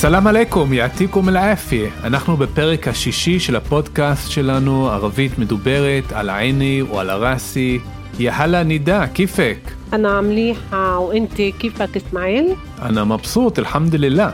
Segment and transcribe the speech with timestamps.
[0.00, 1.86] סלאם עליכום, יעתיקום אל-עפי.
[2.04, 7.78] אנחנו בפרק השישי של הפודקאסט שלנו, ערבית מדוברת, על עיני או על הראסי.
[8.18, 9.58] יהלה נידה, כיפק.
[9.92, 12.46] אנא מליחה, ואינתי כיפק אסמאעיל?
[12.82, 14.30] אנא מבסוט, אלחמדוללה.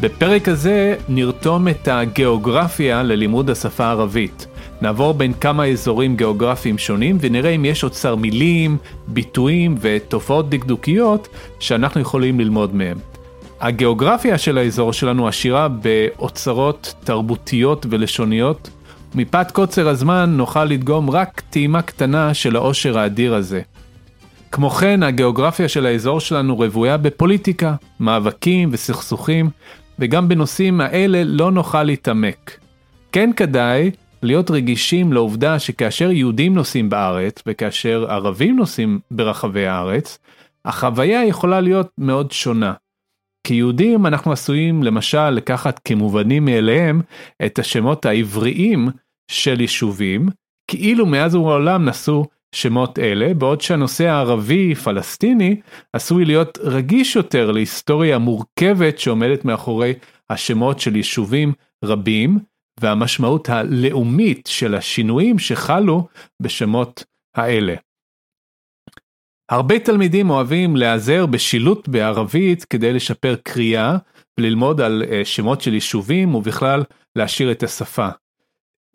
[0.00, 4.46] בפרק הזה נרתום את הגיאוגרפיה ללימוד השפה הערבית.
[4.82, 11.28] נעבור בין כמה אזורים גיאוגרפיים שונים ונראה אם יש אוצר מילים, ביטויים ותופעות דקדוקיות
[11.60, 13.17] שאנחנו יכולים ללמוד מהם.
[13.60, 18.70] הגיאוגרפיה של האזור שלנו עשירה באוצרות תרבותיות ולשוניות.
[19.14, 23.60] מפאת קוצר הזמן נוכל לדגום רק טעימה קטנה של העושר האדיר הזה.
[24.52, 29.50] כמו כן, הגיאוגרפיה של האזור שלנו רוויה בפוליטיקה, מאבקים וסכסוכים,
[29.98, 32.58] וגם בנושאים האלה לא נוכל להתעמק.
[33.12, 33.90] כן כדאי
[34.22, 40.18] להיות רגישים לעובדה שכאשר יהודים נוסעים בארץ, וכאשר ערבים נוסעים ברחבי הארץ,
[40.64, 42.72] החוויה יכולה להיות מאוד שונה.
[43.48, 47.00] כיהודים אנחנו עשויים למשל לקחת כמובנים מאליהם
[47.46, 48.88] את השמות העבריים
[49.30, 50.28] של יישובים,
[50.70, 52.24] כאילו מאז ומעולם נשאו
[52.54, 55.60] שמות אלה, בעוד שהנושא הערבי-פלסטיני
[55.92, 59.94] עשוי להיות רגיש יותר להיסטוריה המורכבת שעומדת מאחורי
[60.30, 61.52] השמות של יישובים
[61.84, 62.38] רבים,
[62.80, 66.06] והמשמעות הלאומית של השינויים שחלו
[66.42, 67.04] בשמות
[67.36, 67.74] האלה.
[69.48, 73.96] הרבה תלמידים אוהבים להיעזר בשילוט בערבית כדי לשפר קריאה
[74.40, 76.82] וללמוד על אה, שמות של יישובים ובכלל
[77.16, 78.08] להשאיר את השפה.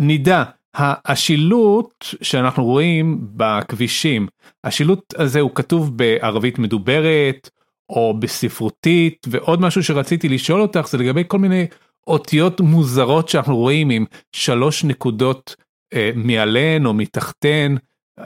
[0.02, 0.44] נידה,
[0.76, 4.28] השילוט שאנחנו רואים בכבישים,
[4.64, 7.50] השילוט הזה הוא כתוב בערבית מדוברת
[7.90, 11.68] או בספרותית ועוד משהו שרציתי לשאול אותך זה לגבי כל מיני
[12.08, 14.06] אותיות מוזרות שאנחנו רואים עם
[14.36, 15.56] שלוש נקודות
[15.94, 17.76] אה, מעליהן או מתחתן,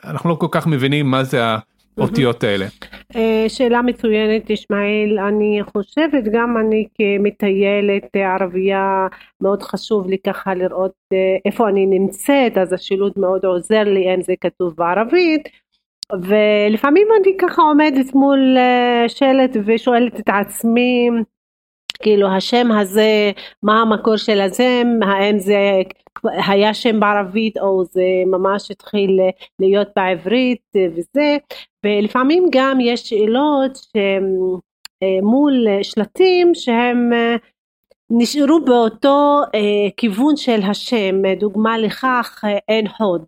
[0.03, 1.41] אנחנו לא כל כך מבינים מה זה
[1.97, 2.65] האותיות האלה.
[3.15, 9.07] אה, שאלה מצוינת ישמעאל, אני חושבת גם אני כמטיילת ערבייה
[9.41, 14.21] מאוד חשוב לי ככה לראות אה, איפה אני נמצאת אז השילוט מאוד עוזר לי אם
[14.21, 15.49] זה כתוב בערבית.
[16.13, 21.09] ולפעמים אני ככה עומדת מול אה, שלט ושואלת את עצמי
[22.01, 23.31] כאילו השם הזה
[23.63, 25.81] מה המקור של השם האם זה
[26.23, 29.19] היה שם בערבית או זה ממש התחיל
[29.59, 31.37] להיות בעברית וזה.
[31.85, 37.09] ולפעמים גם יש שאלות שמול שלטים שהם
[38.09, 39.41] נשארו באותו
[39.97, 41.15] כיוון של השם.
[41.39, 43.25] דוגמה לכך עין חוד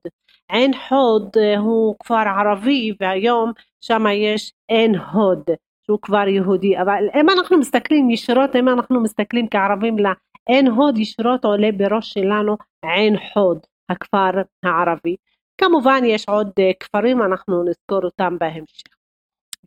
[0.51, 3.51] עין חוד הוא כפר ערבי והיום
[3.81, 5.43] שם יש עין הוד
[5.89, 11.45] שהוא כבר יהודי אבל אם אנחנו מסתכלים ישירות אם אנחנו מסתכלים כערבים לעין הוד ישירות
[11.45, 14.31] עולה בראש שלנו עין חוד הכפר
[14.63, 15.15] הערבי.
[15.57, 18.93] כמובן יש עוד כפרים אנחנו נזכור אותם בהמשך.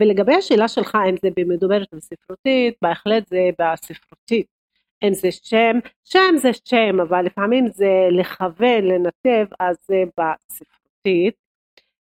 [0.01, 4.47] ולגבי השאלה שלך אם זה במדוברת וספרותית בהחלט זה בספרותית.
[5.05, 11.35] אם זה שם שם זה שם אבל לפעמים זה לכוון לנתב אז זה בספרותית.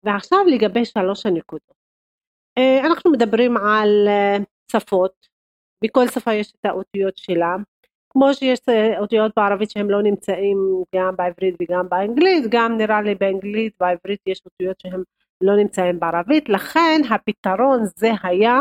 [0.03, 1.71] ועכשיו לגבי שלוש הנקודות.
[1.71, 1.84] אה,
[2.59, 4.37] אנחנו מדברים על אה,
[4.71, 5.27] שפות,
[5.83, 7.55] בכל שפה יש את האותיות שלה,
[8.09, 10.57] כמו שיש אה, אותיות בערבית שהם לא נמצאים
[10.95, 15.03] גם בעברית וגם באנגלית, גם נראה לי באנגלית, בעברית יש אותיות שהם
[15.41, 18.59] לא נמצאים בערבית, לכן הפתרון זה היה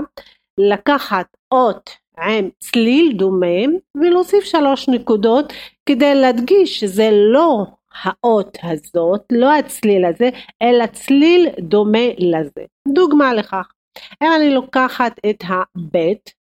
[0.59, 3.63] לקחת אות עם צליל דומה
[3.95, 5.53] ולהוסיף שלוש נקודות
[5.87, 7.67] כדי להדגיש שזה לא
[8.03, 10.31] האות הזאת, לא הצליל הזה,
[10.63, 12.65] אלא צליל דומה לזה.
[12.89, 13.73] דוגמה לכך,
[14.23, 16.35] אם אני לוקחת את הבית,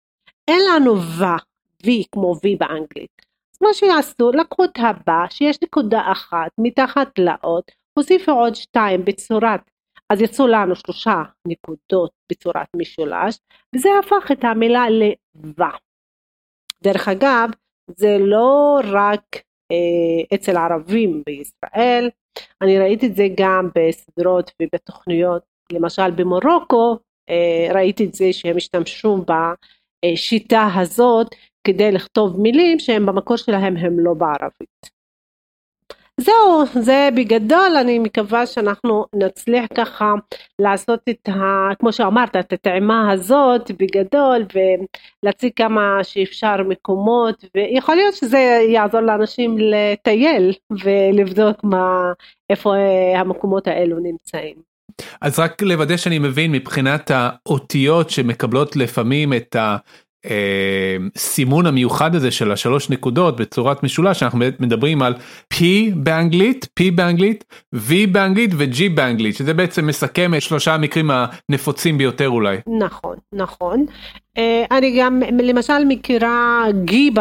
[0.48, 1.24] אין לנו ו,
[1.84, 3.22] v כמו v באנגלית.
[3.54, 9.62] אז מה שיעשו, לקחו את הבא שיש נקודה אחת מתחת לאות, הוסיפו עוד שתיים בצורת,
[10.10, 13.40] אז יצאו לנו שלושה נקודות בצורת משולש,
[13.76, 15.64] וזה הפך את המילה ל"ו".
[16.84, 17.50] דרך אגב,
[17.88, 19.36] זה לא רק
[19.72, 22.10] אה, אצל ערבים בישראל,
[22.62, 26.98] אני ראיתי את זה גם בסדרות ובתוכניות, למשל במרוקו,
[27.74, 29.26] ראיתי את זה שהם השתמשו
[30.06, 31.28] בשיטה הזאת
[31.68, 34.94] כדי לכתוב מילים שהם במקור שלהם הם לא בערבית.
[36.20, 40.14] זהו, זה בגדול, אני מקווה שאנחנו נצליח ככה
[40.60, 41.70] לעשות את ה...
[41.80, 48.38] כמו שאמרת, את הטעימה הזאת בגדול ולהציג כמה שאפשר מקומות ויכול להיות שזה
[48.70, 50.54] יעזור לאנשים לטייל
[50.84, 52.14] ולבדוק מה,
[52.50, 52.74] איפה
[53.16, 54.73] המקומות האלו נמצאים.
[55.22, 59.78] אז רק לוודא שאני מבין מבחינת האותיות שמקבלות לפעמים את ה...
[61.18, 65.14] סימון המיוחד הזה של השלוש נקודות בצורת משולש אנחנו מדברים על
[65.54, 65.58] P
[65.96, 67.44] באנגלית, P באנגלית,
[67.76, 72.58] V באנגלית ו-G באנגלית שזה בעצם מסכם את שלושה המקרים הנפוצים ביותר אולי.
[72.80, 73.86] נכון, נכון.
[74.72, 77.12] אני גם למשל מכירה גי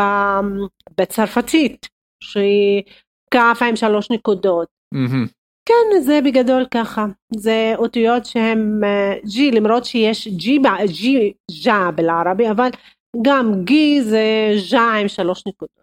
[0.99, 1.89] בצרפתית
[2.25, 2.83] שהיא
[3.31, 4.69] כף עם שלוש נקודות.
[4.95, 5.42] Mm-hmm.
[5.67, 7.07] כן, זה בגדול ככה.
[7.37, 8.81] זה אותיות שהן
[9.27, 11.33] ג'י, למרות שיש ג'י, ג'י,
[11.65, 12.69] ג'ה בלערבי, אבל
[13.23, 15.83] גם גי זה ז'ה עם שלוש נקודות.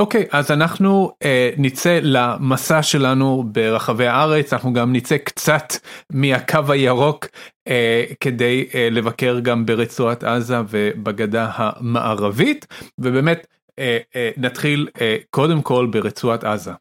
[0.00, 1.26] אוקיי, okay, אז אנחנו uh,
[1.58, 5.72] נצא למסע שלנו ברחבי הארץ, אנחנו גם נצא קצת
[6.12, 7.26] מהקו הירוק
[7.68, 7.72] uh,
[8.20, 12.66] כדי uh, לבקר גם ברצועת עזה ובגדה המערבית,
[12.98, 16.72] ובאמת uh, uh, נתחיל uh, קודם כל ברצועת עזה.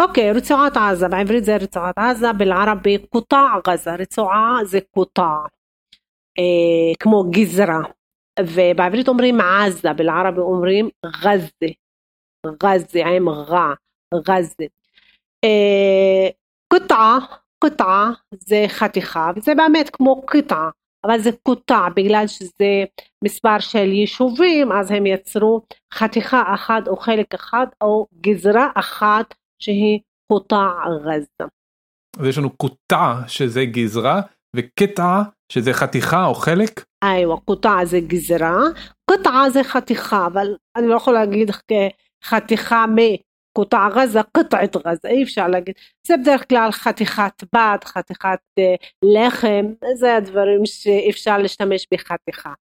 [0.00, 5.28] אוקיי, רצועת עזה, בעברית זה רצועת עזה, בלערבי קוטע עזה, רצועה זה קוטע,
[6.38, 7.80] אה, כמו גזרה,
[8.40, 10.88] ובעברית אומרים עזה, בלערבי אומרים
[11.22, 11.72] גזה,
[12.62, 13.74] גזה עם רע,
[14.14, 14.66] גזה.
[15.44, 16.28] אה,
[17.58, 20.70] קוטעה זה חתיכה, וזה באמת כמו קטעה,
[21.06, 22.84] אבל זה קוטע בגלל שזה
[23.24, 25.60] מספר של יישובים, אז הם יצרו
[25.94, 30.00] חתיכה אחת או חלק אחד או גזרה אחת שהיא
[30.32, 30.68] קוטע
[31.06, 31.44] עזה.
[32.18, 34.20] אז יש לנו קוטע שזה גזרה
[34.56, 35.22] וקטע
[35.52, 36.84] שזה חתיכה או חלק?
[37.04, 38.58] איווה, קוטע זה גזרה,
[39.10, 41.50] קטע זה חתיכה, אבל אני לא יכול להגיד
[42.24, 45.74] חתיכה מקוטע עזה, קטעת עזה, אי אפשר להגיד.
[46.06, 52.52] זה בדרך כלל חתיכת בד, חתיכת אה, לחם, זה הדברים שאפשר להשתמש בחתיכה.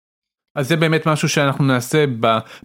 [0.55, 2.05] אז זה באמת משהו שאנחנו נעשה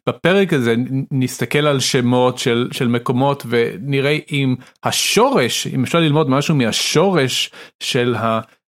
[0.09, 0.75] בפרק הזה,
[1.11, 4.55] נסתכל על שמות של, של מקומות ונראה אם
[4.85, 7.51] השורש, אם אפשר ללמוד משהו מהשורש
[7.83, 8.15] של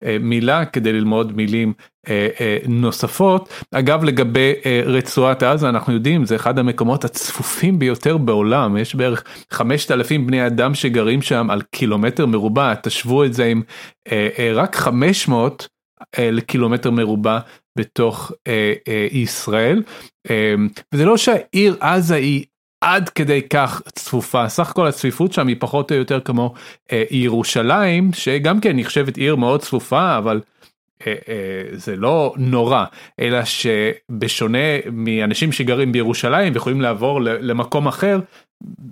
[0.02, 1.74] המילה כדי ללמוד מילים
[2.10, 3.50] אה, אה, נוספות.
[3.72, 8.78] אגב לגבי אה, רצועת עזה אנחנו יודעים זה אחד המקומות הצפופים ביותר בעולם.
[8.78, 12.74] יש בערך 5,000 בני אדם שגרים שם על קילומטר מרובע.
[12.76, 13.62] תשוו את זה עם
[14.56, 15.68] רק 500
[16.20, 17.40] לקילומטר מרובע
[17.76, 19.84] בתוך אה, אה, ישראל.
[20.30, 20.56] אה,
[20.94, 22.46] וזה לא שהעיר עזה היא
[22.82, 26.54] עד כדי כך צפופה סך הכל הצפיפות שם היא פחות או יותר כמו
[26.92, 30.42] אה, ירושלים שגם כן נחשבת עיר מאוד צפופה אבל
[31.08, 32.86] אה, אה, זה לא נורא
[33.20, 34.58] אלא שבשונה
[34.92, 38.20] מאנשים שגרים בירושלים ויכולים לעבור למקום אחר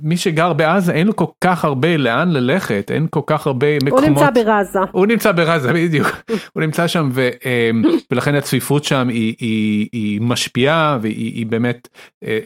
[0.01, 4.03] מי שגר בעזה אין לו כל כך הרבה לאן ללכת אין כל כך הרבה מקומות.
[4.03, 4.79] הוא נמצא בעזה.
[4.91, 6.07] הוא נמצא בעזה בדיוק
[6.53, 11.87] הוא נמצא שם ו, אמ, ולכן הצפיפות שם היא, היא, היא משפיעה והיא היא באמת
[12.23, 12.39] אה,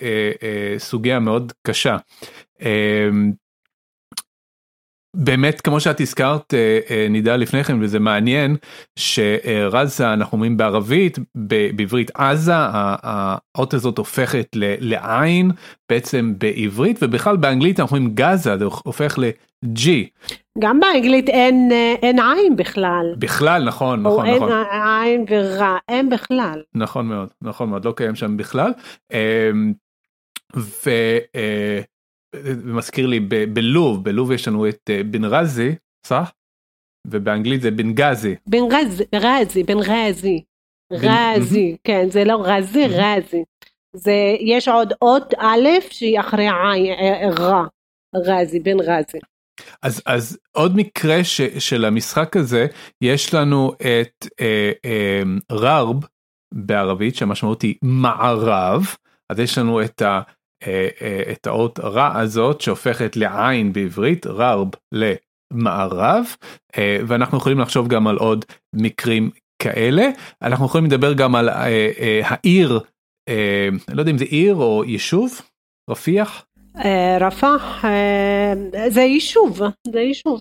[0.77, 1.97] סוגיה מאוד קשה.
[5.15, 8.55] אמ, באמת כמו שאת הזכרת אה, אה, נידה לפני כן וזה מעניין
[8.99, 11.19] שרזה אנחנו אומרים בערבית
[11.75, 14.47] בעברית עזה האות הזאת הופכת
[14.79, 15.51] לעין
[15.89, 19.89] בעצם בעברית ובכלל באנגלית אנחנו אומרים גזה זה הופך ל-G.
[20.59, 23.15] גם באנגלית אין אה, אין עין בכלל.
[23.17, 24.51] בכלל נכון נכון או נכון.
[24.51, 26.61] אין עין ורע אין בכלל.
[26.75, 28.71] נכון מאוד נכון מאוד לא קיים שם בכלל.
[30.55, 30.89] ו...
[32.63, 33.19] מזכיר לי
[33.53, 35.75] בלוב בלוב יש לנו את אה, בן רזי
[36.07, 36.31] סך
[37.07, 38.35] ובאנגלית זה בן גזי.
[38.47, 39.63] בן רזי רזי.
[39.63, 40.43] בן רזי
[40.91, 43.43] רזי כן זה לא רזי רזי.
[43.95, 47.65] זה יש עוד אות א' שהיא אחרי עין אה, אה, רע
[48.15, 49.19] רזי בן רזי.
[49.81, 52.67] אז אז עוד מקרה ש, של המשחק הזה
[53.01, 55.21] יש לנו את אה, אה,
[55.51, 56.05] ררב
[56.53, 58.95] בערבית שהמשמעות היא מערב.
[59.29, 60.21] אז יש לנו את ה...
[61.31, 66.25] את האות רע הזאת שהופכת לעין בעברית ררב למערב
[66.77, 69.29] אה, ואנחנו יכולים לחשוב גם על עוד מקרים
[69.61, 70.09] כאלה
[70.41, 71.49] אנחנו יכולים לדבר גם על
[72.23, 72.79] העיר
[73.93, 75.41] לא יודע אם זה עיר או יישוב
[75.89, 76.45] רפיח.
[77.21, 77.83] רפח
[78.89, 80.39] זה יישוב זה יישוב.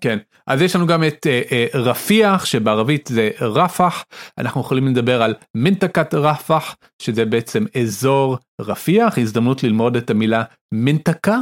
[0.00, 4.04] כן, אז יש לנו גם את uh, uh, רפיח שבערבית זה רפח,
[4.38, 10.42] אנחנו יכולים לדבר על מנטקת רפח שזה בעצם אזור רפיח, הזדמנות ללמוד את המילה
[10.74, 11.38] מנטקה,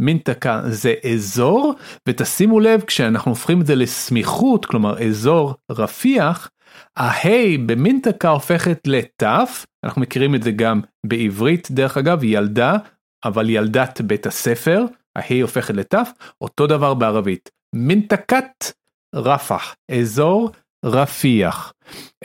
[0.00, 1.74] מנטקה זה אזור,
[2.08, 6.50] ותשימו לב כשאנחנו הופכים את זה לסמיכות, כלומר אזור רפיח,
[6.96, 12.76] ההי במנטקה הופכת לתף, אנחנו מכירים את זה גם בעברית דרך אגב, ילדה,
[13.24, 14.84] אבל ילדת בית הספר,
[15.16, 16.10] ההיא הופכת לתף,
[16.40, 17.55] אותו דבר בערבית.
[17.76, 18.72] מנתקת
[19.14, 20.50] רפח, אזור
[20.84, 21.72] רפיח.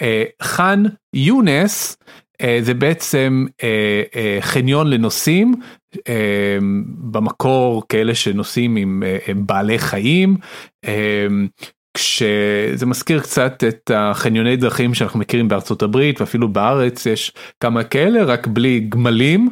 [0.02, 1.98] אה, חאן יונס
[2.42, 5.56] אה, זה בעצם אה, חניון לנוסעים,
[6.98, 9.04] במקור כאלה שנוסעים עם
[9.36, 10.38] בעלי חיים.
[11.94, 18.24] כשזה מזכיר קצת את החניוני דרכים שאנחנו מכירים בארצות הברית ואפילו בארץ יש כמה כאלה
[18.24, 19.50] רק בלי גמלים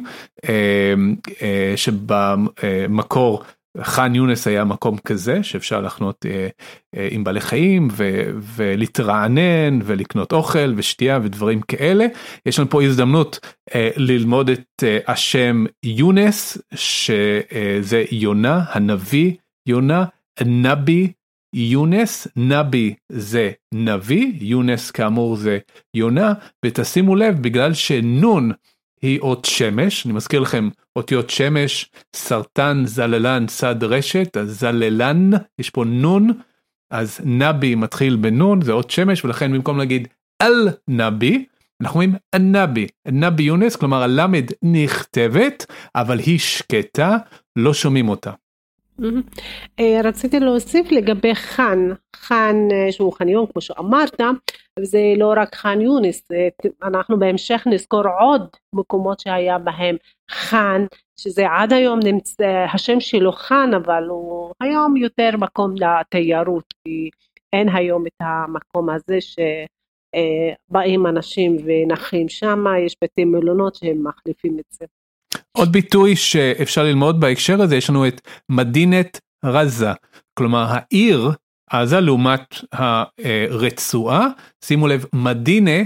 [1.76, 3.42] שבמקור
[3.78, 6.48] חאן יונס היה מקום כזה שאפשר לחנות אה,
[6.96, 12.06] אה, עם בעלי חיים ו, ולהתרענן ולקנות אוכל ושתייה ודברים כאלה.
[12.46, 13.38] יש לנו פה הזדמנות
[13.74, 19.32] אה, ללמוד את אה, השם יונס שזה יונה הנביא
[19.68, 20.04] יונה
[20.44, 21.12] נבי
[21.54, 25.58] יונס נבי זה נביא יונס כאמור זה
[25.96, 26.32] יונה
[26.64, 28.52] ותשימו לב בגלל שנון
[29.02, 35.70] היא אות שמש, אני מזכיר לכם אותיות שמש, סרטן, זללן, צד רשת, אז זללן, יש
[35.70, 36.30] פה נון,
[36.90, 40.08] אז נבי מתחיל בנון, זה אות שמש, ולכן במקום להגיד
[40.42, 41.44] אל נבי,
[41.80, 47.16] אנחנו אומרים הנבי, נבי יונס, כלומר הלמד נכתבת, אבל היא שקטה,
[47.56, 48.32] לא שומעים אותה.
[49.80, 51.78] אה, רציתי להוסיף לגבי חאן,
[52.16, 54.20] חאן אה, שהוא חניון כמו שאמרת,
[54.82, 56.22] וזה לא רק חאן יונס,
[56.82, 59.96] אנחנו בהמשך נזכור עוד מקומות שהיה בהם
[60.30, 60.84] חאן,
[61.20, 67.10] שזה עד היום נמצא, השם שלו חאן, אבל הוא היום יותר מקום לתיירות, כי
[67.52, 74.58] אין היום את המקום הזה שבאים אה, אנשים ונחים שם, יש בתי מלונות שהם מחליפים
[74.58, 74.84] את זה.
[75.52, 79.92] עוד ביטוי שאפשר ללמוד בהקשר הזה יש לנו את מדינת רזה
[80.34, 81.30] כלומר העיר
[81.70, 84.28] עזה לעומת הרצועה
[84.64, 85.82] שימו לב מדינה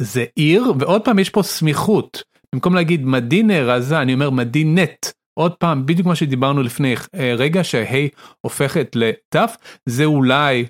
[0.00, 2.22] זה עיר ועוד פעם יש פה סמיכות.
[2.54, 5.06] במקום להגיד מדינה רזה אני אומר מדינט
[5.38, 8.08] עוד פעם בדיוק מה שדיברנו לפני אה, רגע שהי
[8.40, 9.56] הופכת לתף
[9.86, 10.66] זה אולי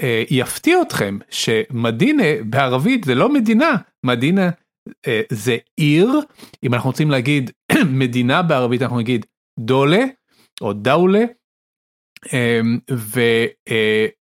[0.00, 3.76] אה, יפתיע אתכם שמדינה בערבית זה לא מדינה.
[4.06, 4.50] מדינה
[5.06, 6.20] אה, זה עיר.
[6.64, 7.50] אם אנחנו רוצים להגיד
[8.02, 9.26] מדינה בערבית אנחנו נגיד
[9.60, 10.04] דולה
[10.60, 11.24] או דאולה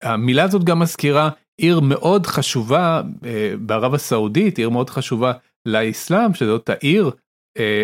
[0.04, 5.34] והמילה הזאת גם מזכירה עיר מאוד חשובה אה, בערב הסעודית עיר מאוד חשובה
[5.66, 7.12] לאסלאם שזאת העיר
[7.58, 7.84] אה,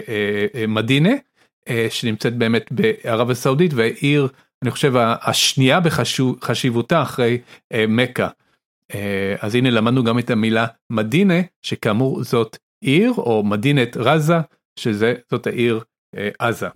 [0.68, 1.12] מדינה
[1.90, 4.28] שנמצאת באמת בערב הסעודית והעיר
[4.64, 7.38] אני חושב השנייה בחשיבותה אחרי
[7.88, 8.28] מכה.
[9.40, 14.38] אז הנה למדנו גם את המילה מדינה שכאמור זאת עיר או מדינת רזה
[14.80, 15.80] שזה זאת העיר
[16.16, 16.68] אה, עזה.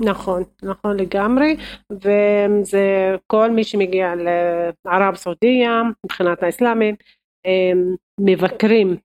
[0.00, 1.56] נכון, נכון לגמרי,
[1.92, 4.12] וזה כל מי שמגיע
[4.84, 6.94] לערב סעודיה מבחינת האסלאמים
[8.20, 8.96] מבקרים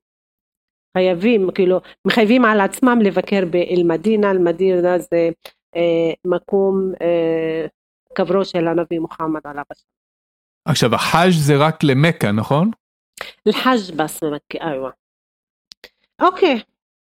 [0.98, 5.30] חייבים כאילו מחייבים על עצמם לבקר באל-מדינה, אל-מדינה זה
[5.76, 7.66] אה, מקום אה,
[8.14, 10.00] קברו של הנביא מוחמד עליו השלום.
[10.68, 12.72] עכשיו החאג' זה רק למכה נכון?
[13.48, 14.90] אל-חאג' בס במכה, איווה.
[16.22, 16.60] אוקיי,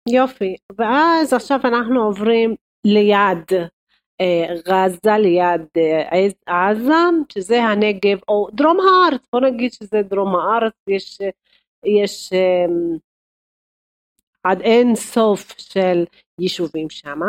[0.09, 0.57] יופי.
[0.79, 2.55] ואז עכשיו אנחנו עוברים
[2.87, 3.45] ליד
[4.21, 6.93] אה, גזה, ליד אה, עזה,
[7.33, 11.19] שזה הנגב, או דרום הארץ, בוא נגיד שזה דרום הארץ, יש,
[11.85, 12.67] יש אה,
[14.45, 16.05] עד אין סוף של
[16.41, 17.21] יישובים שם,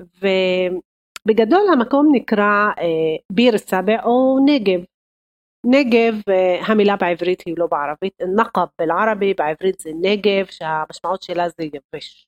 [0.00, 4.80] ובגדול המקום נקרא אה, ביר סבע או נגב.
[5.66, 6.14] נגב
[6.66, 12.26] המילה בעברית היא לא בערבית, נקב בלערבי בעברית זה נגב שהמשמעות שלה זה יבש.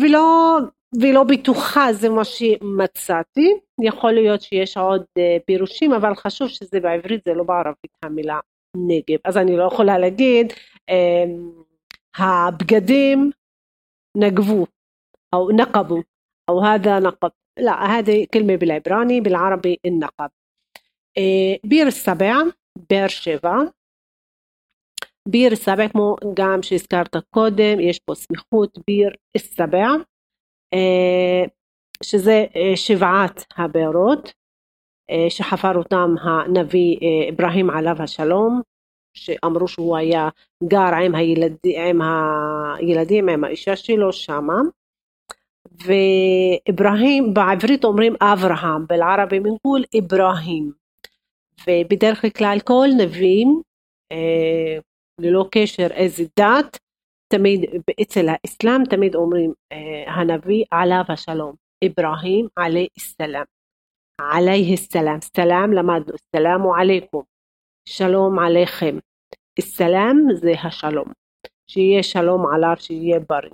[0.00, 0.58] ולא,
[1.01, 5.05] ולא בטוחה זה מה שמצאתי, יכול להיות שיש עוד
[5.45, 8.39] פירושים אבל חשוב שזה בעברית זה לא בערבית המילה
[8.77, 10.53] נגב, אז אני לא יכולה להגיד
[12.17, 13.31] הבגדים
[14.17, 14.65] נגבו
[15.35, 16.01] או נקבו
[16.49, 20.29] או هذا نقب لا هذه كلمة بالعبراني بالعربي النقب
[21.65, 22.33] ביר סבע,
[22.89, 23.55] באר שבע.
[25.27, 29.87] ביר סבע כמו גם שהזכרת קודם, יש פה סמיכות ביר סבע,
[32.02, 32.44] שזה
[32.76, 34.32] שבעת הבארות
[35.28, 36.96] שחפר אותם הנביא
[37.32, 38.60] אברהים עליו השלום,
[39.14, 40.28] שאמרו שהוא היה
[40.64, 41.56] גר עם, הילד,
[41.88, 42.00] עם
[42.78, 44.58] הילדים, עם האישה שלו שמה.
[45.72, 50.72] ואברהים, בעברית אומרים אברהם, בלערבי מנקול אברהים.
[51.66, 53.60] ובדרך כלל כל נביאים
[54.12, 54.78] אה,
[55.20, 56.78] ללא קשר איזה דת
[57.28, 57.60] תמיד
[58.02, 61.54] אצל האסלאם תמיד אומרים אה, הנביא עליו השלום
[61.84, 63.44] אברהים עלי סלאם
[64.20, 67.22] עליה סלאם סלאם למדנו סלאמו עליכום
[67.88, 68.98] שלום עליכם.
[69.60, 71.12] סלאם זה השלום
[71.70, 73.50] שיהיה שלום עליו שיהיה בריא.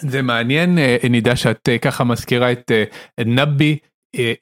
[0.00, 2.70] זה מעניין אה, נידה שאת אה, ככה מזכירה את
[3.26, 3.78] נבי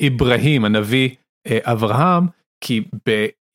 [0.07, 1.11] אברהים הנביא
[1.49, 2.25] אברהם
[2.65, 2.85] כי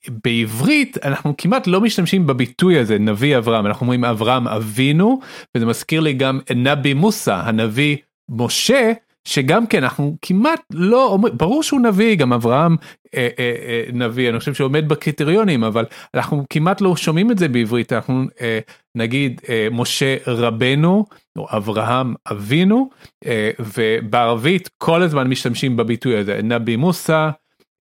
[0.10, 5.20] בעברית אנחנו כמעט לא משתמשים בביטוי הזה נביא אברהם אנחנו אומרים אברהם אבינו
[5.58, 7.98] וזה מזכיר לי גם נבי מוסא הנביא
[8.30, 8.92] משה
[9.28, 12.76] שגם כן אנחנו כמעט לא אומרים ברור שהוא נביא גם אברהם
[13.16, 17.48] אה, אה, אה, נביא אני חושב שעומד בקריטריונים אבל אנחנו כמעט לא שומעים את זה
[17.48, 18.60] בעברית אנחנו אה,
[18.96, 21.06] נגיד אה, משה רבנו
[21.38, 22.90] או אברהם אבינו
[23.26, 27.30] אה, ובערבית כל הזמן משתמשים בביטוי הזה נבי מוסא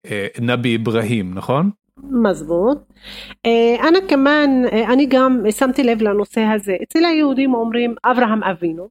[0.07, 1.71] אה, נבי אברהים נכון?
[2.11, 2.78] מזבוט.
[3.88, 6.76] אנא כמאן, אני גם שמתי לב לנושא הזה.
[6.83, 8.88] אצל היהודים אומרים אברהם אבינו,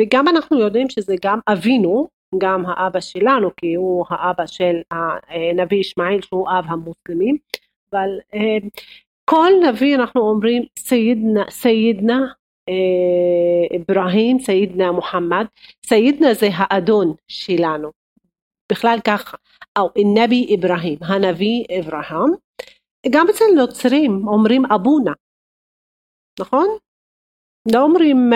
[0.00, 2.08] וגם אנחנו יודעים שזה גם אבינו,
[2.38, 7.36] גם האבא שלנו, כי הוא האבא של הנביא ישמעאל שהוא אב המוסלמים,
[7.92, 8.08] אבל
[9.24, 12.26] כל נביא אנחנו אומרים סיידנה, סיידנה
[13.76, 15.44] אברהים, סיידנה מוחמד,
[15.86, 17.90] סיידנה זה האדון שלנו,
[18.72, 19.36] בכלל ככה,
[19.78, 22.30] או נבי אברהים, הנביא אברהם,
[23.10, 25.12] גם אצל נוצרים אומרים אבונה,
[26.40, 26.66] נכון?
[27.72, 28.30] לא אומרים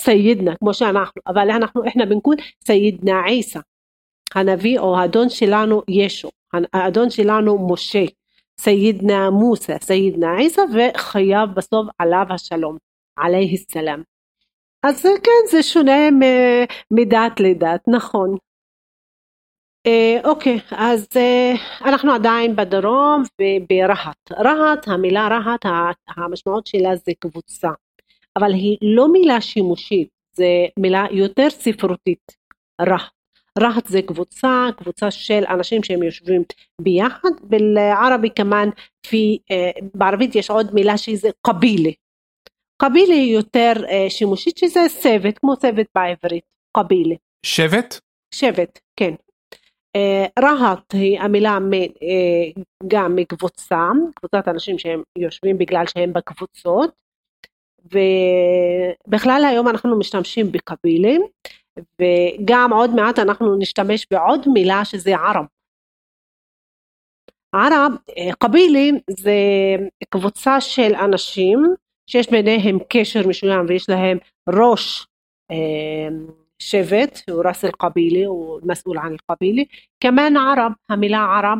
[0.00, 3.60] סיידנה כמו שאנחנו, אבל אנחנו, אנחנו בנקוד סיידנה עיסא,
[4.34, 6.30] הנביא או האדון שלנו ישו,
[6.72, 8.04] האדון שלנו משה,
[8.60, 12.76] סיידנה מוסא, סיידנה עיסא וחייב בסוף עליו השלום,
[13.20, 14.02] עליhi סלאם.
[14.82, 16.08] אז כן זה שונה
[16.90, 18.36] מדת לדת, נכון.
[19.86, 21.52] אה, אוקיי, אז אה,
[21.84, 24.32] אנחנו עדיין בדרום וברהט.
[24.32, 25.64] רהט, המילה רהט,
[26.16, 27.68] המשמעות שלה זה קבוצה,
[28.36, 30.46] אבל היא לא מילה שימושית, זה
[30.78, 32.32] מילה יותר ספרותית,
[32.80, 33.10] רהט.
[33.58, 36.42] רהט זה קבוצה, קבוצה של אנשים שהם יושבים
[36.80, 38.68] ביחד, בערבי כמובן,
[39.14, 41.90] אה, בערבית יש עוד מילה שזה קבילה.
[42.82, 43.72] קבילה היא יותר
[44.08, 46.44] שימושית שזה שבט, כמו שבט בעברית,
[46.76, 47.14] קבילה.
[47.46, 48.00] שבט?
[48.34, 49.14] שבט, כן.
[50.38, 51.58] רהט היא המילה
[52.86, 56.90] גם מקבוצה, קבוצת אנשים שהם יושבים בגלל שהם בקבוצות
[57.84, 61.22] ובכלל היום אנחנו משתמשים בקבילים
[62.00, 65.44] וגם עוד מעט אנחנו נשתמש בעוד מילה שזה ערב.
[67.54, 67.92] ערב,
[68.38, 69.36] קבילים זה
[70.08, 71.74] קבוצה של אנשים
[72.10, 75.06] שיש ביניהם קשר משוים ויש להם ראש
[76.59, 79.65] שבט, הוא ראס אל-קבילי, הוא מסעול ען אל-קבילי,
[79.99, 81.57] כמן ערב, המילה ערב,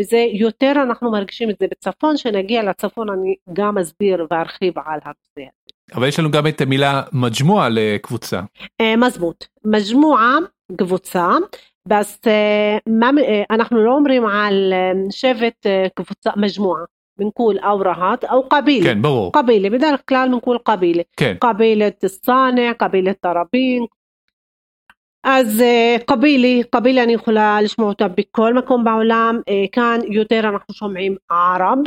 [0.00, 5.16] וזה יותר אנחנו מרגישים את זה בצפון, שנגיע לצפון אני גם אסביר וארחיב על הנושא
[5.36, 5.94] הזה.
[5.94, 8.40] אבל יש לנו גם את המילה מג'מוע לקבוצה.
[8.96, 10.36] מזמות, מג'מועה
[10.78, 11.28] קבוצה,
[11.88, 12.20] בס
[13.50, 14.72] אנחנו לא אומרים על
[15.10, 16.82] שבט קבוצה מג'מועה.
[17.18, 22.72] بنقول أو رهات أو قبيلة כן ברור قبيلة בדרך כלל بنقول قبيلة כן قبيلة الصانع
[22.72, 23.86] قبيلة طرابين
[25.23, 25.63] אז
[26.05, 29.39] קבילי, קבילי אני יכולה לשמוע אותה בכל מקום בעולם,
[29.71, 31.77] כאן יותר אנחנו שומעים ערב,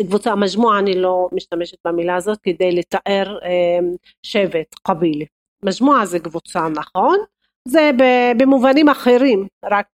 [0.00, 3.38] בקבוצה מג'מוע אני לא משתמשת במילה הזאת כדי לתאר
[4.22, 5.26] שבט, קבילי.
[5.62, 7.18] מג'מוע זה קבוצה נכון,
[7.68, 7.90] זה
[8.36, 9.86] במובנים אחרים, רק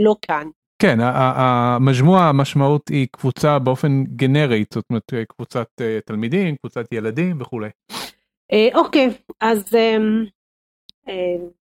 [0.00, 0.46] לא כאן.
[0.82, 5.68] כן, המג'מוע המשמעות היא קבוצה באופן גנרית, זאת אומרת קבוצת
[6.06, 7.68] תלמידים, קבוצת ילדים וכולי.
[8.74, 9.64] אוקיי, אז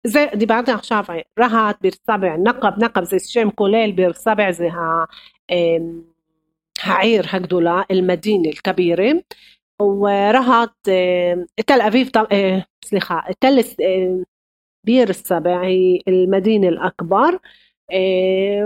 [0.07, 1.05] זה דיברתי עכשיו
[1.41, 4.69] רהט, ביר סבע, נקב, נקב זה שם כולל, ביר סבע זה
[6.83, 9.09] העיר הגדולה, אל-מדינה אל-כבירה,
[9.83, 10.89] ורהט,
[11.67, 12.09] תל אביב,
[12.85, 13.59] סליחה, תל
[14.85, 17.29] ביר סבע היא אל-מדינה אל-אכבר,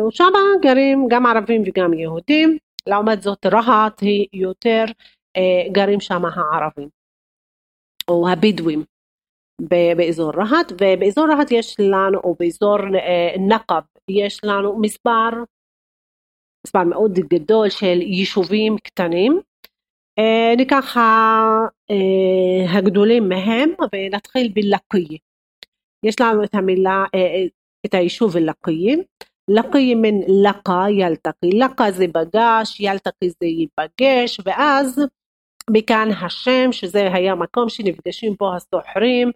[0.09, 4.85] ושם גרים גם ערבים וגם יהודים, לעומת זאת רהט היא יותר
[5.73, 6.89] גרים שם הערבים,
[8.09, 8.85] או הבדואים.
[9.97, 12.79] באזור רהט ובאזור רהט יש לנו או באזור
[13.39, 15.31] נקב יש לנו מספר
[16.67, 19.41] מספר מאוד גדול של יישובים קטנים.
[20.57, 20.97] ניקח
[22.69, 25.19] הגדולים מהם ונתחיל בלקיה
[26.05, 27.05] יש לנו את המילה
[27.87, 28.97] את היישוב לקיה
[29.51, 35.01] לקיה מן לקה ילתקי לקה זה בגש ילתקי זה ייפגש ואז
[35.71, 39.31] מכאן השם שזה היה מקום שנפגשים בו הסוחרים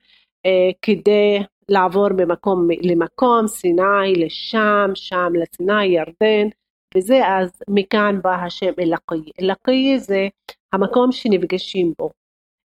[0.47, 6.49] אה, כדי לעבור ממקום למקום, סיני לשם, שם לסיני, ירדן,
[6.97, 9.31] וזה אז מכאן בא השם אלקי.
[9.41, 10.29] אלקי זה
[10.73, 12.11] המקום שנפגשים בו.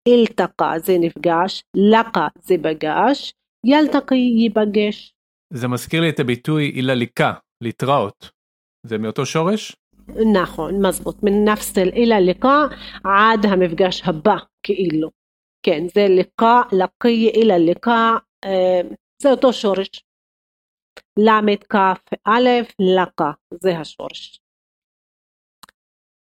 [0.08, 3.34] אלתקה זה נפגש, לקה זה בגש,
[3.66, 5.14] ילתקי ייפגש.
[5.54, 7.34] זה מזכיר לי את הביטוי אילליקה,
[7.64, 8.30] להתראות.
[8.86, 9.76] זה מאותו שורש?
[10.34, 12.58] נכון, מזבוט, מן נפס אל-אילליקה
[13.04, 15.10] עד המפגש הבא, כאילו.
[15.64, 18.82] כן, זה לקה, לקי, אילה לקה, אה,
[19.22, 19.90] זה אותו שורש.
[21.20, 23.32] למד כף א', לקה,
[23.64, 24.42] זה השורש.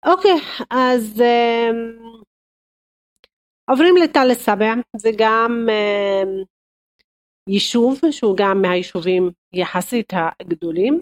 [0.07, 1.71] אוקיי, אז אה,
[3.71, 6.23] עוברים לטל סבע, זה גם אה,
[7.49, 11.01] יישוב שהוא גם מהיישובים יחסית הגדולים.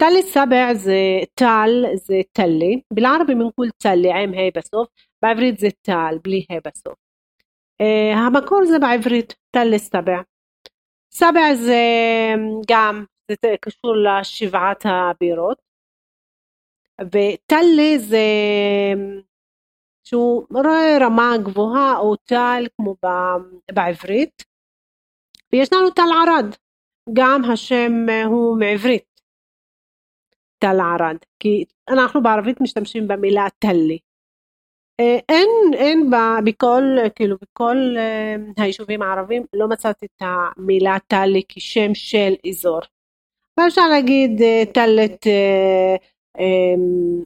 [0.00, 4.88] וטל סבע זה טל, זה טלי, בלערבי מנקול טלי עם ה' בסוף,
[5.22, 6.94] בעברית זה טל, בלי ה' בסוף.
[7.82, 10.20] Uh, המקור זה בעברית טל סבע.
[11.12, 11.82] סבע זה
[12.70, 15.58] גם, זה קשור לשבעת הבירות.
[17.00, 18.26] וטלי זה
[20.04, 20.46] שהוא
[21.00, 22.96] רמה גבוהה או טל כמו
[23.72, 24.44] בעברית.
[25.52, 26.54] ויש לנו טל ערד,
[27.12, 27.92] גם השם
[28.26, 29.09] הוא מעברית,
[30.60, 33.98] תל ערד, כי אנחנו בערבית משתמשים במילה טלי.
[35.00, 36.82] אה, אין, אין בה, בכל,
[37.14, 42.80] כאילו בכל אה, היישובים הערבים לא מצאתי את המילה טלי כשם של אזור.
[43.60, 45.26] ואפשר להגיד אה, טלת,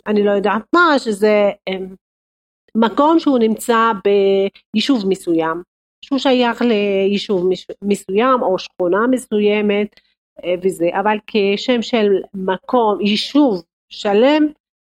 [0.06, 1.50] אני לא יודעת מה, שזה
[2.76, 3.92] מקום שהוא נמצא
[4.74, 5.62] ביישוב מסוים,
[6.04, 7.48] שהוא שייך ליישוב
[7.82, 10.00] מסוים או שכונה מסוימת
[10.62, 14.42] וזה, אבל כשם של מקום, יישוב שלם,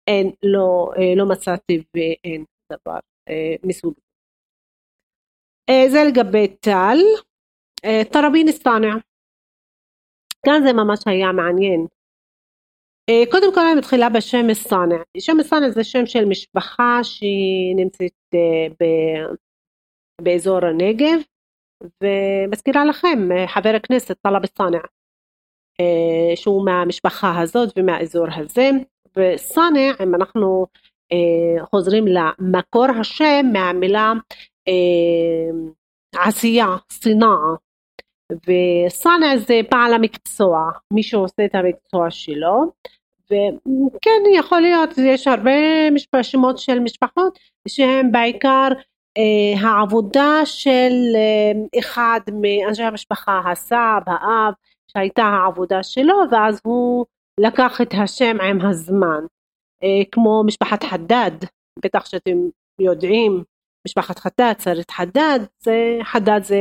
[0.07, 2.45] אין, לא, לא מצאתי ואין.
[2.73, 3.95] דבר אה, מסוג.
[5.71, 6.99] אה, זה לגבי טל.
[7.85, 8.95] אה, תראבין סטאנע.
[10.47, 11.87] כאן זה ממש היה מעניין.
[13.31, 14.97] קודם כל אני מתחילה בשם סטאנע.
[15.19, 18.35] שם סטאנע זה שם של משפחה שהיא נמצאת
[20.21, 21.21] באזור הנגב
[22.03, 24.79] ומזכירה לכם חבר הכנסת טלב סטאנע
[26.37, 28.71] שהוא מהמשפחה הזאת ומהאזור הזה
[29.17, 30.67] וסאנע אם אנחנו
[31.13, 34.13] אה, חוזרים למקור השם מהמילה
[34.69, 37.55] אה, עשייה, שנאה.
[38.33, 42.73] וסאנע זה בעל המקצוע, מי שעושה את המקצוע שלו.
[43.27, 45.51] וכן יכול להיות, יש הרבה
[46.23, 48.69] שמות של משפחות שהם בעיקר
[49.19, 54.53] אה, העבודה של אה, אחד מאנשי המשפחה, הסב, האב,
[54.97, 57.07] שהייתה העבודה שלו ואז הוא
[57.41, 59.25] לקח את השם עם הזמן.
[59.83, 61.31] אה, כמו משפחת חדד,
[61.85, 62.39] בטח שאתם
[62.81, 63.45] יודעים,
[63.87, 66.59] משפחת חדד, סרט חדד, זה, חדד זה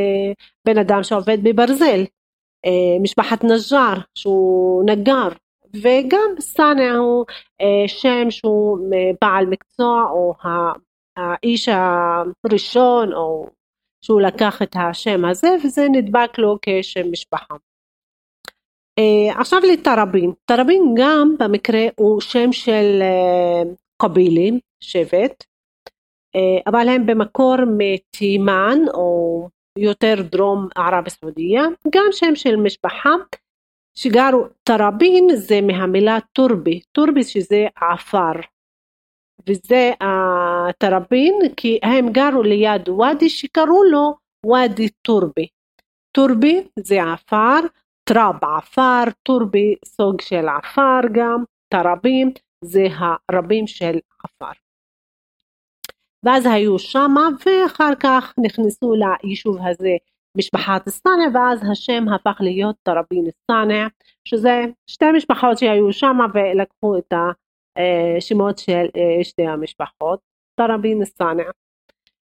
[0.67, 2.01] בן אדם שעובד בברזל,
[2.65, 5.29] אה, משפחת נג'אר שהוא נגר,
[5.75, 7.25] וגם סאנע הוא
[7.61, 8.79] אה, שם שהוא
[9.21, 10.33] בעל מקצוע או
[11.17, 13.47] האיש הראשון או
[14.05, 17.55] שהוא לקח את השם הזה וזה נדבק לו כשם משפחה.
[18.99, 23.67] Uh, עכשיו לטראבין, טראבין גם במקרה הוא שם של uh,
[24.01, 25.43] קבילים, שבט,
[26.37, 33.09] uh, אבל הם במקור מתימן או יותר דרום ערב סעודיה, גם שם של משפחה
[33.97, 34.45] שגרו.
[34.63, 38.31] טראבין זה מהמילה טורבי, טורבי שזה עפר,
[39.49, 44.13] וזה הטראבין כי הם גרו ליד ואדי שקראו לו
[44.45, 45.47] ואדי טורבי,
[46.11, 47.59] טורבי זה עפר
[48.03, 52.31] טראב עפר, טורבי סוג של עפר גם, תרבים
[52.65, 54.51] זה הרבים של עפר.
[56.25, 59.95] ואז היו שמה ואחר כך נכנסו ליישוב הזה
[60.37, 63.87] משפחת סטאנע ואז השם הפך להיות תרבין סטאנע
[64.27, 67.13] שזה שתי משפחות שהיו שמה ולקחו את
[67.77, 70.19] השמות של אה, שתי המשפחות
[70.55, 71.43] תרבין סטאנע.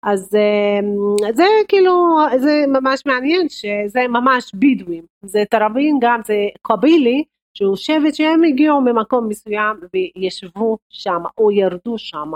[0.04, 7.24] אז אמ, זה כאילו, זה ממש מעניין שזה ממש בדואים, זה תראבין גם, זה קבילי,
[7.58, 12.32] שהוא שבט שהם הגיעו ממקום מסוים וישבו שם או ירדו שם,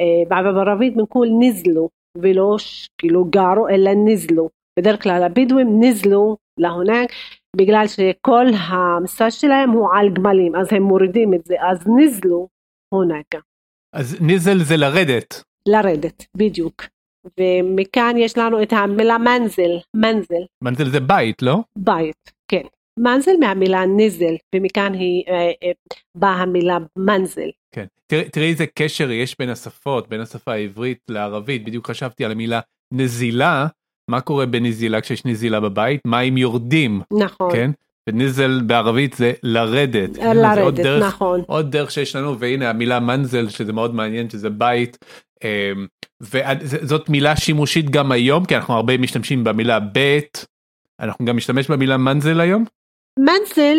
[0.00, 1.88] אה, בערבית מנקול נזלו,
[2.18, 2.56] ולא
[2.98, 7.10] כאילו גרו אלא נזלו, בדרך כלל הבדואים נזלו להונק
[7.56, 12.48] בגלל שכל המסע שלהם הוא על גמלים, אז הם מורידים את זה, אז נזלו
[12.94, 13.34] הונק.
[13.94, 15.42] אז ניזל זה לרדת.
[15.68, 16.93] לרדת, בדיוק.
[17.40, 20.42] ומכאן יש לנו את המילה מנזל, מנזל.
[20.62, 21.60] מנזל זה בית, לא?
[21.78, 22.62] בית, כן.
[22.98, 25.70] מנזל מהמילה ניזל, ומכאן היא אה, אה,
[26.14, 27.48] באה המילה מנזל.
[27.72, 27.84] כן.
[28.06, 32.60] תראי, תראי איזה קשר יש בין השפות, בין השפה העברית לערבית, בדיוק חשבתי על המילה
[32.92, 33.66] נזילה,
[34.10, 36.00] מה קורה בנזילה כשיש נזילה בבית?
[36.06, 37.00] מים יורדים.
[37.12, 37.52] נכון.
[37.52, 37.70] כן?
[38.08, 40.18] וניזל בערבית זה לרדת.
[40.18, 41.42] לרדת, עוד דרך, נכון.
[41.46, 44.98] עוד דרך שיש לנו, והנה המילה מנזל, שזה מאוד מעניין, שזה בית.
[46.20, 50.46] וזאת מילה שימושית גם היום, כי אנחנו הרבה משתמשים במילה בית.
[51.00, 52.64] אנחנו גם משתמש במילה מנזל היום?
[53.18, 53.78] מנזל,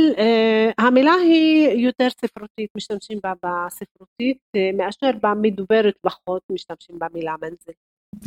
[0.78, 4.38] המילה היא יותר ספרותית, משתמשים בה בספרותית,
[4.78, 7.72] מאשר במדוברת פחות משתמשים במילה מנזל.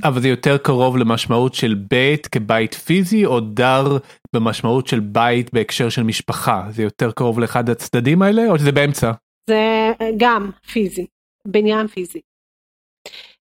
[0.05, 3.99] אבל זה יותר קרוב למשמעות של בית כבית פיזי או דר
[4.33, 9.13] במשמעות של בית בהקשר של משפחה זה יותר קרוב לאחד הצדדים האלה או שזה באמצע?
[9.51, 11.07] זה גם פיזי,
[11.47, 12.21] בניין פיזי.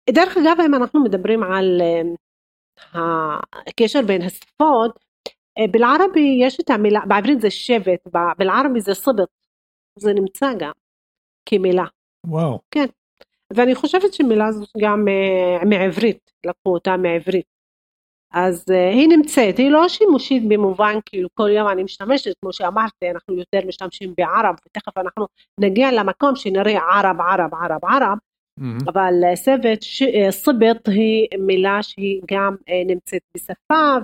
[0.10, 1.82] דרך אגב אם אנחנו מדברים על
[3.68, 5.00] הקשר בין השפות,
[5.72, 9.28] בלערבי יש את המילה, בעברית זה שבט, בלערבי זה סבט,
[10.00, 10.72] זה נמצא גם
[11.46, 11.86] כמילה.
[12.28, 12.60] וואו.
[12.72, 12.86] כן.
[13.54, 17.46] ואני חושבת שמילה זאת גם uh, מעברית, לקחו אותה מעברית.
[18.34, 23.12] אז uh, היא נמצאת, היא לא שימושית במובן כאילו כל יום אני משתמשת, כמו שאמרתי,
[23.12, 25.26] אנחנו יותר משתמשים בערב, ותכף אנחנו
[25.60, 28.18] נגיע למקום שנראה ערב, ערב, ערב, ערב.
[28.88, 29.80] אבל uh, סבט,
[30.30, 33.96] סבט היא מילה שהיא גם uh, נמצאת בשפה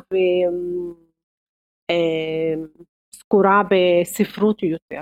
[1.91, 5.01] וזכורה uh, בספרות יותר.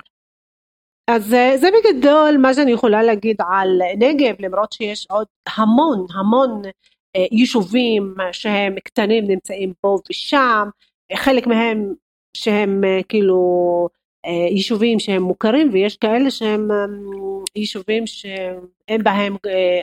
[1.07, 6.61] אז אה, זה בגדול מה שאני יכולה להגיד על נגב למרות שיש עוד המון המון
[7.15, 10.69] אה, יישובים שהם קטנים נמצאים פה ושם
[11.15, 11.93] חלק מהם
[12.37, 13.39] שהם אה, כאילו
[14.27, 16.67] יישובים שהם מוכרים ויש כאלה שהם
[17.55, 19.35] יישובים שאין בהם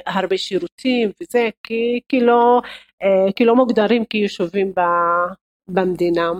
[0.06, 2.60] הרבה שירותים וזה כי, כי, לא,
[3.36, 4.72] כי לא מוגדרים כיישובים
[5.68, 6.30] במדינה.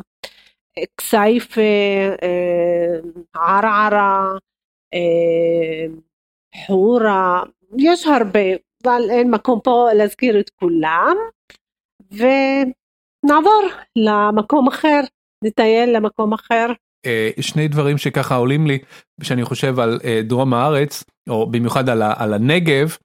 [0.96, 1.61] כסייפה,
[3.34, 4.32] ערערה,
[4.94, 5.87] אה,
[6.66, 7.42] חורה,
[7.78, 8.48] יש הרבה,
[8.84, 11.16] אבל אין מקום פה להזכיר את כולם,
[12.12, 13.62] ונעבור
[13.96, 15.00] למקום אחר,
[15.44, 16.66] נטייל למקום אחר.
[17.06, 18.78] אה, שני דברים שככה עולים לי,
[19.22, 22.96] שאני חושב על אה, דרום הארץ, או במיוחד על, על הנגב,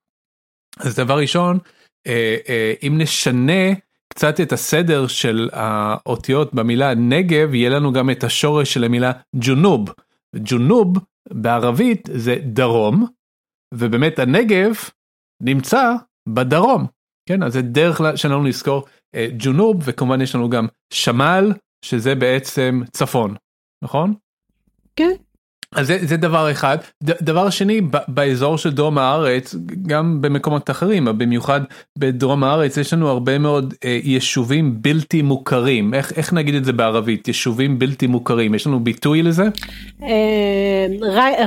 [0.80, 1.60] אז דבר ראשון,
[2.84, 3.74] אם נשנה
[4.14, 9.90] קצת את הסדר של האותיות במילה נגב, יהיה לנו גם את השורש של המילה ג'ונוב.
[10.36, 10.98] ג'ונוב
[11.30, 13.08] בערבית זה דרום,
[13.74, 14.74] ובאמת הנגב
[15.42, 15.94] נמצא
[16.30, 16.86] בדרום,
[17.30, 17.44] כן?
[17.44, 21.54] אז זה דרך שלנו לזכור אה, ג'ונוב, וכמובן יש לנו גם שמל,
[21.86, 23.36] שזה בעצם צפון,
[23.84, 24.14] נכון?
[24.96, 25.12] כן.
[25.76, 26.78] אז זה, זה דבר אחד.
[27.04, 29.56] ד, דבר שני, ב, באזור של דרום הארץ,
[29.88, 31.62] גם במקומות אחרים, במיוחד
[31.98, 35.94] בדרום הארץ, יש לנו הרבה מאוד אה, יישובים בלתי מוכרים.
[35.94, 37.28] איך, איך נגיד את זה בערבית?
[37.28, 38.56] יישובים בלתי מוכרים.
[38.56, 39.44] יש לנו ביטוי לזה?
[40.04, 40.86] אה,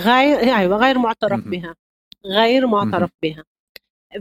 [0.04, 1.70] גאיר אה, מועטרף ביה.
[2.34, 3.42] גאיר מועטרף ביה.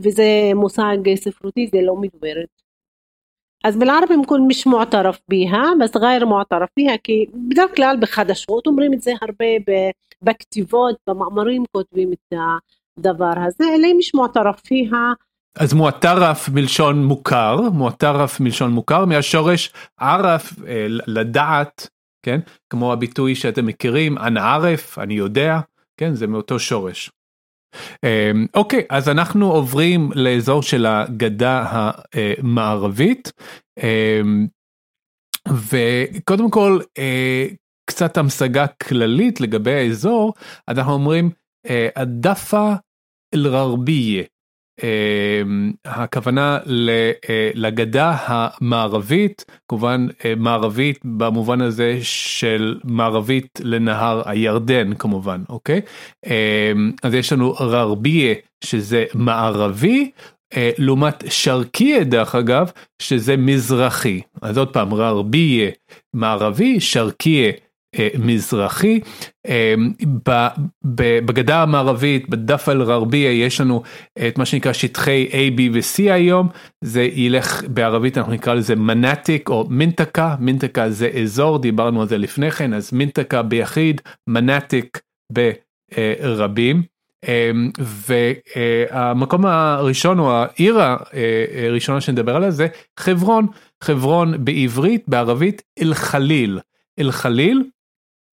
[0.02, 0.24] וזה
[0.54, 2.65] מושג ספרותי, זה לא מדוברת.
[3.65, 8.93] אז بالعربي بنكون مش معترف بيها بس غير معترف بيها כי בדרך כלל בחדשות אומרים
[8.93, 9.45] את זה הרבה
[10.21, 12.37] בכתיבות במאמרים כותבים את
[12.97, 15.13] הדבר הזה אלה مش معترف فيها
[15.57, 21.87] אז מועטרף מלשון מוכר מועטרף מלשון מוכר מהשורש ערף אה, לדעת
[22.25, 25.59] כן כמו הביטוי שאתם מכירים אנא ערף אני יודע
[25.97, 27.11] כן זה מאותו שורש.
[28.04, 31.64] אמ, אוקיי אז אנחנו עוברים לאזור של הגדה
[32.14, 33.32] המערבית.
[33.82, 34.46] אמ,
[35.48, 37.46] וקודם כל אה,
[37.90, 40.34] קצת המשגה כללית לגבי האזור
[40.68, 41.30] אנחנו אומרים
[41.96, 42.76] הדפה אה,
[43.34, 44.35] אל-ררבייה אמ,
[45.84, 46.58] הכוונה
[47.28, 55.80] אה, לגדה המערבית, כמובן אה, מערבית במובן הזה של מערבית לנהר הירדן כמובן, אוקיי?
[56.26, 58.34] אמ, אז יש לנו ררביה
[58.64, 60.10] שזה מערבי,
[60.56, 62.70] אה, לעומת שרקיה דרך אגב
[63.02, 65.70] שזה מזרחי אז עוד פעם ררביה
[66.14, 67.52] מערבי שרקיה
[68.18, 69.00] מזרחי.
[69.48, 69.74] אה,
[71.24, 73.82] בגדה המערבית, בדף אל ררביה יש לנו
[74.28, 76.48] את מה שנקרא שטחי A, B ו-C היום,
[76.80, 82.18] זה ילך בערבית אנחנו נקרא לזה מנאטיק או מינטקה, מינטקה זה אזור, דיברנו על זה
[82.18, 85.00] לפני כן, אז מינטקה ביחיד, מנאטיק
[85.32, 86.82] ברבים.
[87.28, 90.78] אה, והמקום הראשון או העיר
[91.68, 92.66] הראשונה שנדבר עליה זה
[92.98, 93.46] חברון,
[93.84, 97.62] חברון בעברית, בערבית אל חליל.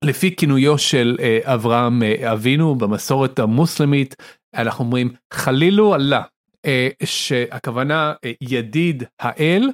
[0.03, 4.15] לפי כינויו של אה, אברהם אה, אבינו במסורת המוסלמית
[4.55, 6.21] אנחנו אומרים חלילו אללה
[6.65, 9.69] אה, שהכוונה ידיד האל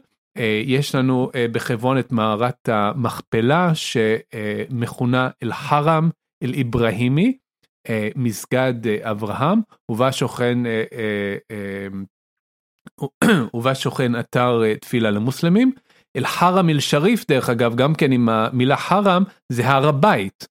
[0.65, 6.09] יש לנו בחברון את מערת המכפלה שמכונה אל חרם
[6.43, 7.37] אל איברהימי
[8.15, 9.59] מסגד אברהם
[9.89, 10.57] ובה שוכן
[13.53, 15.71] ובה שוכן אתר תפילה למוסלמים
[16.15, 20.47] אל חרם אל שריף דרך אגב גם כן עם המילה חרם זה הר הבית.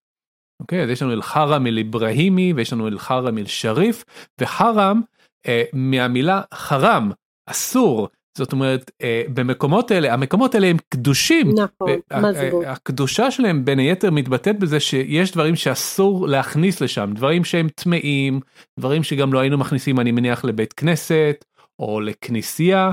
[0.60, 4.04] אוקיי אז יש לנו אל חרם אל אברהימי ויש לנו אל חרם אל שריף
[4.40, 5.00] וחרם
[5.46, 7.10] אה, מהמילה חרם
[7.46, 11.50] אסור זאת אומרת, אה, במקומות האלה, המקומות האלה הם קדושים.
[11.50, 12.64] נכון, אה, מזגות.
[12.64, 18.40] אה, הקדושה שלהם בין היתר מתבטאת בזה שיש דברים שאסור להכניס לשם, דברים שהם טמאים,
[18.80, 21.44] דברים שגם לא היינו מכניסים, אני מניח, לבית כנסת
[21.78, 22.92] או לכנסייה.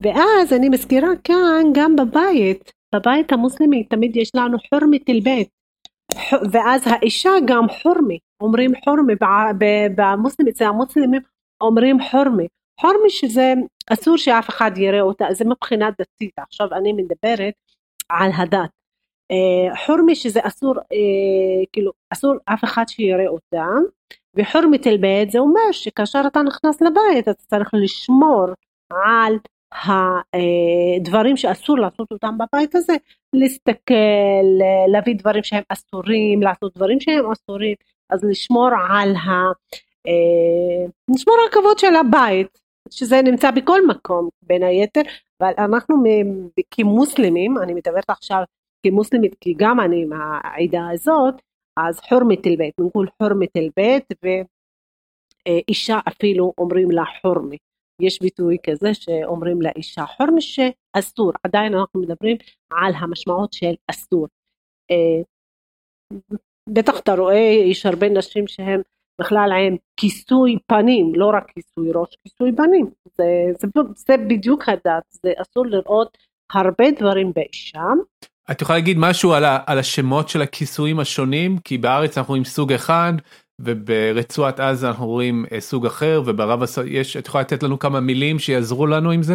[0.00, 5.48] ואז אני מזכירה כאן גם בבית, בבית המוסלמי תמיד יש לנו חורמת אל-בית,
[6.52, 11.20] ואז האישה גם חורמי, אומרים חורמי, בע- ב- במוסלמי, אצל המוסלמים
[11.60, 12.46] אומרים חורמי,
[12.80, 13.54] חורמי שזה
[13.92, 17.54] אסור שאף אחד יראה אותה, זה מבחינה דתית, עכשיו אני מדברת
[18.08, 18.70] על הדת.
[19.30, 23.66] אה, חורמי שזה אסור, אה, כאילו אסור אף אחד שיראה אותה,
[24.34, 28.46] וחורמת אל-בית זה אומר שכאשר אתה נכנס לבית אתה צריך לשמור
[28.92, 29.38] על
[29.84, 32.92] הדברים שאסור לעשות אותם בבית הזה,
[33.32, 33.94] להסתכל,
[34.88, 37.74] להביא דברים שהם אסורים, לעשות דברים שהם אסורים,
[38.10, 39.30] אז לשמור על ה...
[40.06, 42.58] אה, לשמור על הכבוד של הבית,
[42.90, 45.00] שזה נמצא בכל מקום בין היתר,
[45.40, 45.96] אבל אנחנו
[46.70, 48.42] כמוסלמים, אני מדברת עכשיו
[48.86, 51.34] כמוסלמית כי גם אני עם העדה הזאת,
[51.76, 57.58] אז חורמת אל בית, נגיד חורמת אל בית ואישה אה, אפילו אומרים לה חורמת.
[58.02, 62.36] יש ביטוי כזה שאומרים לאישה חורמי שאסור, עדיין אנחנו מדברים
[62.70, 64.26] על המשמעות של אסור.
[64.90, 65.22] אה,
[66.68, 68.80] בטח אתה רואה, יש הרבה נשים שהן
[69.20, 72.90] בכלל עם כיסוי פנים, לא רק כיסוי ראש, כיסוי פנים.
[73.16, 73.24] זה,
[73.58, 76.18] זה, זה בדיוק הדת, זה אסור לראות
[76.52, 77.82] הרבה דברים באישה.
[78.50, 81.58] את יכולה להגיד משהו על, ה, על השמות של הכיסויים השונים?
[81.58, 83.12] כי בארץ אנחנו רואים סוג אחד,
[83.60, 86.78] וברצועת עזה אנחנו רואים אה, סוג אחר, וברב הס...
[86.86, 89.34] יש, את יכולה לתת לנו כמה מילים שיעזרו לנו עם זה?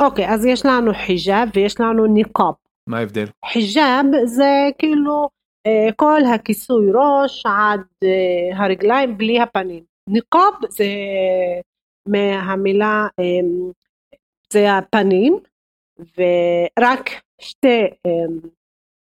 [0.00, 2.54] אוקיי, אז יש לנו חיג'אב ויש לנו ניקאב.
[2.86, 3.26] מה ההבדל?
[3.52, 5.28] חיג'אב זה כאילו
[5.66, 9.84] אה, כל הכיסוי ראש עד אה, הרגליים בלי הפנים.
[10.08, 10.84] ניקאב זה
[12.08, 13.06] מהמילה
[14.52, 15.38] זה הפנים
[15.98, 17.82] ורק שתי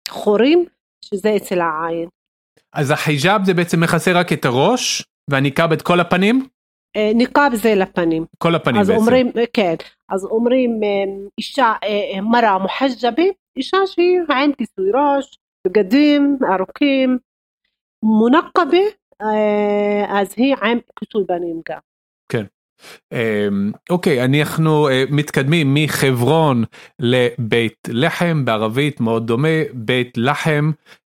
[0.09, 0.65] חורים
[1.05, 2.09] שזה אצל העין.
[2.73, 6.47] אז החיג'אב זה בעצם מכסה רק את הראש, והניקאב את כל הפנים?
[6.95, 8.25] אה, ניקאב זה לפנים.
[8.37, 9.01] כל הפנים אז בעצם.
[9.01, 9.75] אומרים, כן,
[10.09, 17.17] אז אומרים אה, אישה, אה, מרה מוחג'בית, אישה שהיא עם כיסוי ראש, בגדים ארוכים,
[18.03, 18.85] מונקבה,
[19.21, 21.79] אה, אז היא עם כיסוי פנים גם.
[23.13, 26.63] אמ, אוקיי, אנחנו אה, מתקדמים מחברון
[26.99, 31.02] לבית לחם, בערבית מאוד דומה, בית לחם, אה,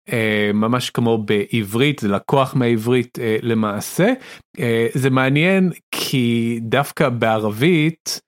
[0.54, 4.12] ממש כמו בעברית, זה לקוח מהעברית אה, למעשה.
[4.58, 8.20] אה, זה מעניין כי דווקא בערבית,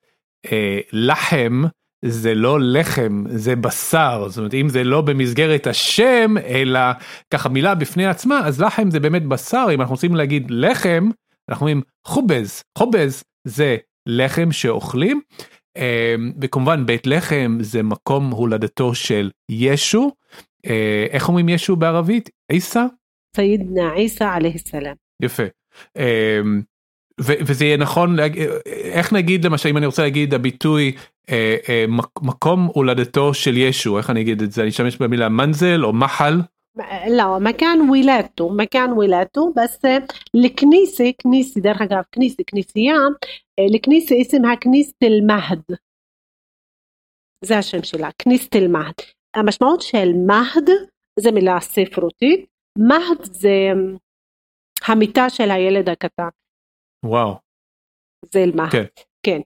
[0.51, 1.63] אה, לחם
[2.05, 6.79] זה לא לחם, זה בשר, זאת אומרת אם זה לא במסגרת השם, אלא
[7.33, 11.09] ככה מילה בפני עצמה, אז לחם זה באמת בשר, אם אנחנו רוצים להגיד לחם,
[11.49, 15.21] אנחנו אומרים חובז, חובז זה לחם שאוכלים,
[15.77, 20.11] אה, וכמובן בית לחם זה מקום הולדתו של ישו,
[20.56, 22.29] אה, אה, איך אומרים ישו בערבית?
[22.51, 22.85] עיסא?
[23.35, 24.93] סיידנה עיסא עליה סלאם.
[25.21, 25.43] יפה.
[25.97, 26.61] אמ,
[27.19, 28.15] וזה יהיה נכון
[28.65, 30.95] איך נגיד למשל אם אני רוצה להגיד הביטוי
[31.29, 31.85] אה, אה,
[32.21, 36.33] מקום הולדתו של ישו איך אני אגיד את זה אני אשתמש במילה מנזל או מחל.
[37.09, 39.81] לא, מכאן וילטו, מכאן וילטו, בס
[40.33, 42.95] לכניסי, כניסי, דרך אגב, כניסי, כניסייה,
[43.73, 45.61] לכניסי, אסם הכניסת אל-מהד.
[47.45, 48.93] זה השם שלה, כניסת אל-מהד.
[49.37, 50.69] המשמעות של מהד
[51.19, 52.45] זה מילה ספרותית,
[52.77, 53.69] מהד זה
[54.87, 56.29] המיטה של הילד הקטן,
[57.05, 57.35] וואו,
[58.25, 58.71] זה אל-מהד.
[58.71, 58.83] כן.
[59.23, 59.39] כן.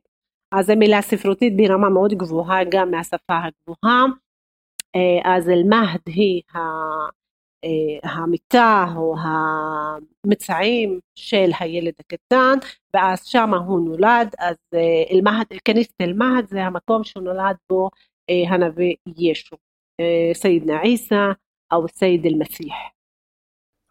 [0.56, 4.06] אז זו מילה ספרותית ברמה מאוד גבוהה גם מהשפה הגבוהה.
[4.96, 9.16] אה, אז אל-מהד היא אה, המיטה או
[10.26, 12.58] המצעים של הילד הקטן
[12.94, 17.90] ואז שמה הוא נולד אז אה, אל-מהד, כניסת אל-מהד זה המקום שנולד בו
[18.30, 19.58] אה, הנביא ישו,
[20.01, 21.33] אה, סיידנה עיסא
[21.73, 22.75] או סייד אל-מסיח.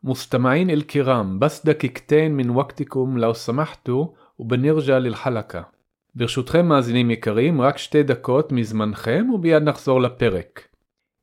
[0.04, 4.06] مستمعين الكرام بس دقيقتين من وقتكم لو سمحتوا
[4.39, 5.76] وبنرجع للحلقة.
[6.15, 10.68] ברשותכם מאזינים יקרים, רק שתי דקות מזמנכם וביד נחזור לפרק.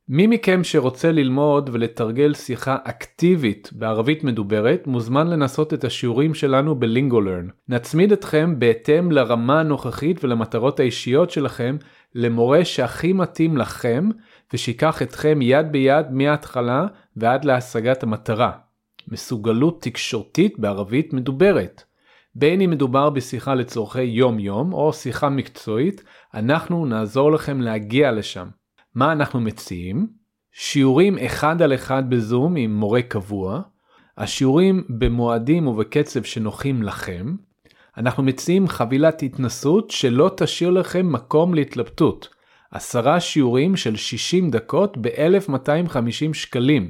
[0.09, 7.49] מי מכם שרוצה ללמוד ולתרגל שיחה אקטיבית בערבית מדוברת מוזמן לנסות את השיעורים שלנו בלינגולרן.
[7.69, 11.77] נצמיד אתכם בהתאם לרמה הנוכחית ולמטרות האישיות שלכם
[12.15, 14.09] למורה שהכי מתאים לכם
[14.54, 16.86] ושיקח אתכם יד ביד מההתחלה
[17.16, 18.52] ועד להשגת המטרה.
[19.08, 21.84] מסוגלות תקשורתית בערבית מדוברת.
[22.36, 28.48] בין אם מדובר בשיחה לצורכי יום יום או שיחה מקצועית, אנחנו נעזור לכם להגיע לשם.
[28.96, 30.08] מה אנחנו מציעים?
[30.52, 33.62] שיעורים אחד על אחד בזום עם מורה קבוע,
[34.18, 37.36] השיעורים במועדים ובקצב שנוחים לכם,
[37.98, 42.37] אנחנו מציעים חבילת התנסות שלא תשאיר לכם מקום להתלבטות.
[42.72, 46.90] עשרה שיעורים של 60 דקות ב-1250 שקלים.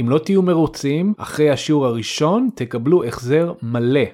[0.00, 4.04] אם לא תהיו מרוצים, אחרי השיעור הראשון תקבלו החזר מלא.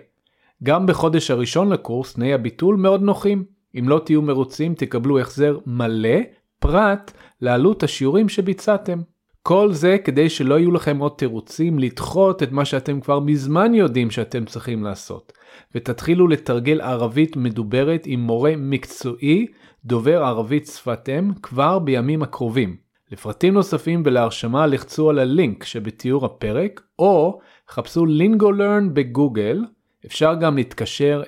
[0.63, 3.45] גם בחודש הראשון לקורס תנאי הביטול מאוד נוחים.
[3.79, 6.19] אם לא תהיו מרוצים תקבלו החזר מלא,
[6.59, 9.01] פרט לעלות השיעורים שביצעתם.
[9.43, 14.11] כל זה כדי שלא יהיו לכם עוד תירוצים לדחות את מה שאתם כבר מזמן יודעים
[14.11, 15.33] שאתם צריכים לעשות.
[15.75, 19.47] ותתחילו לתרגל ערבית מדוברת עם מורה מקצועי
[19.87, 22.77] דובר ערבית שפת אם כבר בימים הקרובים.
[23.11, 29.65] לפרטים נוספים ולהרשמה לחצו על הלינק שבתיאור הפרק, או חפשו לינגולרן בגוגל,
[30.07, 31.23] אפשר גם להתקשר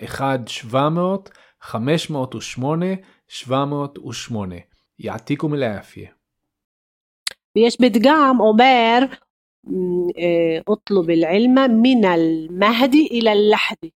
[1.65, 3.45] 1-700-508-708.
[4.99, 6.11] יעתיקו מלאפיה.
[7.57, 8.99] ויש פתגם אומר,
[10.19, 13.91] אה, אוטלוב אל-עלמה מן אל-מהדי אל-לחדי.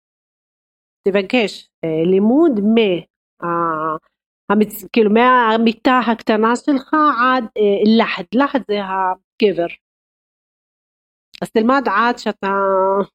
[1.09, 3.01] תבקש אה, לימוד מה...
[4.51, 4.85] המצ...
[4.93, 7.45] כאילו מהמיטה הקטנה שלך עד
[7.99, 9.67] لحد, لحد זה הקבר.
[11.43, 12.53] אז תלמד עד שאתה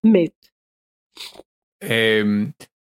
[0.03, 0.47] מת.
[1.84, 2.45] אמ,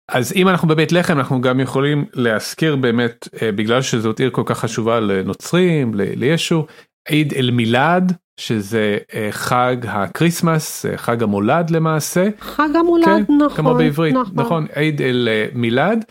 [0.07, 4.59] אז אם אנחנו בבית לחם אנחנו גם יכולים להזכיר באמת בגלל שזאת עיר כל כך
[4.59, 6.65] חשובה לנוצרים לישו
[7.07, 8.97] عيد الميلاد שזה
[9.31, 12.27] חג ה Christmas חג המולד למעשה.
[12.39, 16.05] חג המולד כן, נכון כמו בעברית נכון, נכון عيد الميلاد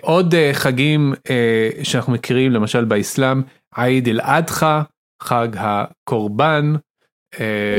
[0.00, 1.14] עוד חגים
[1.82, 3.42] שאנחנו מכירים למשל באסלאם
[3.76, 4.82] عيد الأضحى
[5.22, 6.74] חג הקורבן.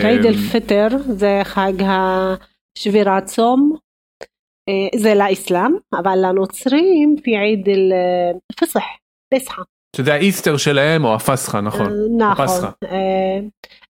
[0.03, 3.75] عيد ال فطر זה חג השבירת צום
[4.95, 8.83] זה לאסלאם אבל לנוצרים في عيد الفصح
[9.33, 9.61] פסחה
[9.96, 11.92] שזה האיסטר שלהם או הפסחא נכון.
[12.18, 12.70] נכון.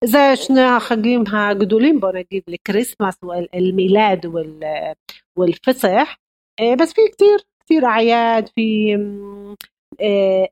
[0.04, 4.26] זה שני החגים הגדולים בוא נגיד לקריסמס والميلاد
[5.36, 6.16] والفصح
[6.80, 8.96] بس في كتير كتير أعياد في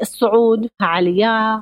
[0.03, 1.57] الصعود העלייה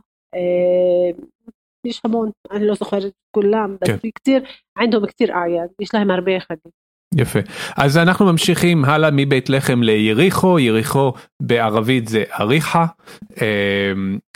[1.86, 4.43] יש המון אני לא זוכרת כולם בס في كتير
[4.76, 6.72] عندهم كتير أعياد יש להם הרבה חגים.
[7.16, 7.39] יפה.
[7.78, 10.60] אז אנחנו ממשיכים הלאה מבית לחם ליריחו.
[10.60, 12.86] יריחו בערבית זה אריחה.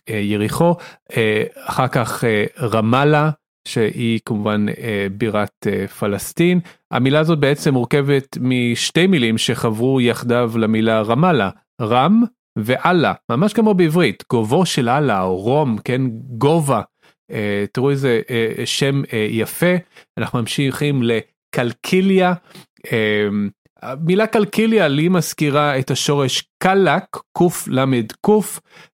[0.10, 0.76] יריחו
[1.66, 2.24] אחר כך
[2.62, 3.30] רמאללה
[3.68, 4.66] שהיא כמובן
[5.12, 5.68] בירת
[6.00, 6.60] פלסטין.
[6.92, 11.50] המילה הזאת בעצם מורכבת משתי מילים שחברו יחדיו למילה רמאללה
[11.82, 12.24] רם
[12.58, 16.02] ואללה ממש כמו בעברית גובו של אללה או רום כן
[16.38, 16.82] גובה.
[17.72, 18.22] תראו איזה
[18.66, 19.76] שם יפה.
[20.18, 21.04] אנחנו ממשיכים
[21.56, 22.34] לקלקיליה
[23.82, 27.04] המילה קלקיליה לי מזכירה את השורש קלק
[27.38, 28.28] קל"ק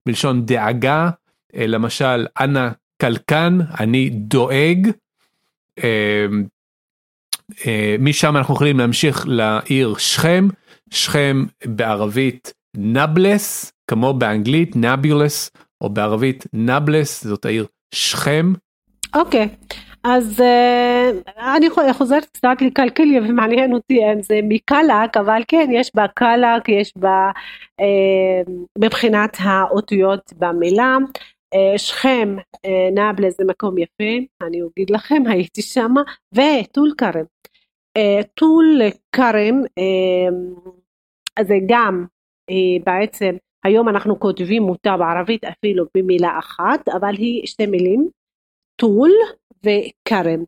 [0.06, 1.10] מלשון דאגה
[1.54, 2.70] למשל אנא
[3.02, 4.92] קלקן אני דואג.
[8.00, 10.48] משם אנחנו יכולים להמשיך לעיר שכם
[10.90, 15.52] שכם בערבית נבלס כמו באנגלית נבולס
[15.82, 18.54] או בערבית נבלס זאת העיר שכם.
[19.16, 19.76] אוקיי okay.
[20.10, 26.08] אז uh, אני חוזרת קצת לקלקליה ומעניין אותי אם זה מקלק אבל כן יש בה
[26.08, 27.32] קלק יש בה
[27.82, 30.98] uh, מבחינת האותיות במילה.
[31.56, 36.02] uh, שכם uh, נבלה זה מקום יפה אני אגיד לכם הייתי שמה
[36.34, 37.26] וטול כרם.
[37.98, 38.82] uh, טול
[39.12, 42.06] כרם uh, זה גם
[42.52, 48.10] uh, בעצם היום אנחנו כותבים אותה בערבית אפילו במילה אחת אבל היא שתי מילים.
[48.76, 49.12] טול
[49.64, 50.44] וכרם.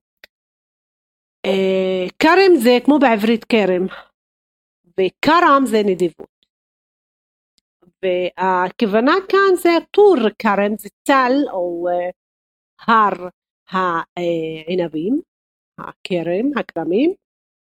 [1.45, 3.85] אה, כרם זה כמו בעברית כרם
[4.99, 6.39] וכרם זה נדיבות.
[8.03, 12.09] והכוונה כאן זה טור כרם זה צל או אה,
[12.87, 13.27] הר
[13.69, 15.21] הענבים,
[15.77, 17.13] הכרם, הכרמים,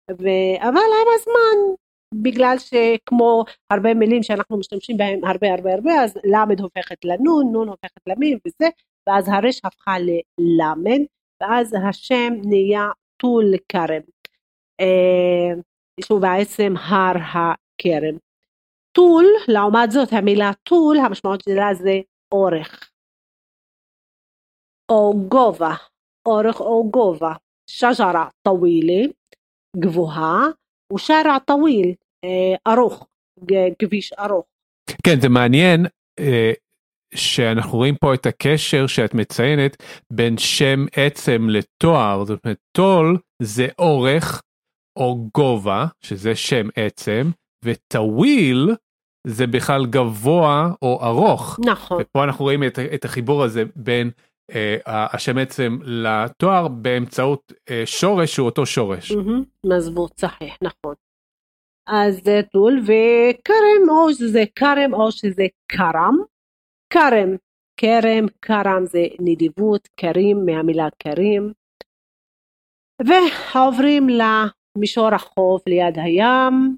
[0.10, 1.76] אבל עם הזמן
[2.14, 7.68] בגלל שכמו הרבה מילים שאנחנו משתמשים בהם הרבה הרבה הרבה אז למד הופכת לנון, נון
[7.68, 8.68] הופכת למין וזה
[9.08, 11.02] ואז הרש הפכה ללמד
[11.42, 12.88] ואז השם נהיה
[13.18, 14.02] טול כרם,
[14.82, 15.62] אה,
[16.06, 18.18] שהוא בעצם הר הכרם.
[18.92, 22.00] طول, לעומת זאת המילה طول, המשמעות שלה זה
[22.32, 22.92] אורך,
[24.92, 25.74] או גובה,
[26.28, 27.34] אורך או גובה.
[27.70, 29.08] شجرة طويلة,
[29.78, 30.46] גבוהה,
[30.94, 33.08] ו شارع طويل, אה, ארוך,
[33.80, 34.46] כביש ארוך.
[35.06, 35.86] כן, זה מעניין,
[36.20, 36.52] אה,
[37.16, 39.84] שאנחנו רואים פה את הקשר שאת מציינת
[40.14, 44.42] בין שם עצם לתואר, זאת אומרת טול זה אורך
[45.00, 47.32] או גובה, שזה שם עצם,
[47.66, 48.76] וטוויל
[49.28, 51.60] זה בכלל גבוה או ארוך.
[51.66, 52.02] נכון.
[52.02, 54.12] ופה אנחנו רואים את, את החיבור הזה בין
[54.52, 59.12] אה, השם עצם לתואר באמצעות אה, שורש שהוא אותו שורש.
[59.66, 60.94] מזבוט, צחיח, נכון.
[61.88, 66.18] אז זה טול, וכרם או שזה כרם או שזה כרם.
[66.94, 67.36] כרם,
[67.78, 71.54] כרם, כרם זה נדיבות, כרים מהמילה כרים.
[73.08, 76.78] ועוברים למישור החוף ליד הים,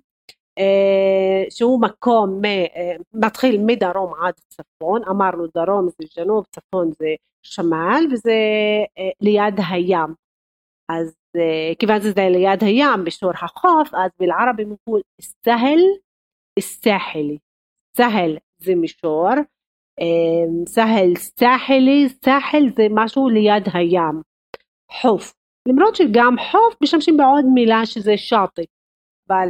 [0.60, 7.08] אה, שהוא מקום אה, מתחיל מדרום עד צפון, אמרנו דרום זה ג'נוב, צפון זה
[7.44, 8.32] שמאל וזה
[8.98, 10.14] אה, ליד הים.
[10.90, 11.16] אז
[11.80, 15.80] כיוון שזה ליד הים בשור החוף, אז בלערבי מפול סהל
[16.60, 17.38] סאחלי.
[17.98, 19.30] סהל זה מישור,
[20.68, 24.22] סהל סאחלי, סאחל זה משהו ליד הים.
[24.92, 25.34] חוף.
[25.68, 28.66] למרות שגם חוף משתמשים בעוד מילה שזה שאטי.
[29.28, 29.48] אבל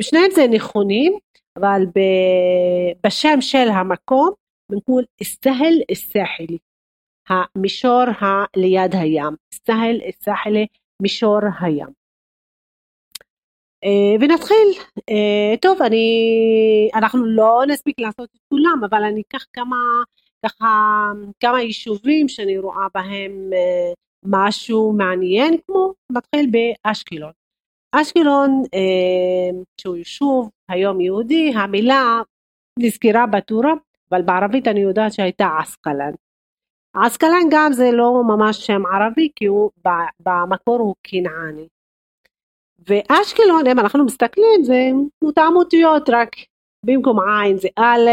[0.00, 1.12] שניהם זה נכונים,
[1.58, 1.82] אבל
[3.06, 4.30] בשם של המקום
[4.70, 6.58] בנקול סהל סאחלי.
[7.28, 9.34] המישור הליד הים.
[9.54, 10.66] סהל סאחלי
[11.02, 12.03] מישור הים.
[13.84, 14.68] Uh, ונתחיל.
[14.98, 16.06] Uh, טוב, אני,
[16.94, 19.76] אנחנו לא נספיק לעשות את כולם, אבל אני אקח כמה,
[20.46, 21.10] ככה,
[21.40, 23.94] כמה יישובים שאני רואה בהם uh,
[24.26, 27.32] משהו מעניין, כמו מתחיל באשקלון.
[27.92, 28.62] אשקלון,
[29.80, 32.20] שהוא יישוב היום יהודי, המילה
[32.78, 33.72] נזכרה בתורה,
[34.10, 36.12] אבל בערבית אני יודעת שהייתה עסקלן.
[36.94, 39.70] עסקלן גם זה לא ממש שם ערבי כי הוא
[40.20, 41.68] במקור הוא כנעני.
[42.88, 44.90] ואשקלון אם אנחנו מסתכלים זה
[45.24, 46.30] אותם אותיות רק
[46.84, 48.10] במקום עין זה א'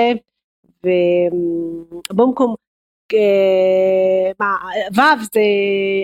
[0.83, 2.55] ובמקום
[4.95, 5.41] ו' זה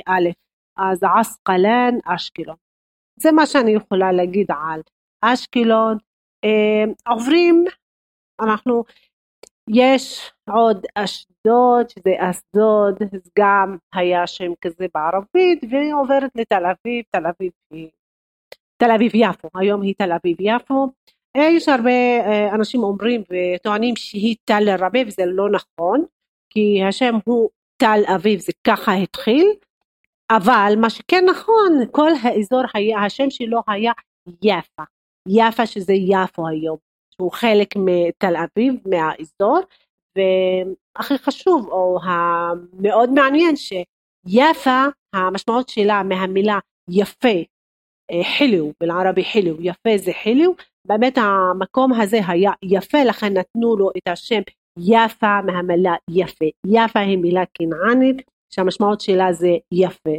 [0.08, 0.30] א'
[0.78, 2.56] אז עסקלן אשקלון.
[3.20, 4.82] זה מה שאני יכולה להגיד על
[5.22, 5.98] אשקלון.
[7.08, 7.66] עוברים
[8.42, 8.84] אנחנו
[9.70, 12.96] יש עוד אשדוד, שזה אשדוד,
[13.40, 17.90] גם היה שם כזה בערבית, ועוברת לתל אביב, תל אביב היא...
[18.78, 20.92] תל אביב יפו, היום היא תל אביב יפו.
[21.38, 21.90] יש הרבה
[22.26, 26.04] אה, אנשים אומרים וטוענים שהיא תל רבה וזה לא נכון,
[26.50, 29.48] כי השם הוא תל אביב, זה ככה התחיל,
[30.32, 33.92] אבל מה שכן נכון, כל האזור היה, השם שלו היה
[34.44, 34.84] יפה,
[35.28, 36.78] יפה שזה יפו היום.
[37.18, 39.60] שהוא חלק מתל אביב, מהאזור,
[40.16, 46.60] והכי חשוב, או המאוד מעניין, שיפה, המשמעות שלה מהמילה
[46.90, 47.38] יפה,
[48.38, 50.52] חיליו, בלערבי חיליו, יפה זה חיליו,
[50.88, 54.42] באמת המקום הזה היה יפה, לכן נתנו לו את השם
[54.80, 56.46] יפה מהמילה יפה.
[56.68, 58.22] יפה היא מילה כנענית,
[58.54, 60.16] שהמשמעות שלה זה יפה.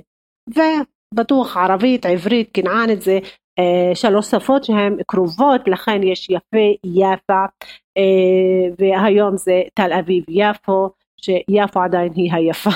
[0.49, 3.18] ובטוח ערבית, עברית, כנענית זה
[3.59, 7.45] אה, שלוש שפות שהן קרובות, לכן יש יפה, יפה,
[7.97, 12.70] אה, והיום זה תל אביב יפו, שיפו עדיין היא היפה.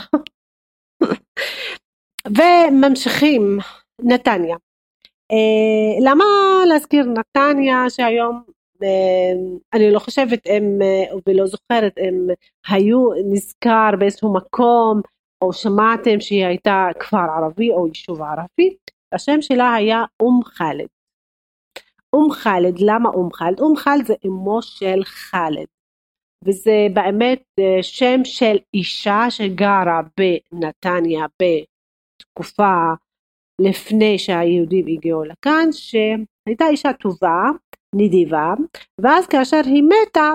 [2.38, 3.58] וממשיכים,
[4.02, 4.56] נתניה.
[5.32, 6.24] אה, למה
[6.68, 8.42] להזכיר נתניה שהיום
[9.74, 10.78] אני לא חושבת אם
[11.26, 12.26] ולא זוכרת אם
[12.68, 15.00] היו נזכר באיזשהו מקום
[15.42, 18.76] או שמעתם שהיא הייתה כפר ערבי או יישוב ערבי
[19.12, 20.86] השם שלה היה אום חאלד.
[22.12, 23.60] אום חאלד, למה אום חאלד?
[23.60, 25.66] אום חאלד זה אמו של חאלד.
[26.44, 32.74] וזה באמת אה, שם של אישה שגרה בנתניה בתקופה
[33.61, 37.42] לפני שהיהודים הגיעו לכאן, שהייתה אישה טובה,
[37.94, 38.55] נדיבה,
[39.03, 40.32] ואז כאשר היא מתה,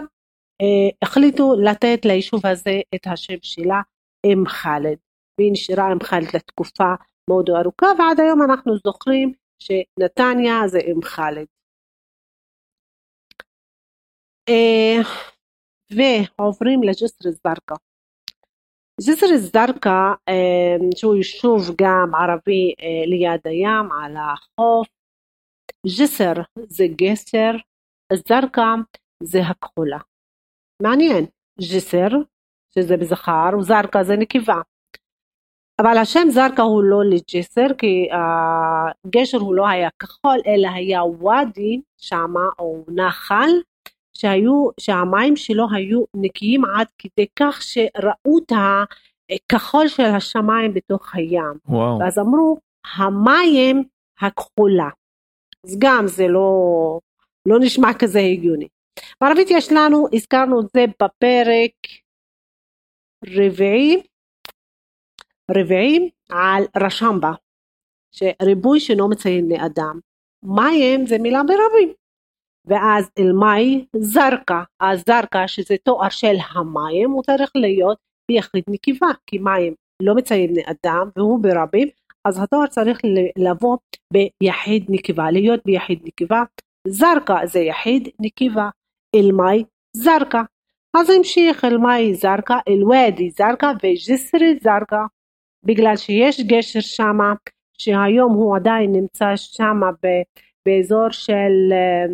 [0.61, 3.81] אה, החליטו לתת ליישוב הזה את השם שלה,
[4.25, 4.97] אם חאלד.
[5.39, 6.93] והיא נשארה עם חאלד לתקופה
[7.29, 11.45] מאוד ארוכה ועד היום אנחנו זוכרים שנתניה זה עם חאלד.
[14.49, 15.01] אה,
[15.91, 17.75] ועוברים לג'סר א-זרקא.
[19.01, 24.87] ג'סר א-זרקא אה, שהוא יישוב גם ערבי אה, ליד הים על החוף.
[25.97, 26.33] ג'סר
[26.69, 27.51] זה גסר,
[28.13, 28.63] א-זרקא
[29.23, 29.97] זה הכחולה.
[30.81, 31.25] מעניין,
[31.61, 32.07] ג'סר
[32.75, 34.61] שזה בזכר וזרקא זה נקבה.
[35.81, 41.81] אבל השם זרקא הוא לא לג'סר כי הגשר הוא לא היה כחול אלא היה ואדי
[41.97, 43.49] שמה או נחל
[44.17, 48.51] שהיו, שהמים שלו היו נקיים עד כדי כך שראו את
[49.31, 51.53] הכחול של השמיים בתוך הים.
[51.65, 51.99] וואו.
[51.99, 52.57] ואז אמרו
[52.97, 53.83] המים
[54.21, 54.89] הכחולה.
[55.65, 56.49] אז גם זה לא,
[57.45, 58.67] לא נשמע כזה הגיוני.
[59.21, 61.73] בערבית יש לנו, הזכרנו את זה בפרק
[63.25, 64.01] רביעי
[65.51, 67.31] רביעי על רשמבה,
[68.11, 69.99] שריבוי שאינו מציין לאדם.
[70.43, 71.93] מים זה מילה ברבים.
[72.67, 77.97] ואז אל-מאי זרקה, אז זרקה שזה תואר של המים הוא צריך להיות
[78.31, 81.87] ביחיד נקבה, כי מים לא מציין לאדם והוא ברבים,
[82.25, 82.99] אז התואר צריך
[83.37, 83.77] לבוא
[84.13, 86.43] ביחיד נקבה, להיות ביחיד נקבה,
[86.87, 88.69] זרקה זה יחיד, נקבה.
[89.15, 89.63] אל-מאי
[89.93, 90.41] זרקה.
[90.97, 95.05] אז המשיך אל-מאי זרקה, אל-ואדי זרקה וג'סרי זרקה.
[95.65, 97.33] בגלל שיש גשר שמה,
[97.77, 99.89] שהיום הוא עדיין נמצא שמה
[100.65, 102.05] באזור של, אה,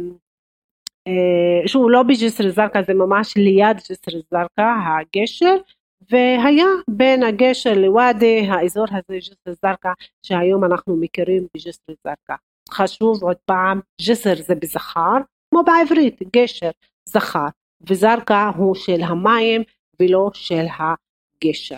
[1.65, 5.55] שהוא לא בג'סר א-זרקא, זה ממש ליד ג'סר א-זרקא, הגשר,
[6.11, 9.89] והיה בין הגשר לוואדי, האזור הזה ג'סר א-זרקא,
[10.25, 12.35] שהיום אנחנו מכירים בג'סר א-זרקא.
[12.71, 15.17] חשוב עוד פעם, ג'סר זה בזכר,
[15.49, 16.69] כמו בעברית, גשר,
[17.09, 17.47] זכר,
[17.89, 19.61] וזרקא הוא של המים
[19.99, 21.75] ולא של הגשר.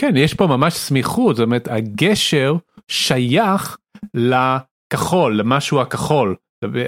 [0.00, 2.54] כן, יש פה ממש סמיכות, זאת אומרת, הגשר
[2.88, 3.78] שייך
[4.14, 6.36] לכחול, למשהו הכחול.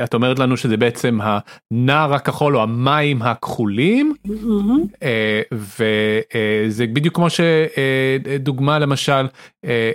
[0.04, 5.04] את אומרת לנו שזה בעצם הנער הכחול או המים הכחולים mm-hmm.
[5.52, 9.26] וזה בדיוק כמו שדוגמה למשל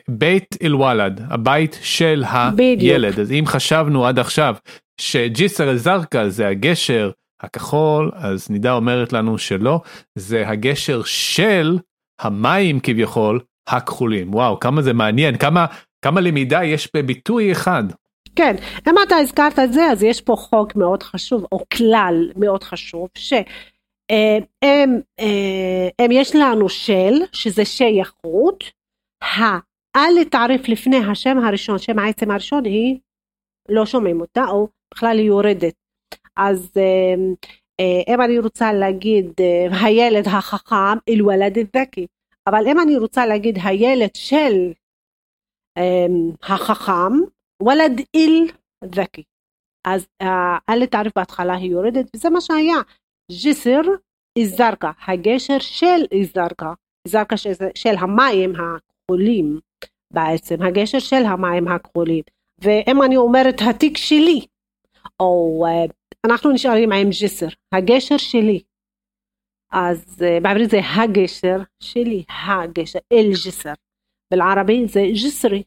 [0.09, 2.23] בית אל-וואלד הבית של
[2.57, 3.19] הילד.
[3.19, 4.55] אז אם חשבנו עד עכשיו
[5.01, 7.11] שג'יסר א-זרקא זה הגשר
[7.41, 9.81] הכחול אז נידה אומרת לנו שלא
[10.15, 11.77] זה הגשר של
[12.19, 15.65] המים כביכול הכחולים וואו כמה זה מעניין כמה
[16.01, 17.83] כמה למידה יש בביטוי אחד.
[18.35, 18.55] כן,
[18.89, 19.85] אם אתה הזכרת את זה?
[19.85, 24.85] אז יש פה חוק מאוד חשוב או כלל מאוד חשוב שאם אה,
[25.99, 28.63] אה, יש לנו של שזה שייכות,
[29.95, 32.99] האל תעריף לפני השם הראשון, שם העצם הראשון היא
[33.69, 35.73] לא שומעים אותה או בכלל היא יורדת.
[36.37, 39.31] אז אה, אם אני רוצה להגיד
[39.81, 42.07] הילד החכם אל-וולד א-זכי,
[42.47, 44.71] אבל אם אני רוצה להגיד הילד של
[46.43, 47.13] החכם
[47.62, 48.50] ולד איל
[48.94, 49.22] זקי.
[49.86, 50.06] אז
[50.68, 52.80] אל תעריף בהתחלה היא יורדת וזה מה שהיה.
[53.44, 53.80] ג'סר
[54.38, 56.72] איזרקה, הגשר של איזרקה,
[57.06, 59.60] איזרקה של, של המים הכחולים
[60.12, 62.22] בעצם, הגשר של המים הכחולים.
[62.60, 64.46] ואם אני אומרת התיק שלי,
[65.20, 65.64] או
[66.26, 68.62] אנחנו נשארים עם ג'סר, הגשר שלי.
[69.72, 73.72] אז בעברית זה הגשר שלי, הגשר, אל ג'סר.
[74.32, 75.62] بالعربي זה ג'סרי,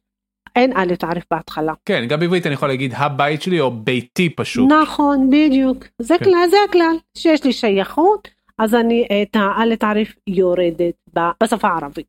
[0.58, 1.72] אין א' תעריף בהתחלה.
[1.84, 4.72] כן, גם בעברית אני יכול להגיד הבית שלי או ביתי פשוט.
[4.82, 5.84] נכון, בדיוק.
[5.98, 6.24] זה כן.
[6.24, 8.28] כלל, זה הכלל, שיש לי שייכות,
[8.58, 10.94] אז אני את האלף תעריף יורדת
[11.42, 12.06] בשפה הערבית.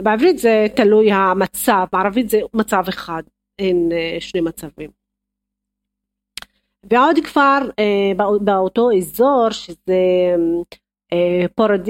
[0.00, 3.22] בעברית זה תלוי המצב, בערבית זה מצב אחד,
[3.58, 4.90] אין אה, שני מצבים.
[6.90, 10.34] ועוד כפר אה, באותו אזור שזה
[11.12, 11.46] אה,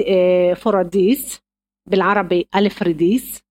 [0.07, 1.41] אה, פורדיס,
[1.89, 3.41] בלערבי אלף רדיס,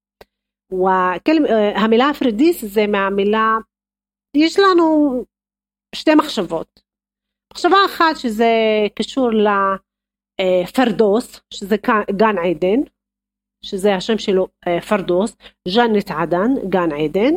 [0.73, 3.57] והמילה פרדיס זה מהמילה,
[4.37, 5.25] יש לנו
[5.95, 6.81] שתי מחשבות.
[7.53, 8.53] מחשבה אחת שזה
[8.95, 9.31] קשור
[10.41, 11.77] לפרדוס, שזה
[12.11, 12.81] גן עדן,
[13.63, 15.37] שזה השם שלו אה, פרדוס,
[15.77, 17.35] ג'נת עדן, גן עדן,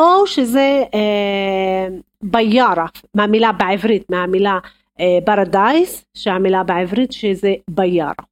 [0.00, 1.88] או שזה אה,
[2.22, 4.58] ביארה, מהמילה בעברית, מהמילה
[5.00, 8.24] אה, פרדייס, שהמילה בעברית שזה ביארה.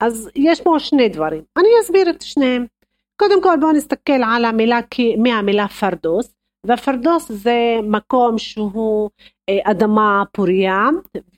[0.00, 2.66] אז יש פה שני דברים, אני אסביר את שניהם.
[3.20, 4.80] קודם כל בואו נסתכל על המילה
[5.18, 6.34] מהמילה פרדוס
[6.66, 9.10] והפרדוס זה מקום שהוא
[9.48, 10.88] אה, אדמה פוריה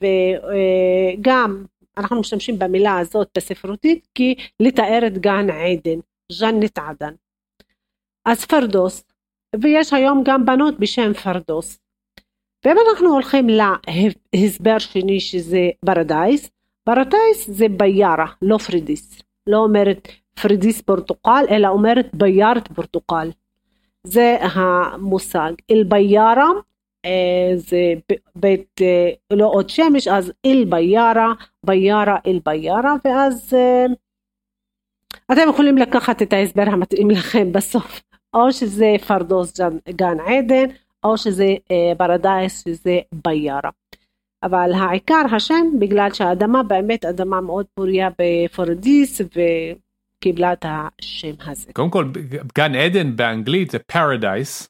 [0.00, 1.64] וגם
[1.96, 5.98] אנחנו משתמשים במילה הזאת בספרותית כי לתאר את גן עדן,
[6.40, 7.14] ג'נת עדן.
[8.24, 9.04] אז פרדוס
[9.60, 11.78] ויש היום גם בנות בשם פרדוס.
[12.64, 16.50] ואם אנחנו הולכים להסבר שני שזה ברדייס,
[16.86, 19.22] ברדייס זה ביארה, לא פרידיס.
[19.46, 20.08] לא אומרת
[20.40, 23.30] פרידיס פורטוקל, אלא אומרת ביארת פורטוקל.
[24.04, 25.52] זה המושג.
[25.70, 26.48] אל-ביארה
[27.04, 27.94] אה, זה
[28.34, 31.32] בית, אה, לא עוד שמש, אז אל-ביארה,
[31.66, 33.86] ביארה אל-ביארה, ואז אה,
[35.32, 38.02] אתם יכולים לקחת את ההסבר המתאים לכם בסוף.
[38.34, 39.60] או שזה פרדוס
[39.90, 40.64] גן עדן,
[41.04, 41.54] או שזה
[41.98, 43.70] פרדייס שזה بيارة.
[44.42, 49.40] אבל העיקר השם בגלל שהאדמה באמת אדמה מאוד פוריה בפורדיס ו...
[50.22, 51.72] קיבלה את השם הזה.
[51.72, 52.08] קודם כל
[52.58, 54.68] גן עדן באנגלית זה paradise.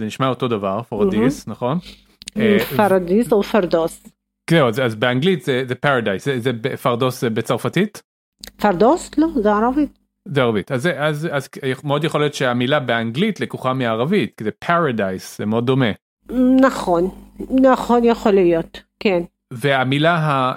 [0.00, 1.78] זה נשמע אותו דבר פורדיס נכון?
[2.36, 4.06] אה, فرديس או فردوس.
[4.50, 6.50] זהו אז באנגלית זה paradise זה
[6.82, 8.02] فردوس בצרפתית?
[8.56, 9.10] فردوس?
[9.18, 9.98] לא זה ערבית.
[10.28, 11.48] זה ערבית אז אז אז
[11.84, 15.90] מאוד יכול להיות שהמילה באנגלית לקוחה מערבית כי זה פרדייס זה מאוד דומה.
[16.60, 17.10] נכון
[17.62, 19.22] נכון יכול להיות כן.
[19.52, 20.52] והמילה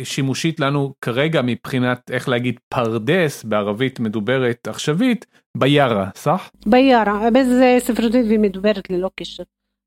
[0.00, 5.26] השימושית לנו כרגע מבחינת איך להגיד פרדס בערבית מדוברת עכשווית
[5.56, 6.50] ביארה, סח?
[6.66, 9.42] ביארה, באיזה ספרותית והיא מדוברת ללא קשר.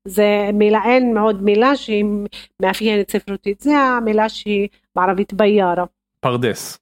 [0.08, 2.04] זה מילה, אין מאוד מילה שהיא
[2.62, 5.84] מאפיינת ספרותית, זה המילה שהיא בערבית ביארה.
[6.20, 6.78] פרדס.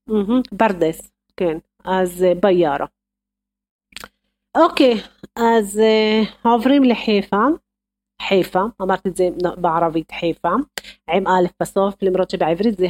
[0.56, 2.86] פרדס, כן, אז אה, ביארה.
[4.54, 4.94] אוקיי,
[5.36, 7.44] אז uh, עוברים לחיפה.
[8.28, 10.52] חיפה, אמרתי את זה בערבית חיפה,
[11.10, 12.86] עם א' בסוף, למרות שבעברית זה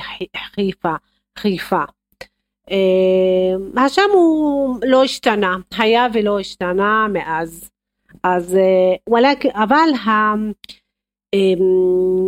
[0.55, 0.95] חיפה,
[1.39, 1.83] חיפה.
[3.77, 7.71] השם הוא לא השתנה, היה ולא השתנה מאז.
[8.23, 8.57] אז
[9.09, 9.89] וואלק, אבל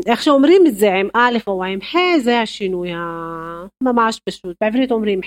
[0.07, 4.57] איך שאומרים את זה עם א' או עם ח' זה השינוי הממש פשוט.
[4.61, 5.21] בעברית אומרים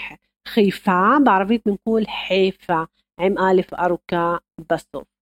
[0.47, 2.83] חיפה, בערבית בנקול חיפה
[3.19, 4.35] עם א' ארוכה
[4.71, 5.14] בסוף.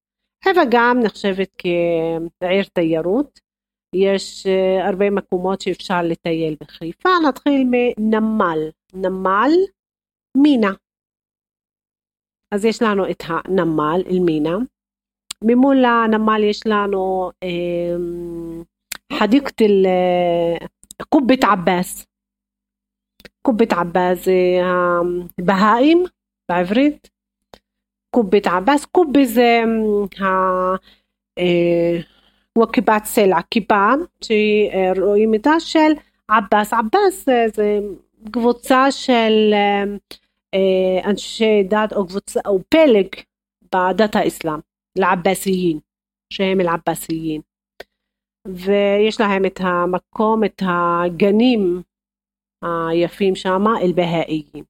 [0.44, 1.50] חיפה גם נחשבת
[2.40, 3.40] כעיר תיירות.
[3.94, 4.46] יש
[4.82, 7.08] הרבה מקומות שאפשר לטייל בחיפה.
[7.28, 8.58] נתחיל מנמל.
[8.94, 9.50] נמל
[10.36, 10.72] מינה.
[12.54, 14.56] אז יש לנו את הנמל, אל-מינה.
[15.44, 17.30] ממול הנמל יש לנו
[19.12, 19.66] حديقة
[21.10, 22.04] قبة عباس
[23.46, 24.28] قبة عباس
[25.40, 26.04] بهائم
[26.50, 27.08] בעברית
[28.16, 29.62] قبة عباس قبة זה
[32.54, 33.90] כמו כיפת סלע, כיפה
[34.24, 35.92] שרואים איתה של
[36.28, 37.78] עבאס, עבאס זה
[38.32, 39.54] קבוצה של
[41.04, 43.06] אנשי דת או קבוצה או פלג
[43.74, 44.58] בדת האסלאם,
[44.98, 45.78] לעבאסיין,
[46.32, 47.40] שהם אל-עבאסיין.
[48.48, 51.82] ויש להם את המקום, את הגנים
[52.62, 54.64] היפים שם, אל-בהאיים.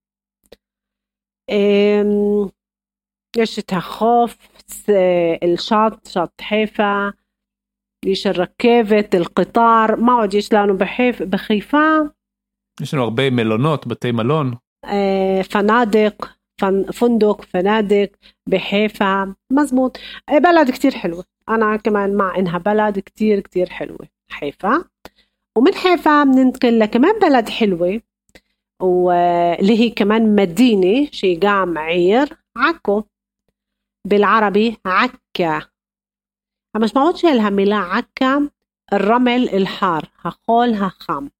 [3.36, 4.36] אמ, יש את החוף,
[5.42, 7.08] אל-שט, שט חיפה,
[8.04, 11.96] יש הרכבת, אל-קטר, מה עוד יש לנו בחיפ, בחיפה?
[12.80, 14.54] יש לנו הרבה מלונות, בתי מלון.
[14.84, 16.26] אה, פנאדק,
[16.98, 18.16] פונדוק, פנאדק,
[18.48, 19.22] בחיפה,
[19.52, 19.98] מזמות,
[20.30, 21.24] אה, בלד كتير حلوة.
[21.48, 24.84] أنا كمان مع إنها بلد كتير كتير حلوة حيفا
[25.58, 28.00] ومن حيفا بننتقل لكمان بلد حلوة
[28.82, 33.02] واللي هي كمان مدينة شي قام عير عكو
[34.05, 35.61] بالعربي عكا.
[36.77, 38.49] مش معودش هالميلا عكا؟
[38.93, 40.09] الرمل الحار.
[40.19, 41.31] هخول هخام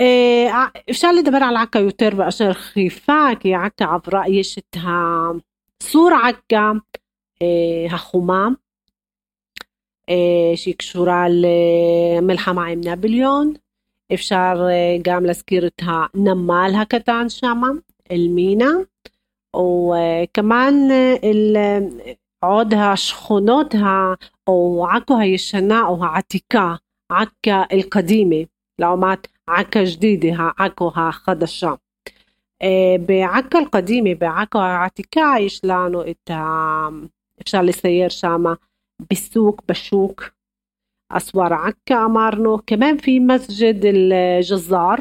[0.00, 5.40] إيه افشار دبر على عكا يوتر بأشر خفاك يا عكا عبراء يشتها
[5.82, 6.80] صور عكا.
[7.42, 8.56] إيه هخمام
[10.08, 13.54] إيه شي كشورة الملحة مع نابليون
[14.12, 18.86] إفشار إيه، قام لسكيرتها نمالها كتان شامم المينا.
[19.55, 20.73] וכמובן
[22.45, 23.75] עוד השכונות
[24.47, 26.75] או עכו הישנה או העתיקה
[27.11, 28.35] עכא אל-קדימה
[28.79, 31.73] לעומת עכא ג'דידה העכו החדשה
[33.05, 36.87] בעכו אל-קדימה, בעכו העתיקה, יש לנו את ה...
[37.41, 38.43] אפשר לסייר שם
[39.11, 40.23] בסוק, בשוק.
[41.09, 44.97] אסואר עכא אמרנו, כמובן في مسجد الجزار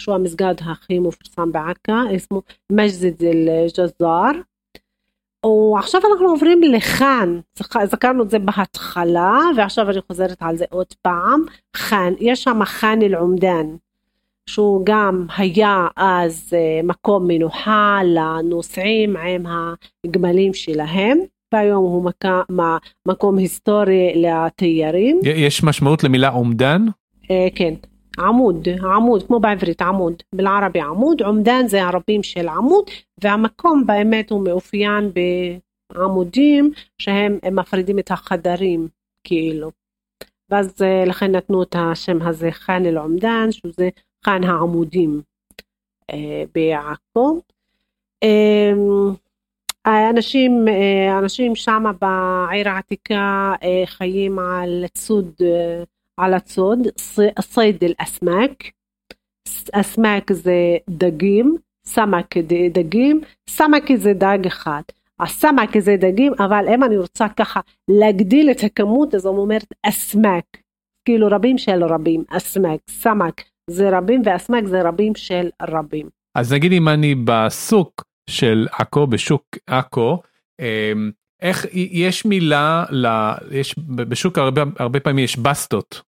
[0.00, 2.42] شو המסגד הכי מפורסם בעכא, اسمه
[2.72, 4.32] مسجد الجزار.
[5.74, 7.40] ועכשיו אנחנו עוברים לכאן,
[7.84, 11.42] זכרנו את זה בהתחלה ועכשיו אני חוזרת על זה עוד פעם,
[11.76, 13.66] חאן, יש שם חאן אל-עומדן.
[14.46, 16.52] שהוא גם היה אז
[16.84, 19.46] מקום מנוחה לנוסעים עם
[20.06, 21.18] הגמלים שלהם,
[21.52, 22.58] והיום הוא מקום,
[23.06, 25.20] מקום היסטורי לתיירים.
[25.22, 26.86] יש משמעות למילה אומדן?
[27.54, 27.74] כן,
[28.19, 32.85] עמוד, עמוד, כמו בעברית עמוד, בלערבי עמוד, עומדן זה הרבים של עמוד,
[33.21, 35.11] והמקום באמת הוא מאופיין
[35.93, 38.87] בעמודים שהם מפרידים את החדרים,
[39.23, 39.71] כאילו.
[40.49, 43.89] ואז לכן נתנו את השם הזה חאן אל-עומדן, שזה
[44.25, 45.21] חאן העמודים
[46.09, 47.41] אה, בעכו.
[49.85, 55.33] האנשים, אה, אנשים שם בעיר העתיקה אה, חיים על צוד,
[56.16, 56.78] על הצוד,
[57.40, 58.70] صيد الأسماك,
[59.72, 61.56] אסמק זה דגים,
[61.86, 62.36] סמק
[62.72, 64.82] דגים, סמק זה דג אחד.
[65.20, 70.44] הסמק זה דגים, אבל אם אני רוצה ככה להגדיל את הכמות, אז אני אומרת אסמק,
[71.04, 76.08] כאילו רבים של רבים, אסמק, סמק, זה רבים ואסמק זה רבים של רבים.
[76.34, 80.18] אז נגיד אם אני בסוק של עכו בשוק עכו
[80.60, 81.10] אמ,
[81.43, 83.07] איך יש מילה ל...
[83.51, 86.01] יש בשוק הרבה הרבה פעמים יש בסטות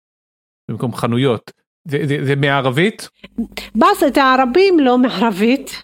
[0.71, 1.51] במקום חנויות.
[1.89, 3.09] זה, זה, זה מערבית?
[3.75, 5.83] בסט הערבים לא מערבית.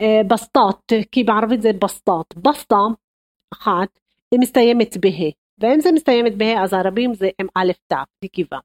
[0.00, 2.34] אה, בסטות כי בערבית זה בסטות.
[2.36, 2.80] בסטה
[3.54, 3.88] אחת
[4.32, 5.08] היא מסתיימת בה.
[5.58, 8.58] ואם זה מסתיימת בה אז ערבים זה עם א' ת' נקבה.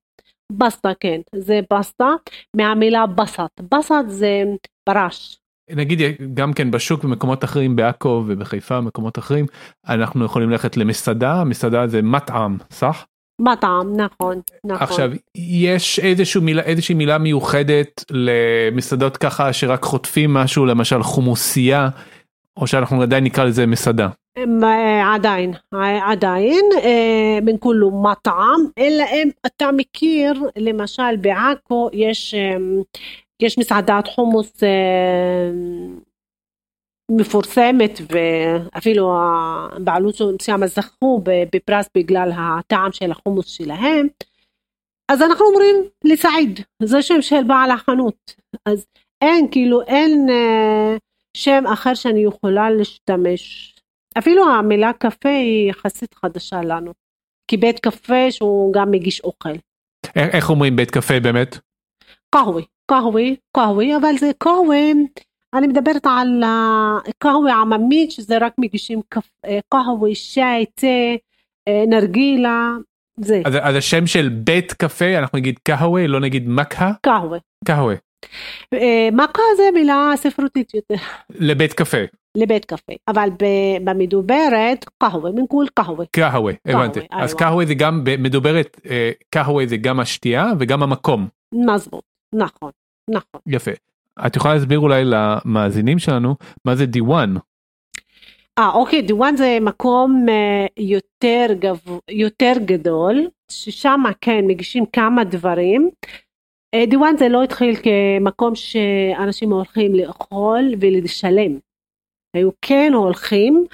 [0.51, 2.09] בסטה כן, זה בסטה
[2.55, 4.43] מהמילה بسط, بسط זה
[4.84, 5.41] فرش.
[5.76, 5.99] נגיד
[6.34, 9.45] גם כן בשוק במקומות אחרים בעכו ובחיפה מקומות אחרים
[9.89, 13.05] אנחנו יכולים ללכת למסעדה מסעדה זה מטעם סך?
[13.41, 14.84] מטעם נכון נכון.
[14.84, 21.89] עכשיו יש איזשהו מילה איזושהי מילה מיוחדת למסעדות ככה שרק חוטפים משהו למשל חומוסייה
[22.57, 24.09] או שאנחנו עדיין נקרא לזה מסעדה.
[24.38, 25.53] ما- עדיין,
[26.01, 32.57] עדיין, אה, בין כולו מטעם, אלא אם אתה מכיר, למשל בעכו יש, אה,
[33.42, 35.52] יש מסעדת חומוס אה,
[37.12, 44.08] מפורסמת ואפילו הבעלות שם זכו בפרס בגלל הטעם של החומוס שלהם,
[45.12, 48.36] אז אנחנו אומרים לסעיד, זה שם של בעל החנות,
[48.66, 48.86] אז
[49.22, 50.98] אין כאילו אין אה,
[51.38, 53.76] שם אחר שאני יכולה להשתמש.
[54.18, 56.92] אפילו המילה קפה היא יחסית חדשה לנו.
[57.48, 59.54] כי בית קפה שהוא גם מגיש אוכל.
[60.16, 61.58] איך אומרים בית קפה באמת?
[62.36, 62.62] קהווה,
[62.92, 63.24] קהווה,
[63.56, 64.92] קהווה, אבל זה קהווה,
[65.54, 69.02] אני מדברת על אה, קהווה עממית, שזה רק מגישים
[69.46, 70.88] אה, קהווה, שי, תה,
[71.68, 72.72] אה, נרגילה,
[73.18, 76.92] זה, אז אז השם של בית קפה אנחנו נגיד קהווה לא נגיד מקה?
[77.02, 77.38] קהווה.
[77.66, 77.96] קהווה.
[79.12, 80.96] מכה זה מילה ספרותית יותר,
[81.30, 81.98] לבית קפה.
[82.38, 83.30] לבית קפה, אבל
[83.84, 86.06] במדוברת, קהווה, בנקול קהווה.
[86.12, 87.00] קהווה הבנתי.
[87.12, 87.34] אז.
[87.34, 91.28] קהווה זה גם ב- מדוברת אה, קהווה זה גם השתייה וגם המקום.
[91.54, 92.04] מזבוט,
[92.36, 92.72] נכון,
[93.10, 93.41] נכון.
[93.47, 93.72] יפה.
[94.28, 96.36] את יכולה להסביר אולי למאזינים שלנו
[96.66, 97.34] מה זה דיוואן.
[98.60, 101.80] אה, אוקיי, דיוואן זה מקום אה, יותר, גב...
[102.10, 105.89] יותר גדול, ששם כן מגישים כמה דברים.
[106.74, 111.60] אה, דיוואן זה לא התחיל כמקום שאנשים הולכים לאכול ולשלם.
[112.34, 113.66] היו כן הולכים,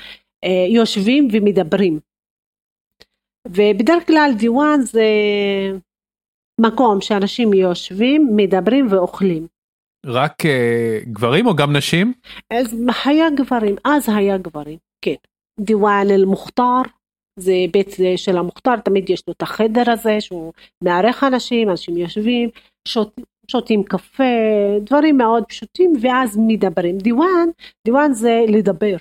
[0.44, 2.00] אה, יושבים ומדברים.
[3.48, 5.04] ובדרך כלל דיוואן זה
[6.62, 9.48] מקום שאנשים יושבים, מדברים ואוכלים.
[10.06, 12.14] רק אה, גברים או גם נשים?
[12.54, 15.16] אז היה גברים, אז היה גברים, כן.
[15.60, 16.82] דיוואן אל-מוכתר,
[17.40, 20.54] זה בית של המוכתר, תמיד יש לו את החדר הזה שהוא
[20.84, 22.50] מארח אנשים, אנשים יושבים,
[22.88, 23.16] שות,
[23.52, 24.24] שותים קפה,
[24.82, 26.98] דברים מאוד פשוטים, ואז מדברים.
[26.98, 27.50] ديوان,
[27.86, 28.96] ديوان זה לדבר.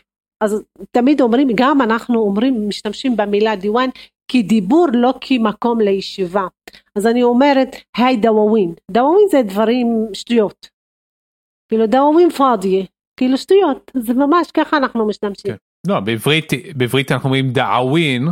[0.44, 3.88] אז תמיד אומרים, גם אנחנו אומרים, משתמשים במילה ديوان
[4.28, 6.46] כדיבור, לא כמקום לישיבה.
[6.96, 8.74] אז אני אומרת, هاي دواوين.
[8.90, 10.68] دواوين זה דברים, שטויות.
[11.68, 12.84] כאילו دواوين فاضية,
[13.16, 15.52] כאילו שטויות, זה ממש ככה אנחנו משתמשים.
[15.52, 15.56] כן.
[15.88, 18.28] לא בעברית בעברית אנחנו אומרים דאווין.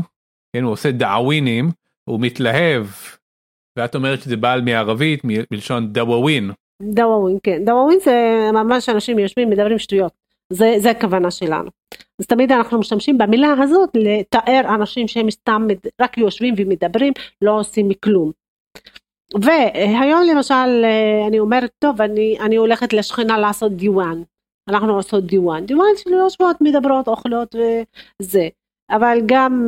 [0.57, 1.71] כן, הוא עושה דאווינים
[2.11, 2.87] הוא מתלהב.
[3.79, 6.51] ואת אומרת שזה בעל מערבית מלשון דוואווין.
[6.83, 7.65] דוואווין, כן.
[7.65, 10.13] דוואווין זה ממש אנשים יושבים מדברים שטויות.
[10.53, 11.71] זה, זה הכוונה שלנו.
[12.21, 15.67] אז תמיד אנחנו משתמשים במילה הזאת לתאר אנשים שהם סתם
[16.01, 18.33] רק יושבים ומדברים, לא עושים כלום.
[19.43, 24.23] והיום למשל אה, אני אומרת טוב אני, אני הולכת לשכנה לעשות דיוואן.
[24.69, 25.67] אנחנו עושות דיוואן.
[25.67, 27.55] דיוואן של יושבות מדברות אוכלות
[28.23, 28.49] וזה.
[28.91, 29.67] אבל גם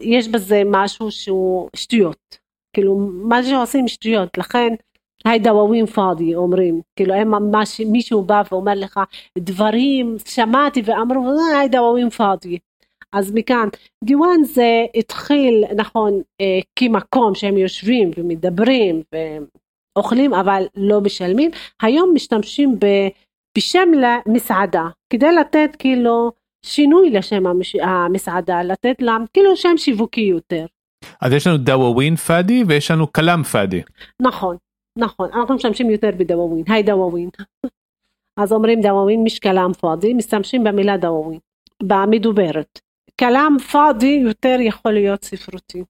[0.00, 2.38] יש בזה משהו שהוא שטויות.
[2.72, 4.74] כאילו מה שעושים שטויות לכן
[5.24, 9.00] היי דוואווין פאדי אומרים כאילו הם ממש מישהו בא ואומר לך
[9.38, 12.58] דברים שמעתי ואמרו "אה, היי דוואווין פאדי.
[13.12, 13.68] אז מכאן
[14.04, 19.02] דיוואן זה התחיל נכון אה, כמקום שהם יושבים ומדברים
[19.96, 21.50] ואוכלים אבל לא משלמים.
[21.82, 23.08] היום משתמשים ב-
[23.58, 26.32] בשם למסעדה כדי לתת כאילו
[26.66, 30.66] שינוי לשם המש- המסעדה לתת לה כאילו שם שיווקי יותר.
[31.20, 33.82] אז יש לנו דוואווין פאדי ויש לנו כלאם פאדי.
[34.22, 34.56] נכון,
[35.00, 37.28] נכון, אנחנו משתמשים יותר בדוואווין, היי דוואווין.
[38.36, 41.38] אז אומרים דוואווין מש כלאם פאדי, משתמשים במילה דוואווין,
[41.82, 42.80] במדוברת.
[43.20, 45.82] כלאם פאדי יותר יכול להיות ספרותי.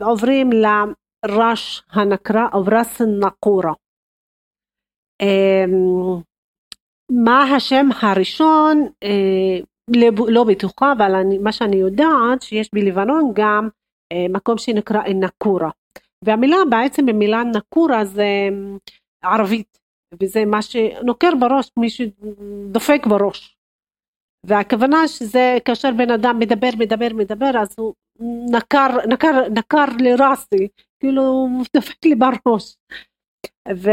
[0.00, 3.72] ועוברים לרש הנקרה או רס נקורה.
[5.22, 6.20] אמ,
[7.10, 8.88] מה השם הראשון?
[9.02, 9.58] אה,
[10.28, 13.68] לא- בטוחה, אבל אני, מה שאני יודעת שיש בלבנון גם
[14.12, 15.70] אה, מקום שנקרא נקורה.
[16.22, 18.78] והמילה בעצם במילה נקורה זה אמ,
[19.22, 19.78] ערבית
[20.20, 23.56] וזה מה שנוקר בראש מי שדופק בראש.
[24.46, 27.94] והכוונה שזה כאשר בן אדם מדבר מדבר מדבר אז הוא
[28.52, 30.68] נקר נקר נקר לרסי
[31.00, 32.76] כאילו הוא דופק לי בראש.
[33.74, 33.90] ו...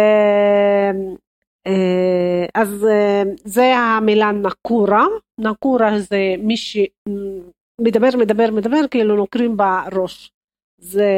[1.67, 5.05] אה, אז אה, זה המילה נקורה.
[5.39, 10.31] נקורה זה מי שמדבר מדבר מדבר כאילו נוקרים בראש
[10.79, 11.09] זה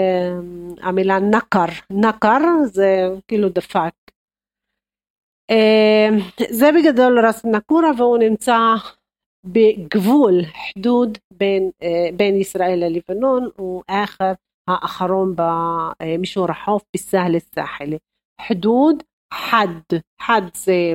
[0.81, 3.93] המילה נקר, נקר זה כאילו דפק.
[5.49, 6.09] אה,
[6.49, 8.57] זה בגדול רס נקורה והוא נמצא
[9.43, 14.33] בגבול חדוד בין, אה, בין ישראל ללבנון, הוא האחר
[14.67, 17.97] האחרון במישור החוף בסהל א-סאחלי.
[18.47, 19.03] חדוד,
[19.33, 20.93] חד, חד זה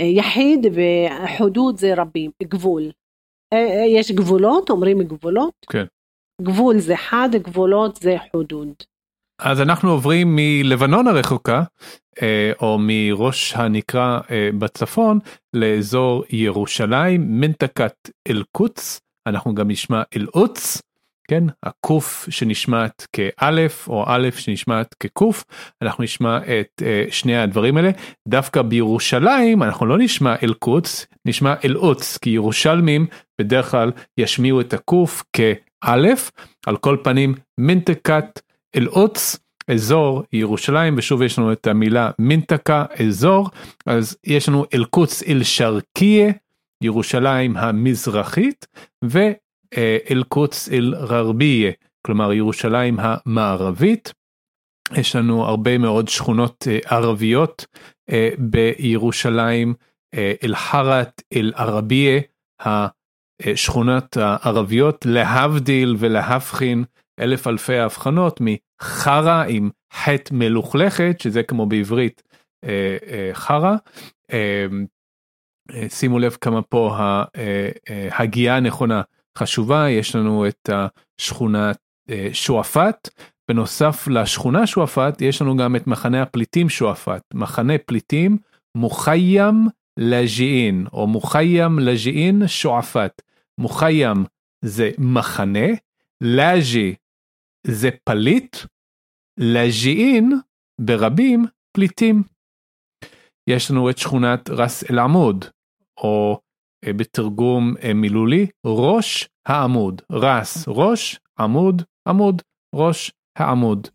[0.00, 2.90] אה, יחיד וחדוד זה רבים, גבול.
[3.52, 5.66] אה, יש גבולות, אומרים גבולות.
[5.70, 5.84] כן.
[6.42, 8.68] גבול זה חד, גבולות זה חודוד.
[9.38, 11.62] אז אנחנו עוברים מלבנון הרחוקה,
[12.22, 15.18] אה, או מראש הנקרה אה, בצפון,
[15.54, 17.94] לאזור ירושלים, מנתקת
[18.28, 20.82] אל-קודס, אנחנו גם נשמע אל-עוץ,
[21.28, 25.44] כן, הקוף שנשמעת כאלף, או א' שנשמעת כקוף,
[25.82, 27.90] אנחנו נשמע את שני הדברים האלה.
[28.28, 33.06] דווקא בירושלים אנחנו לא נשמע אל-קודס, נשמע אל-עוץ, כי ירושלמים
[33.40, 35.24] בדרך כלל ישמיעו את הקוף
[35.82, 36.30] כאלף,
[36.66, 38.40] על כל פנים מנתקת
[38.76, 43.50] אל-עוץ, אזור ירושלים, ושוב יש לנו את המילה מינטקה, אזור,
[43.86, 46.32] אז יש לנו אל-קודס אל-שרקיה,
[46.82, 48.66] ירושלים המזרחית,
[49.04, 51.72] ואל-קודס אל-ררביה,
[52.06, 54.12] כלומר ירושלים המערבית.
[54.94, 57.66] יש לנו הרבה מאוד שכונות ערביות
[58.38, 59.74] בירושלים,
[60.44, 62.20] אל-חרת, אל-ערביה,
[63.46, 66.84] השכונות הערביות, להבדיל ולהבחין
[67.20, 72.22] אלף אלפי הבחנות מחרא עם חטא מלוכלכת שזה כמו בעברית
[72.64, 73.76] אה, אה, חרא.
[74.32, 74.66] אה,
[75.70, 76.96] אה, שימו לב כמה פה
[78.10, 79.02] ההגייה אה, הנכונה
[79.38, 79.90] חשובה.
[79.90, 80.70] יש לנו את
[81.18, 81.72] השכונה
[82.10, 83.08] אה, שועפאט.
[83.48, 87.22] בנוסף לשכונה שועפאט יש לנו גם את מחנה הפליטים שועפאט.
[87.34, 88.38] מחנה פליטים
[88.76, 93.22] מוחיים לג'ין או מוחיים לג'ין שועפאט
[93.60, 94.24] מוחיים
[94.64, 95.68] זה מחנה
[96.20, 96.94] לאז'י
[97.66, 98.56] זה פליט,
[99.38, 100.32] לג'ין
[100.80, 101.44] ברבים
[101.76, 102.22] פליטים.
[103.50, 105.44] יש לנו את שכונת רס אל עמוד,
[105.98, 106.38] או
[106.86, 112.42] אה, בתרגום אה, מילולי, ראש העמוד, רס, ראש, עמוד, עמוד,
[112.74, 113.88] ראש העמוד.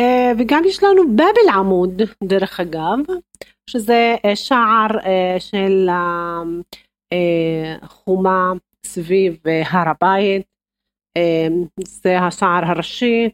[0.00, 2.98] אה, וגם יש לנו בבל עמוד, דרך אגב,
[3.70, 4.88] שזה שער
[5.38, 5.88] של
[7.84, 8.52] חומה
[8.86, 10.46] סביב הר הבית,
[11.84, 13.28] זה השער הראשי,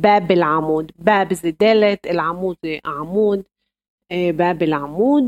[0.00, 3.40] באב אל-עמוד, באב זה דלת, אל-עמוד זה עמוד,
[4.36, 5.24] באב אל-עמוד,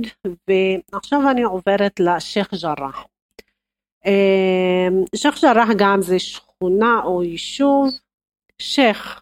[0.49, 3.05] ועכשיו אני עוברת לשייח' ג'ראח.
[5.17, 7.89] שייח' ג'ראח גם זה שכונה או יישוב,
[8.59, 9.21] שייח'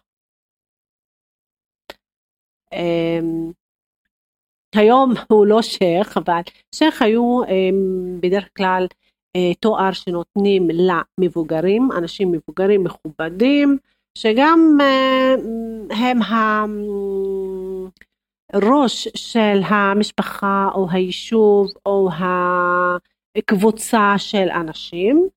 [4.75, 6.41] היום הוא לא שייח' אבל
[6.75, 7.41] שייח' היו
[8.19, 9.02] בדרך כלל אה,
[9.59, 13.77] תואר שנותנים למבוגרים, אנשים מבוגרים מכובדים,
[14.17, 15.35] שגם אה,
[15.89, 16.19] הם
[18.53, 22.09] הראש של המשפחה או היישוב או
[23.37, 25.27] הקבוצה של אנשים.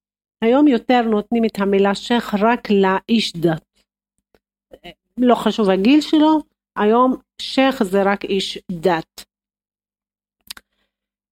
[0.43, 3.63] היום יותר נותנים את המילה שייח רק לאיש דת.
[5.19, 6.39] לא חשוב הגיל שלו,
[6.77, 9.25] היום שייח זה רק איש דת.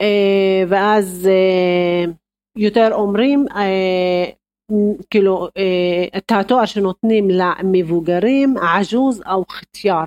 [0.01, 1.29] אה, ואז
[2.57, 4.30] יותר אומרים אה,
[5.11, 10.05] כאילו אה, את התואר שנותנים למבוגרים עג'וז או חטיאר.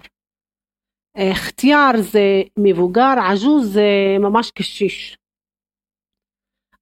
[1.18, 5.18] אה, חטיאר זה מבוגר, עג'וז זה ממש קשיש.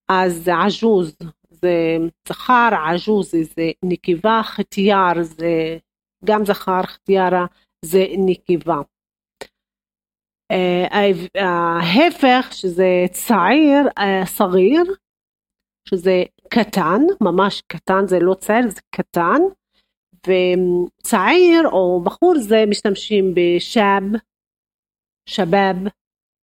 [0.10, 1.18] אז עג'וז
[1.50, 1.98] זה
[2.28, 5.78] זכר, עג'וז זה נקבה, חטיאר זה
[6.26, 7.46] גם זכר, חטיארה
[7.86, 8.82] זה נקבה.
[11.36, 13.88] ההפך שזה צעיר,
[14.26, 14.84] סגיר,
[15.90, 19.42] שזה קטן, ממש קטן, זה לא צעיר, זה קטן,
[20.28, 24.04] וצעיר או בחור זה משתמשים בשאב,
[25.30, 25.76] שבאב,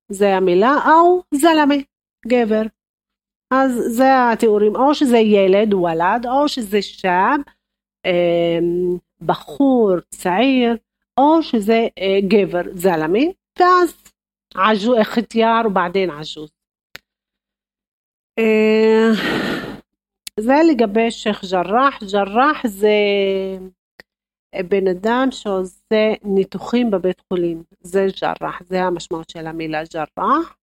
[0.08, 1.74] זה המילה, או זלמה,
[2.26, 2.62] גבר.
[3.54, 7.40] אז זה התיאורים, או שזה ילד, וולד, או שזה שאב,
[8.06, 10.76] אמ, בחור, צעיר,
[11.20, 13.24] או שזה אה, גבר, זלמה,
[13.58, 14.02] ואז
[14.54, 16.50] עג'ו, חטיאר ובעדין עג'וז.
[18.38, 19.10] אה,
[20.40, 22.88] זה לגבי שייח' ג'ראח, ג'ראח זה
[24.68, 30.56] בן אדם שעושה ניתוחים בבית חולים, זה ג'ראח, זה המשמעות של המילה ג'ראח,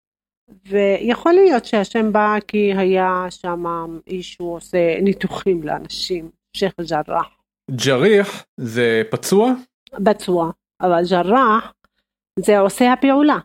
[0.69, 3.65] ויכול להיות שהשם בא כי היה שם
[4.07, 7.29] איש שהוא עושה ניתוחים לאנשים, שייח' ג'ראח.
[7.71, 9.53] ג'ריח זה פצוע?
[10.05, 10.51] פצוע,
[10.81, 11.73] אבל ג'ראח
[12.39, 13.39] זה עושה הפעולה.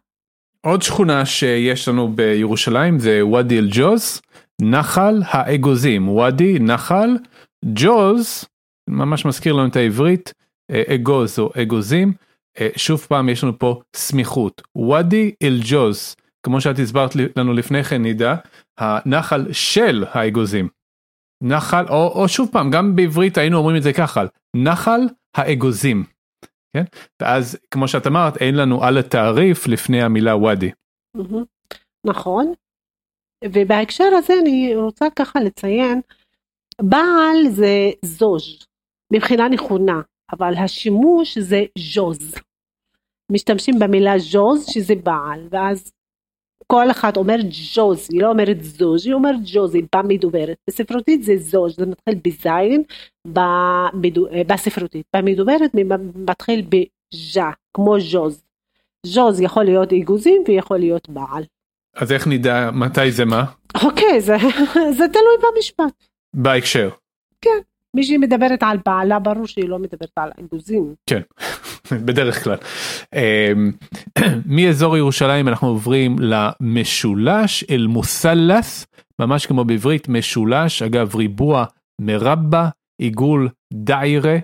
[0.66, 4.22] עוד שכונה שיש לנו בירושלים זה ואדי אל ג'וז,
[4.62, 7.18] נחל האגוזים, ואדי, נחל,
[7.66, 8.46] ג'וז,
[8.90, 10.34] ממש מזכיר לנו את העברית,
[10.72, 12.14] אה, אגוז או אגוזים,
[12.60, 17.84] אה, שוב פעם יש לנו פה סמיכות, ואדי אל ג'וז, כמו שאת הסברת לנו לפני
[17.84, 18.36] כן נידה,
[18.78, 20.68] הנחל של האגוזים.
[21.44, 24.24] נחל, או, או שוב פעם, גם בעברית היינו אומרים את זה ככה,
[24.56, 25.02] נחל
[25.36, 26.04] האגוזים.
[26.74, 26.84] כן?
[27.22, 30.72] ואז כמו שאת אמרת אין לנו על התעריף לפני המילה וואדי.
[32.06, 32.54] נכון.
[33.46, 36.02] ובהקשר הזה אני רוצה ככה לציין
[36.82, 38.60] בעל זה זוז'
[39.14, 40.02] מבחינה נכונה
[40.32, 42.36] אבל השימוש זה ז'וז.
[43.32, 45.92] משתמשים במילה ז'וז שזה בעל, ואז
[46.68, 47.36] כל אחד אומר
[47.76, 50.58] ג'וז, היא לא אומרת זוז', היא אומרת ג'וז, היא במדוברת.
[50.70, 52.84] בספרותית זה זוז', זה מתחיל בזין
[53.28, 55.06] במדו, בספרותית.
[55.16, 55.72] במדוברת
[56.16, 58.44] מתחיל בז'ה, כמו ז'וז.
[59.06, 61.44] ז'וז יכול להיות אגוזים ויכול להיות בעל.
[61.96, 63.46] אז איך נדע מתי זה מה?
[63.84, 64.36] אוקיי, זה,
[64.98, 65.94] זה תלוי במשפט.
[66.34, 66.90] בהקשר.
[67.42, 67.60] כן.
[67.96, 70.96] מי שהיא מדברת על בעלה ברור שהיא לא מדברת על אגוזים.
[71.10, 71.22] כן,
[72.06, 72.58] בדרך כלל.
[73.16, 73.72] אמ,
[74.56, 78.86] מאזור ירושלים אנחנו עוברים למשולש אל מוסלס,
[79.20, 81.66] ממש כמו בעברית משולש, אגב ריבוע
[82.02, 82.70] מרבה,
[83.02, 84.38] עיגול דיירה.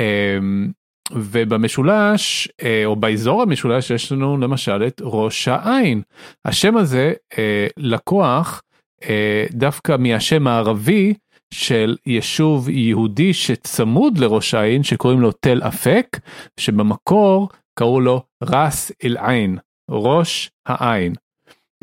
[0.00, 0.70] אמ,
[1.12, 6.02] ובמשולש אה, או באזור המשולש יש לנו למשל את ראש העין.
[6.44, 8.62] השם הזה אה, לקוח
[9.02, 11.14] אה, דווקא מהשם הערבי
[11.54, 16.18] של יישוב יהודי שצמוד לראש העין שקוראים לו תל אפק
[16.60, 19.58] שבמקור קראו לו רס אל עין
[19.90, 21.12] ראש העין.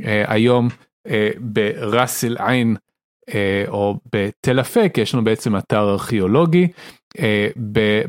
[0.01, 0.68] Uh, היום
[1.07, 2.76] uh, ברס אל עין
[3.30, 3.34] uh,
[3.68, 6.68] או בתל אפק יש לנו בעצם אתר ארכיאולוגי
[7.18, 7.22] uh,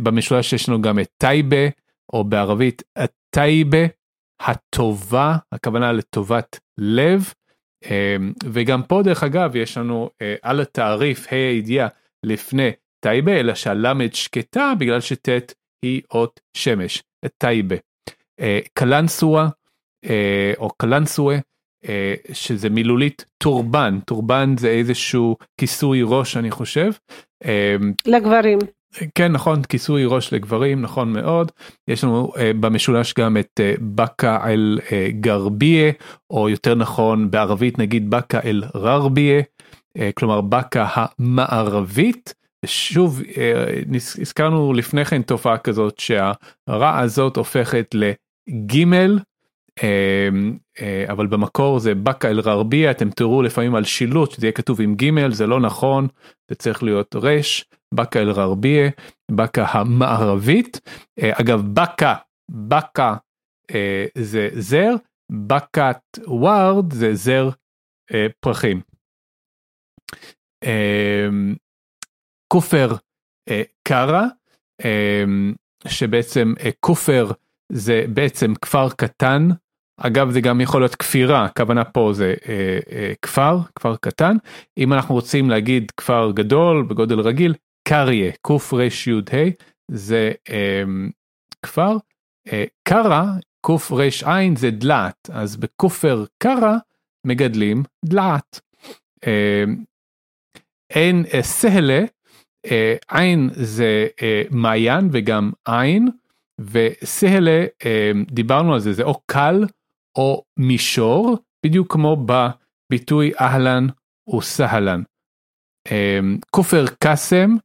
[0.03, 1.69] במשולש יש לנו גם את טייבה
[2.13, 2.83] או בערבית
[3.31, 3.87] טייבה
[4.41, 7.33] הטובה הכוונה לטובת לב
[8.45, 11.89] וגם פה דרך אגב יש לנו אה, על התעריף ה' הידיעה
[12.23, 12.71] לפני
[13.01, 17.03] טייבה אלא שהלמד שקטה בגלל שט' היא אות שמש,
[17.39, 17.77] טייבה.
[18.41, 19.49] אה, קלנסווה
[20.05, 21.37] אה, או קלנסווה
[22.33, 26.91] שזה מילולית טורבן, טורבן זה איזשהו כיסוי ראש אני חושב.
[27.45, 28.59] אמ, לגברים.
[29.15, 31.53] כן נכון כיסוי ראש לגברים נכון מאוד
[31.89, 35.93] יש לנו uh, במשולש גם את uh, באקה אל uh, גרביה
[36.31, 39.41] או יותר נכון בערבית נגיד באקה אל ררביה
[39.99, 42.35] uh, כלומר באקה המערבית.
[42.67, 49.19] שוב uh, הזכרנו לפני כן תופעה כזאת שהרע הזאת הופכת לגימל
[49.81, 49.83] uh,
[50.79, 54.81] uh, אבל במקור זה באקה אל ררביה אתם תראו לפעמים על שילוט שזה יהיה כתוב
[54.81, 56.09] עם גימל זה לא נכון
[56.49, 57.65] זה צריך להיות רש.
[57.95, 58.91] באקה אל ררביה,
[59.31, 60.81] באקה המערבית.
[61.19, 62.15] אה, אגב באקה,
[62.51, 63.15] באקה
[63.75, 64.95] אה, זה זר,
[65.33, 67.49] באקת ווארד זה זר
[68.15, 68.81] אה, פרחים.
[72.53, 72.89] כופר
[73.89, 74.25] קארה,
[75.89, 77.31] שבעצם כופר
[77.73, 79.49] זה בעצם כפר קטן,
[80.01, 84.37] אגב זה גם יכול להיות כפירה, הכוונה פה זה אה, אה, כפר, כפר קטן,
[84.79, 87.55] אם אנחנו רוצים להגיד כפר גדול בגודל רגיל,
[87.89, 89.49] קריה, קר"ה,
[89.91, 90.83] זה אה,
[91.63, 91.97] כפר,
[92.53, 93.25] אה, קרא,
[93.67, 96.77] קר"ע זה דלעת, אז בכופר קרא
[97.27, 98.61] מגדלים דלעת.
[99.27, 99.65] אה,
[100.91, 102.05] אין אה, סהלה,
[102.67, 106.09] אה, עין זה אה, מעיין וגם עין,
[106.61, 109.65] וסהלה, אה, דיברנו על זה, זה או קל
[110.19, 113.87] או מישור, בדיוק כמו בביטוי אהלן
[114.37, 115.03] וסהלן.
[115.91, 116.19] אה,
[116.51, 117.57] כופר קאסם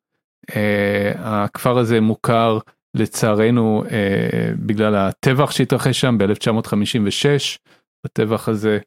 [1.16, 2.60] הכפר הזה מוכר
[2.94, 3.92] לצערנו uh,
[4.66, 7.60] בגלל הטבח שהתרחש שם ב-1956.
[8.06, 8.80] בטבח הזה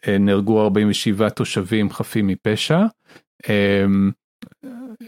[0.00, 2.80] uh, נהרגו 47 תושבים חפים מפשע.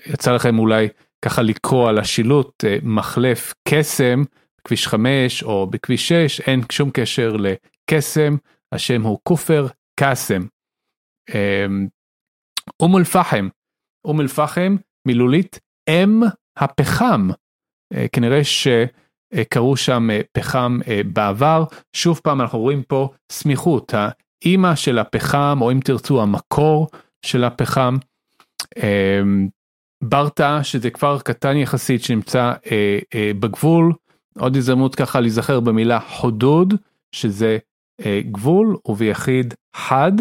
[0.07, 0.89] יצא לכם אולי
[1.25, 4.23] ככה לקרוא על השילוט מחלף קסם
[4.61, 8.37] בכביש 5 או בכביש 6 אין שום קשר לקסם
[8.73, 9.67] השם הוא כופר
[10.01, 10.43] קאסם.
[12.81, 13.49] אום אל פחם
[14.05, 14.77] אום אל פחם
[15.07, 16.22] מילולית אם
[16.57, 17.28] הפחם.
[17.95, 21.64] אה, כנראה שקראו שם אה, פחם אה, בעבר,
[21.97, 26.89] שוב פעם אנחנו רואים פה סמיכות, האימא של הפחם או אם תרצו המקור
[27.26, 27.97] של הפחם.
[30.05, 32.52] ברטה שזה כפר קטן יחסית שנמצא
[33.40, 33.93] בגבול,
[34.39, 36.74] עוד הזדמנות ככה להיזכר במילה חודוד
[37.15, 37.59] שזה
[38.32, 40.12] גבול וביחיד חד.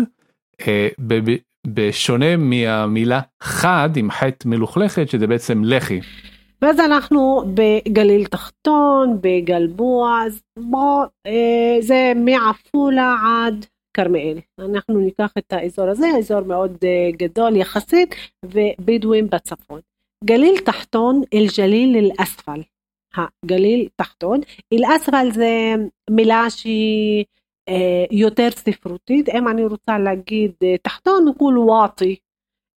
[1.67, 5.99] בשונה מהמילה חד עם חטא מלוכלכת שזה בעצם לחי.
[6.61, 13.65] ואז אנחנו בגליל תחתון, בגלבוע, אז בוא, אה, זה מעפולה עד
[13.97, 14.37] כרמיאל.
[14.59, 18.15] אנחנו ניקח את האזור הזה, אזור מאוד אה, גדול יחסית,
[18.45, 19.79] ובדואים בצפון.
[20.25, 22.61] גליל תחתון, אל-ג'ליל אל-אספל.
[23.15, 24.39] הגליל תחתון,
[24.73, 25.75] אל-אספל זה
[26.09, 27.25] מילה שהיא
[28.11, 32.15] יותר ספרותית, אם אני רוצה להגיד אה, תחתון נקול וואטי,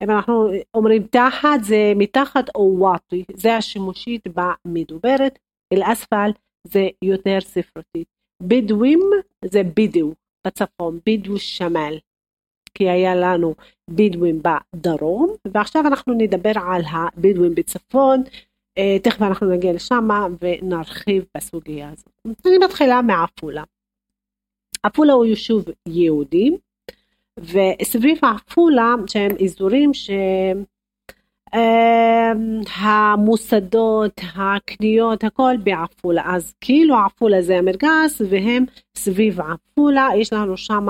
[0.02, 5.38] אם אנחנו אומרים תחת זה מתחת או וואטי, זה השימושית במדוברת,
[5.72, 6.30] אל-אספל
[6.66, 8.06] זה יותר ספרותית.
[8.42, 9.00] בדואים
[9.44, 10.12] זה בדו
[10.46, 11.98] בצפון, בדו שמל,
[12.74, 13.54] כי היה לנו
[13.90, 18.22] בדואים בדרום, ועכשיו אנחנו נדבר על הבדואים בצפון,
[19.02, 20.08] תכף אנחנו נגיע לשם
[20.40, 22.12] ונרחיב בסוגיה הזאת.
[22.46, 23.64] אני מתחילה מעפולה.
[24.82, 26.50] עפולה הוא יישוב יהודי,
[27.38, 30.64] וסביב עפולה שהם אזורים שהם
[32.76, 36.22] המוסדות, הקניות, הכל בעפולה.
[36.26, 38.64] אז כאילו עפולה זה המרכז והם
[38.96, 40.86] סביב עפולה, יש לנו שם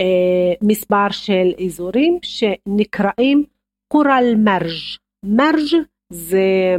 [0.00, 3.44] אה, מספר של אזורים שנקראים
[3.92, 4.98] קורל מרג'.
[5.24, 5.82] מרג'
[6.12, 6.76] זה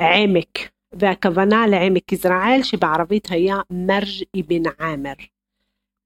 [0.00, 0.58] עמק,
[0.94, 5.12] והכוונה לעמק יזרעאל שבערבית היה מרג' אבן עמר.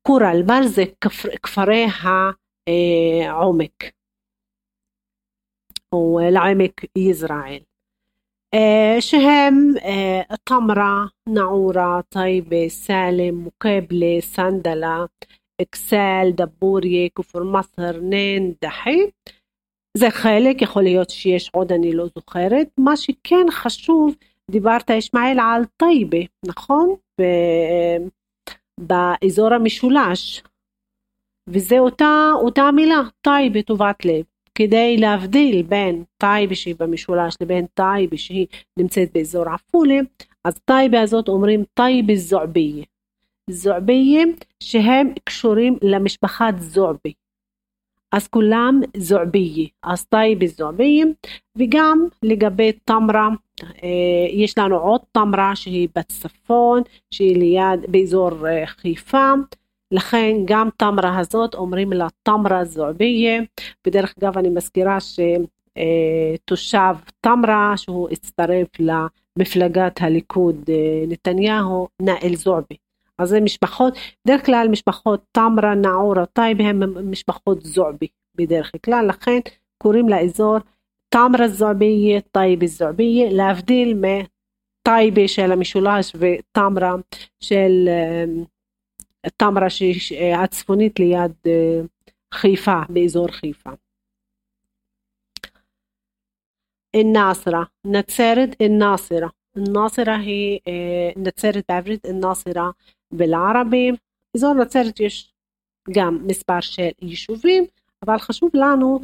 [0.07, 0.81] كورة البرز
[1.43, 2.37] كفريها
[2.69, 3.95] آه، عمك.
[5.95, 7.65] والعمك إسرائيل.
[8.55, 15.09] آه، شهم آه، طمرة نعورة طيبة سالم مقابلة سندلة
[15.61, 19.13] إكسال دبورية كفر مصر نين دحي.
[19.97, 24.17] زي خالك يقول ليوت شيش عودني لو زخارت ماشي كان خشوف
[24.51, 26.99] دبارتا إسماعيل على الطيبة نخون؟
[28.81, 30.43] באזור המשולש.
[31.49, 34.25] וזה אותה, אותה מילה, טייבה, טובת לב.
[34.55, 38.47] כדי להבדיל בין טייבה שהיא במשולש לבין טייבה שהיא
[38.79, 39.99] נמצאת באזור עפולה,
[40.45, 42.85] אז טייבה הזאת אומרים טייבה זועביה.
[43.51, 44.25] זועביה
[44.63, 47.13] שהם קשורים למשפחת זועבי.
[48.15, 51.07] אז כולם זועביה, אז טייבה זועביה,
[51.59, 53.29] וגם לגבי תמרה,
[53.63, 59.33] אה, יש לנו עוד תמרה שהיא בצפון, שהיא ליד, באזור אה, חיפה,
[59.93, 63.43] לכן גם תמרה הזאת אומרים לה תמרה זועביה,
[63.87, 70.71] בדרך אגב אני מזכירה שתושב אה, תמרה שהוא הצטרף למפלגת הליכוד
[71.09, 72.84] נתניהו נאל זועבי.
[73.19, 79.39] אז זה משפחות, בדרך כלל משפחות תמרה, נעורה, טייבה הם משפחות זועבי בדרך כלל, לכן
[79.79, 80.59] קוראים לאזור
[81.09, 86.95] תמרה זועביה, טייבה זועביה, להבדיל מטייבה של המשולש ותמרה
[87.41, 88.25] של אה,
[89.37, 89.67] תמרה
[90.43, 91.81] הצפונית ליד אה,
[92.35, 93.71] חיפה, באזור חיפה.
[96.97, 99.29] א-נאסרה, נצרת א-נאסרה.
[99.57, 102.07] א-נאסרה היא אה, נצרת בעברית,
[103.15, 103.91] א-נאסרה בלערבי.
[104.35, 105.33] באזור נצרת יש
[105.91, 107.65] גם מספר של יישובים,
[108.07, 109.01] אבל חשוב לנו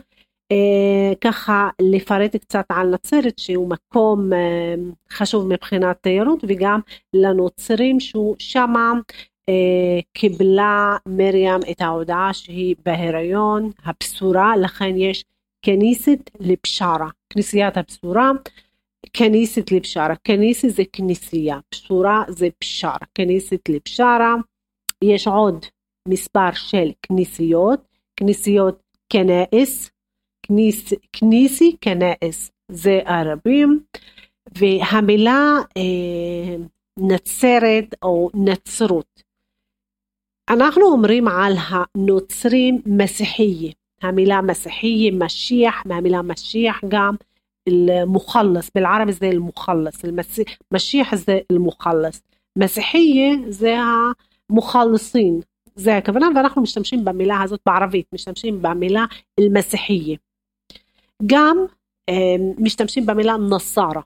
[0.53, 4.75] אה, ככה לפרט קצת על נצרת שהוא מקום אה,
[5.11, 6.81] חשוב מבחינת תיירות וגם
[7.15, 8.93] לנוצרים שהוא שמה
[9.49, 15.25] אה, קיבלה מרים את ההודעה שהיא בהיריון, הבשורה, לכן יש
[15.63, 18.31] כניסת לבשרה, כנסיית הבשורה,
[19.13, 24.35] כניסת לבשרה, כניסת זה כנסייה, בשורה זה בשרה, כניסת לבשרה,
[25.05, 25.67] יש עוד
[26.09, 27.81] מספר של כנסיות,
[28.17, 29.91] כנסיות כנאס,
[30.43, 33.81] כניס, כניסי כנאס, זה ערבים,
[34.59, 36.57] והמילה אה,
[36.99, 39.23] נצרת או נצרות.
[40.51, 43.73] אנחנו אומרים על הנוצרים מסיחיה,
[44.03, 47.15] המילה מסיחיה, משיח, מהמילה משיח גם,
[47.68, 50.02] المخلص بالعربي זה المخلص
[50.74, 52.22] משיח זה المخلص
[52.58, 53.76] מסיחיה זה
[54.50, 55.40] המוכלסין
[55.76, 59.06] זה הכוונה ואנחנו משתמשים במילה הזאת בערבית משתמשים במילה
[59.40, 60.18] אל-מסיחיה
[61.26, 61.66] גם
[62.58, 64.02] משתמשים במילה נסארה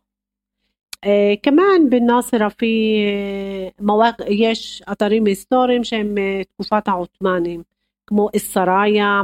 [1.04, 3.04] آه كمان بالناصرة في
[3.82, 6.16] مواقع יש אתרים היסטוריים שהם
[6.54, 7.64] תקופת העות'מאנים
[8.08, 9.22] כמו א-סראיה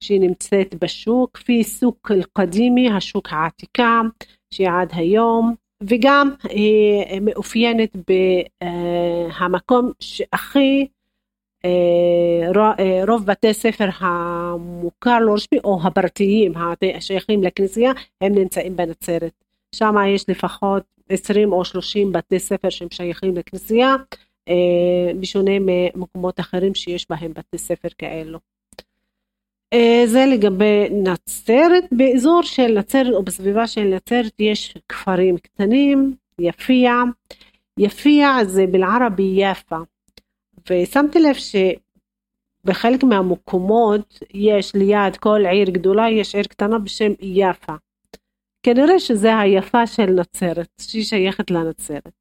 [0.00, 4.00] שהיא נמצאת בשוק, في סוק אל-קדימי, השוק העתיקה
[4.50, 7.96] שהיא עד היום וגם היא מאופיינת
[9.40, 10.86] במקום שהכי
[13.08, 16.52] רוב בתי ספר המוכר לא רשמי או הפרטיים
[16.94, 19.44] השייכים לכנסייה הם נמצאים בנצרת.
[19.74, 23.96] שם יש לפחות 20 או 30 בתי ספר שהם שייכים לכנסייה,
[24.48, 28.38] אה, בשונה ממקומות אחרים שיש בהם בתי ספר כאלו.
[29.72, 36.92] אה, זה לגבי נצרת, באזור של נצרת או בסביבה של נצרת יש כפרים קטנים, יפיע,
[37.78, 39.78] יפיע זה בלערבי יפה,
[40.70, 41.34] ושמתי לב
[42.64, 47.74] שבחלק מהמקומות יש ליד כל עיר גדולה יש עיר קטנה בשם יפה.
[48.62, 52.12] כנראה שזה היפה של נצרת, שהיא שייכת לנצרת.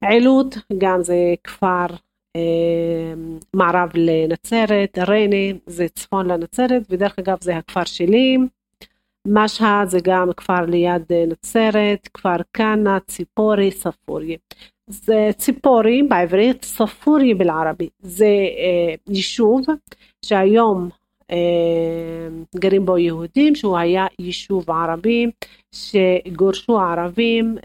[0.00, 1.86] עילוט גם זה כפר
[3.54, 8.36] מערב לנצרת, ריינה זה צפון לנצרת, ודרך אגב זה הכפר שלי.
[9.28, 14.36] משהד זה גם כפר ליד נצרת, כפר כנא, ציפורי, ספוריה.
[14.86, 17.88] זה ציפורי בעברית, ספוריה בלערבי.
[18.00, 18.24] זה
[18.58, 19.64] אה, יישוב
[20.24, 20.88] שהיום
[22.56, 25.26] גרים בו יהודים, שהוא היה יישוב ערבי,
[25.74, 27.56] שגורשו ערבים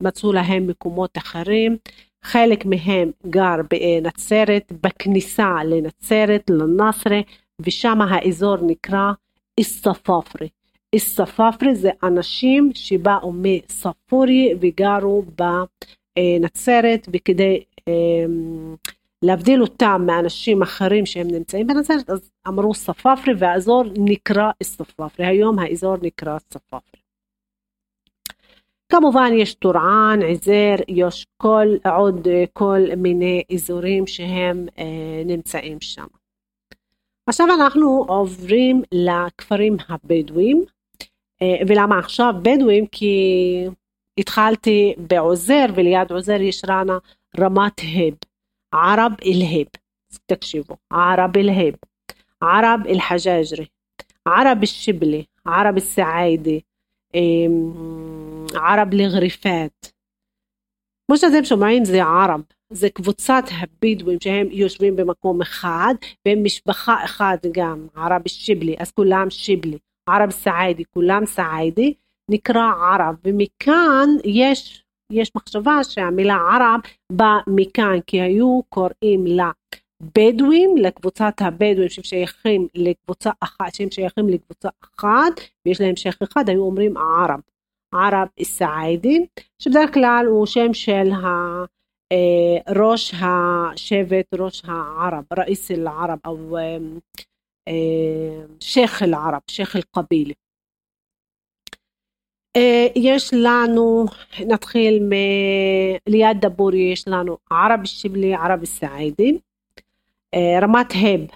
[0.00, 1.76] ומצאו להם מקומות אחרים.
[2.22, 7.20] חלק מהם גר בנצרת, בכניסה לנצרת, לנסרה,
[7.60, 9.12] ושם האזור נקרא
[9.58, 10.48] איסטפאפרי.
[10.92, 15.22] איסטפאפרי זה אנשים שבאו מספורי וגרו
[16.18, 18.74] בנצרת, וכדי אמ,
[19.22, 25.96] להבדיל אותם מאנשים אחרים שהם נמצאים בנצרת, אז אמרו ספאפרי והאזור נקרא ספאפרי, היום האזור
[26.02, 27.00] נקרא ספאפרי.
[28.91, 36.07] כמובן יש טורען, עזר, יש כל, עוד כל מיני אזורים שהם אה, נמצאים שם.
[37.29, 40.63] עכשיו אנחנו עוברים לכפרים הבדואים,
[41.41, 42.85] אה, ולמה עכשיו בדואים?
[42.87, 43.15] כי
[44.19, 46.97] התחלתי בעוזר וליד עוזר יש רנה
[47.39, 48.13] רמת הב.
[48.73, 49.67] عرب الهيب
[50.27, 51.75] تكشفوا عرب الهيب
[52.41, 53.67] عرب الحجاجري
[54.27, 56.65] عرب الشبلي عرب السعايدي
[58.55, 59.87] عرب الغريفات
[61.11, 65.93] مش אתם שומעים זה ערב, זה קבוצת הבדואים שהם יושבים במקום אחד
[66.25, 69.77] והם משפחה אחת גם, ערב שיבלי, אז כולם שיבלי,
[70.09, 71.93] ערב סעידי, כולם סעידי,
[72.31, 76.79] נקרא ערב, ומכאן יש יש מחשבה שהמילה ערב
[77.11, 79.51] באה מכאן, כי היו קוראים לה
[80.02, 86.48] בדואים, לקבוצת הבדואים שהם שייכים לקבוצה אחת, שהם שייכים לקבוצה אחת, ויש להם שייך אחד,
[86.48, 87.40] היו אומרים ערב.
[87.94, 89.26] ערב סעידי,
[89.58, 91.64] שבדרך כלל הוא שם של ה...
[92.76, 96.56] ראש השבט, ראש הערב, ראיס אל-ערב, או
[98.60, 100.34] שייח אל-ערב, שייח אל-קבילה.
[102.56, 104.04] אה, יש לנו,
[104.46, 105.12] נתחיל מ...
[106.06, 109.38] ליד דבורי יש לנו ערב שיבלי, ערב סעידי,
[110.33, 111.27] אה, רמת הב,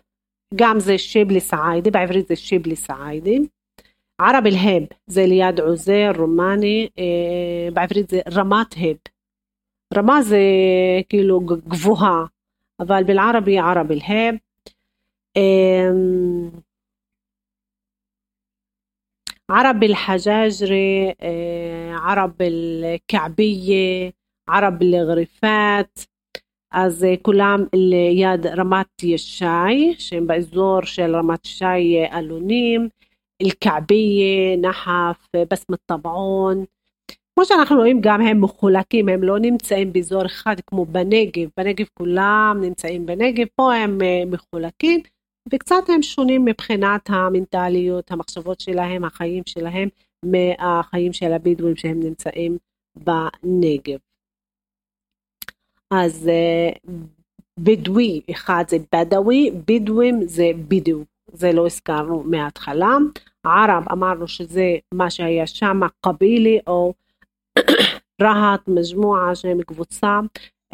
[0.56, 3.40] גם זה שיבלי סעידי, בעברית זה שיבלי סעידי,
[4.22, 8.98] ערב אל-הב זה ליד עוזר, רומני, אה, בעברית זה רמת הב.
[9.98, 10.42] רמה זה
[11.10, 12.26] כאילו גבוהה,
[12.80, 14.36] אבל בלערבי ערב אל-הב.
[19.50, 21.16] عرب الحجاجرة
[21.94, 24.14] عرب الكعبية
[24.48, 26.00] عرب الغرفات
[26.73, 32.89] אז כולם ליד רמת ישי, שהם באזור של רמת ישי אלונים,
[33.43, 36.65] אל-כעביה, נחף, בסמת טבעון.
[37.35, 42.59] כמו שאנחנו רואים גם הם מחולקים, הם לא נמצאים באזור אחד כמו בנגב, בנגב כולם
[42.61, 45.01] נמצאים בנגב, פה הם מחולקים,
[45.53, 49.89] וקצת הם שונים מבחינת המנטליות, המחשבות שלהם, החיים שלהם,
[50.25, 52.59] מהחיים של הבדואים שהם נמצאים
[52.97, 53.99] בנגב.
[55.93, 56.93] אז אה,
[57.61, 62.97] בדואי אחד זה בדווי, בדואים זה בדו, זה לא הזכרנו מההתחלה.
[63.45, 66.95] ערב אמרנו שזה מה שהיה שם, קבילי או
[68.23, 70.21] רהט, מג'מועה שהם קבוצה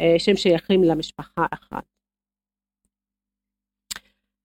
[0.01, 1.83] אה, שהם שייכים למשפחה אחת.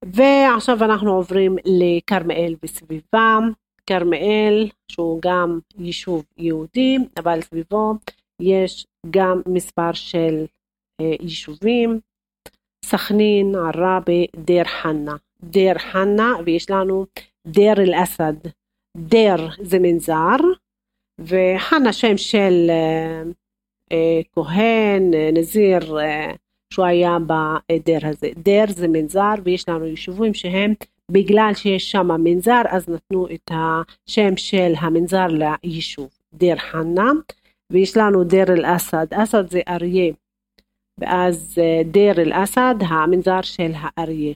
[0.05, 3.38] ועכשיו אנחנו עוברים לכרמיאל וסביבה.
[3.86, 7.94] כרמיאל שהוא גם יישוב יהודי, אבל סביבו
[8.40, 10.44] יש גם מספר של
[11.00, 12.00] יישובים,
[12.84, 15.14] סכנין, עראבה, דיר חנא.
[15.44, 17.06] דיר חנא ויש לנו
[17.46, 18.34] דיר אל-אסד.
[18.96, 20.36] דיר זה מנזר
[21.20, 23.22] וחנא שם של אה,
[23.92, 26.32] אה, כהן, אה, נזיר, אה,
[26.72, 28.28] שהוא היה בדר הזה.
[28.36, 30.74] דר זה מנזר ויש לנו יישובים שהם
[31.10, 36.08] בגלל שיש שם מנזר אז נתנו את השם של המנזר ליישוב.
[36.34, 37.10] דיר חנא
[37.72, 40.12] ויש לנו דיר אל-אסד, אסד זה אריה
[41.00, 44.34] ואז אה, דיר אל-אסד המנזר של האריה.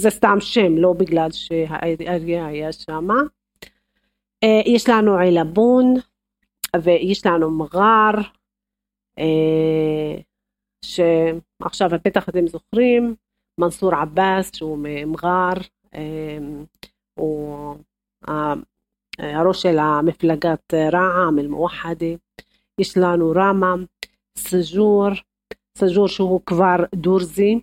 [0.00, 3.08] זה סתם שם לא בגלל שהאריה היה שם.
[4.44, 5.94] אה, יש לנו עילבון
[6.82, 8.14] ויש לנו מג'אר
[9.18, 10.20] אה,
[10.84, 13.14] שעכשיו בטח אתם זוכרים,
[13.60, 15.52] מנסור עבאס שהוא ממג'אר,
[15.94, 16.64] אמ,
[17.18, 17.76] הוא
[19.18, 22.14] הראש של המפלגת רע"מ, אל-מואחדה,
[22.80, 23.74] יש לנו רמה,
[24.38, 25.08] סג'ור,
[25.76, 27.60] סג'ור שהוא כבר דורזי,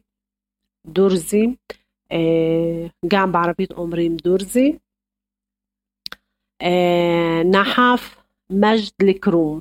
[0.86, 1.56] דורזי,
[2.12, 4.78] אה, גם בערבית אומרים דורזי,
[6.62, 8.16] אה, נחף,
[8.50, 9.60] מג'ד אל-כרום,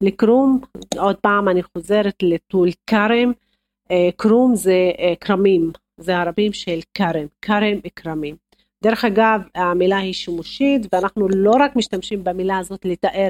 [0.00, 0.60] לכרום,
[0.98, 3.32] עוד פעם אני חוזרת לטול כרם,
[3.90, 8.36] אה, כרום זה אה, כרמים, זה הרבים של כרם, כרם וכרמים.
[8.82, 13.28] דרך אגב, המילה היא שימושית ואנחנו לא רק משתמשים במילה הזאת לתאר אה,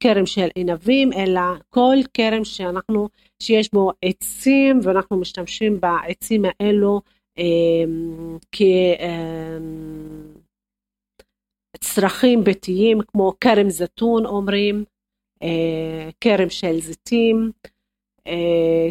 [0.00, 3.08] כרם של ענבים, אלא כל כרם שאנחנו,
[3.42, 7.00] שיש בו עצים ואנחנו משתמשים בעצים האלו
[11.78, 14.84] כצרכים ביתיים כמו כרם זיתון אומרים,
[16.20, 17.50] כרם של זיתים,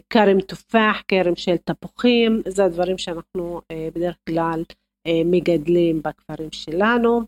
[0.10, 3.62] כרם תופח, כרם של תפוחים, זה הדברים שאנחנו
[3.96, 4.64] בדרך כלל
[5.26, 7.22] מגדלים בכפרים שלנו.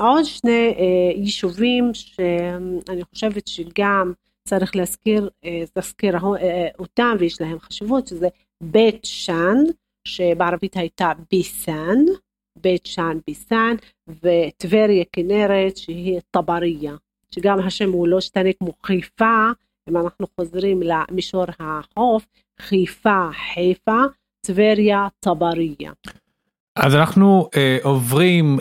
[0.00, 0.74] ועוד שני
[1.16, 4.12] יישובים שאני חושבת שגם
[4.48, 5.30] צריך להזכיר,
[5.76, 6.18] להזכיר
[6.78, 8.28] אותם ויש להם חשיבות, שזה
[8.62, 9.56] בית שאן,
[10.08, 11.98] שבערבית הייתה ביסן,
[12.58, 13.76] בית שאן ביסן,
[14.08, 16.94] וטבריה כנרת שהיא טבריה,
[17.30, 19.50] שגם השם הוא לא שתנה כמו חיפה,
[19.88, 22.26] אם אנחנו חוזרים למישור החוף,
[22.60, 24.00] חיפה, חיפה,
[24.46, 25.92] טבריה, טבריה.
[26.76, 28.58] אז אנחנו אה, עוברים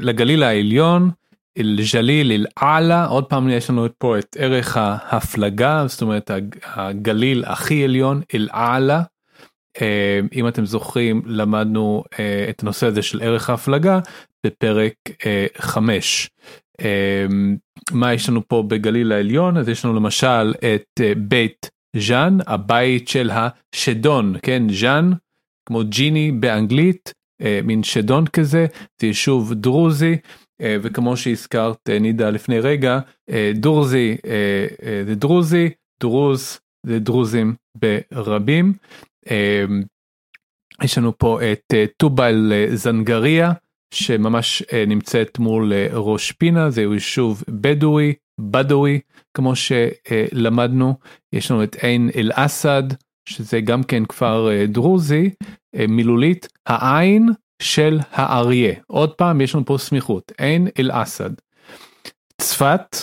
[0.00, 1.10] לגליל העליון,
[1.58, 6.30] אל-ג'ליל אל-עלה, עוד פעם יש לנו פה את ערך ההפלגה, זאת אומרת
[6.64, 9.02] הגליל הכי עליון, אל-עלה.
[9.80, 14.00] אה, אם אתם זוכרים למדנו אה, את הנושא הזה של ערך ההפלגה
[14.46, 14.94] בפרק
[15.58, 16.30] 5.
[16.80, 17.26] אה,
[17.92, 23.30] מה יש לנו פה בגליל העליון אז יש לנו למשל את בית ז'אן הבית של
[23.32, 25.10] השדון כן ז'אן
[25.66, 27.14] כמו ג'יני באנגלית
[27.64, 28.66] מין שדון כזה
[29.00, 30.16] זה יישוב דרוזי
[30.62, 32.98] וכמו שהזכרת נידה לפני רגע
[33.54, 34.16] דורזי
[35.06, 35.70] זה דרוזי
[36.02, 38.72] דרוז זה דרוזים ברבים.
[40.82, 43.52] יש לנו פה את אה, טובל אה, זנגריה
[43.94, 49.00] שממש אה, נמצאת מול ראש פינה זה יישוב בדואי בדואי
[49.36, 50.94] כמו שלמדנו
[51.32, 52.82] יש לנו את עין אל אסד
[53.28, 55.30] שזה גם כן כפר דרוזי
[55.88, 57.28] מילולית העין
[57.62, 61.30] של האריה עוד פעם יש לנו פה סמיכות עין אל אסד.
[62.40, 62.96] צפת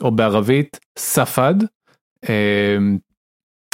[0.00, 1.54] או בערבית ספד
[2.28, 2.98] אמ,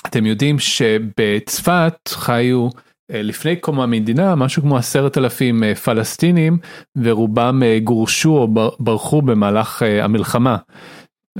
[0.06, 2.68] אתם יודעים שבצפת חיו
[3.12, 6.58] אה, לפני קום המדינה משהו כמו עשרת אלפים אה, פלסטינים
[6.96, 8.48] ורובם אה, גורשו או
[8.80, 10.56] ברחו במהלך המלחמה.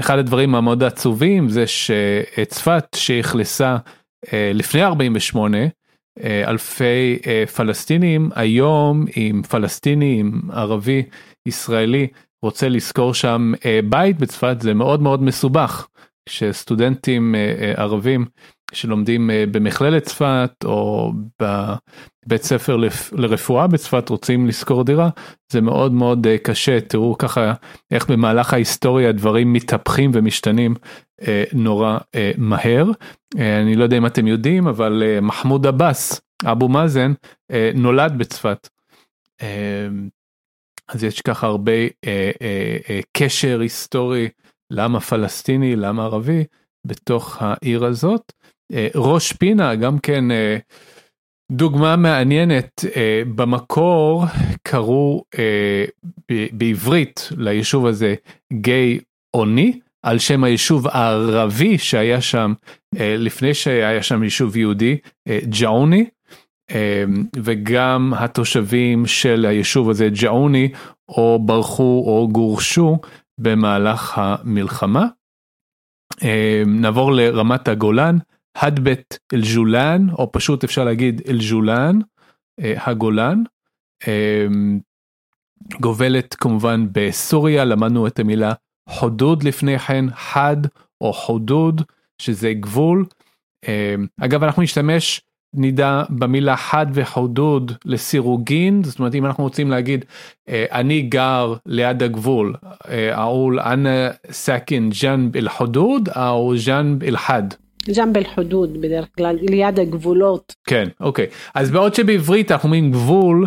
[0.01, 3.77] אחד הדברים המאוד עצובים זה שצפת שאכלסה
[4.33, 5.59] לפני 48
[6.25, 7.19] אלפי
[7.57, 11.03] פלסטינים היום עם פלסטיני עם ערבי
[11.47, 12.07] ישראלי
[12.43, 13.53] רוצה לשכור שם
[13.89, 15.87] בית בצפת זה מאוד מאוד מסובך.
[16.29, 18.25] שסטודנטים אה, אה, ערבים
[18.73, 21.13] שלומדים אה, במכללת צפת או
[21.43, 22.77] בבית ספר
[23.13, 25.09] לרפואה בצפת רוצים לשכור דירה
[25.53, 27.53] זה מאוד מאוד קשה תראו ככה
[27.91, 30.75] איך במהלך ההיסטוריה דברים מתהפכים ומשתנים
[31.53, 31.99] נורא
[32.39, 32.91] מהר
[33.37, 37.13] אני לא יודע אם אתם יודעים אבל מחמוד עבאס אבו מאזן
[37.75, 38.69] נולד בצפת.
[40.89, 41.73] אז יש ככה הרבה
[43.13, 44.29] קשר היסטורי
[44.73, 46.45] למה פלסטיני, למה ערבי,
[46.87, 48.33] בתוך העיר הזאת.
[48.73, 50.57] אה, ראש פינה גם כן אה,
[51.53, 54.25] דוגמה מעניינת, אה, במקור
[54.63, 55.25] קראו
[56.53, 58.15] בעברית ליישוב הזה
[58.53, 58.99] גיא
[59.35, 62.53] אוני, על שם היישוב הערבי שהיה שם
[62.99, 64.97] לפני שהיה שם יישוב יהודי,
[65.61, 66.07] ג'אוני.
[67.37, 70.73] וגם התושבים של היישוב הזה ג'אוני
[71.09, 72.99] או ברחו או גורשו
[73.41, 75.07] במהלך המלחמה.
[76.67, 78.17] נעבור לרמת הגולן,
[78.57, 81.99] הדבט אל-ג'ולן, או פשוט אפשר להגיד אל-ג'ולן,
[82.61, 83.43] אה, הגולן.
[84.09, 84.47] אה,
[85.81, 88.53] גובלת כמובן בסוריה, למדנו את המילה
[88.89, 90.57] חודוד לפני כן, חד
[91.01, 91.83] או חודוד,
[92.19, 93.05] שזה גבול.
[94.21, 95.21] אגב, אנחנו נשתמש
[95.55, 100.05] נדע במילה חד וחודוד לסירוגין זאת אומרת אם אנחנו רוצים להגיד
[100.49, 102.55] אה, אני גר ליד הגבול
[103.13, 107.43] אעול אנה סכין ג'אנב אל חודוד או ג'אנב אל חד.
[107.89, 110.55] ג'אנב אל חודוד בדרך כלל ליד הגבולות.
[110.67, 113.47] כן אוקיי אז בעוד שבעברית אנחנו אומרים גבול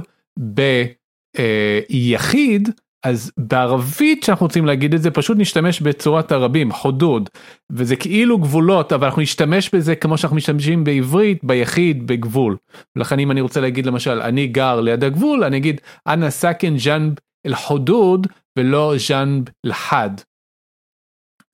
[1.89, 2.69] ביחיד
[3.05, 7.29] אז בערבית שאנחנו רוצים להגיד את זה פשוט נשתמש בצורת הרבים חודוד
[7.71, 12.57] וזה כאילו גבולות אבל אנחנו נשתמש בזה כמו שאנחנו משתמשים בעברית ביחיד בגבול.
[12.95, 17.13] לכן אם אני רוצה להגיד למשל אני גר ליד הגבול אני אגיד אנא סאקן ג'אנב
[17.45, 20.09] אל חודוד ולא ג'אנב לחד.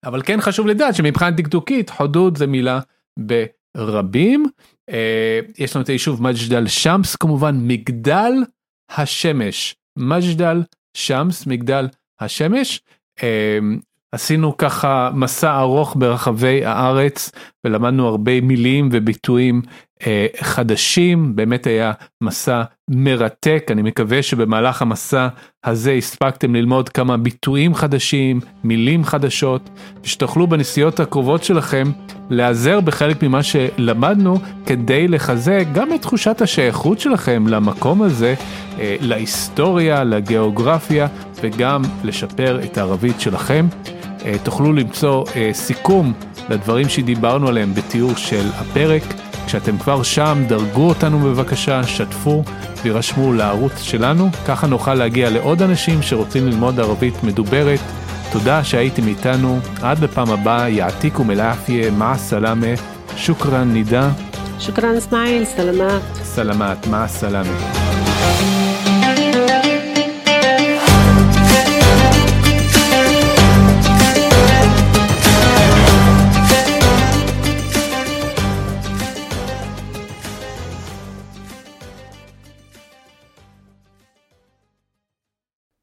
[0.05, 2.79] אבל כן חשוב לדעת שמבחינת דקדוקית חודוד זה מילה
[3.19, 4.45] ברבים.
[4.89, 8.33] אה, יש לנו את היישוב מג'דל שמס כמובן מגדל
[8.89, 10.63] השמש מג'דל
[10.97, 11.87] שמס מגדל
[12.19, 12.81] השמש.
[13.23, 13.79] אמ,
[14.11, 17.31] עשינו ככה מסע ארוך ברחבי הארץ
[17.65, 19.71] ולמדנו הרבה מילים וביטויים אה,
[20.41, 21.91] חדשים, באמת היה
[22.21, 25.27] מסע מרתק, אני מקווה שבמהלך המסע
[25.63, 29.69] הזה הספקתם ללמוד כמה ביטויים חדשים, מילים חדשות,
[30.03, 31.91] ושתוכלו בנסיעות הקרובות שלכם
[32.29, 38.35] להיעזר בחלק ממה שלמדנו כדי לחזק גם את תחושת השייכות שלכם למקום הזה,
[38.79, 41.07] אה, להיסטוריה, לגיאוגרפיה,
[41.41, 43.67] וגם לשפר את הערבית שלכם.
[44.25, 46.13] אה, תוכלו למצוא סיכום
[46.49, 49.03] לדברים שדיברנו עליהם בתיאור של הפרק.
[49.45, 52.43] כשאתם כבר שם, דרגו אותנו בבקשה, שתפו
[52.83, 57.79] וירשמו לערוץ שלנו, ככה נוכל להגיע לעוד אנשים שרוצים ללמוד ערבית מדוברת.
[58.31, 62.67] תודה שהייתם איתנו, עד לפעם הבאה, יעתיקו מלאפיה, מע סלאמה,
[63.15, 64.09] שוכרן נידה.
[64.59, 66.01] שוכרן אסמאעיל, סלמת.
[66.23, 67.90] סלמת, מע סלאמה.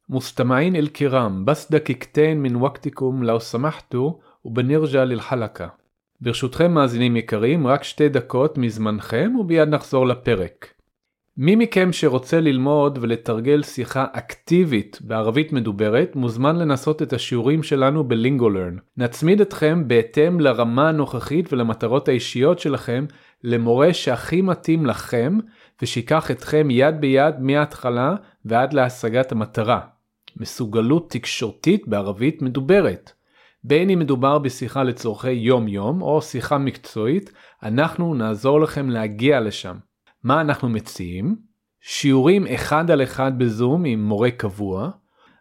[0.10, 4.12] مستمعين الكرام بس دقيقتين من وقتكم لو سمحتوا
[4.46, 5.68] ובנרג'ה ללחלקה.
[6.22, 10.74] ברשותכם מאזינים יקרים, רק שתי דקות מזמנכם וביד נחזור לפרק.
[11.38, 18.78] מי מכם שרוצה ללמוד ולתרגל שיחה אקטיבית בערבית מדוברת, מוזמן לנסות את השיעורים שלנו בלינגולרן.
[18.98, 23.06] נצמיד אתכם בהתאם לרמה הנוכחית ולמטרות האישיות שלכם
[23.44, 25.38] למורה שהכי מתאים לכם,
[25.82, 29.80] ושיקח אתכם יד ביד מההתחלה ועד להשגת המטרה.
[30.41, 33.13] מסוגלות תקשורתית בערבית מדוברת.
[33.65, 37.33] בין אם מדובר בשיחה לצורכי יום יום או שיחה מקצועית,
[37.63, 39.77] אנחנו נעזור לכם להגיע לשם.
[40.25, 41.37] מה אנחנו מציעים?
[41.81, 44.91] שיעורים אחד על אחד בזום עם מורה קבוע,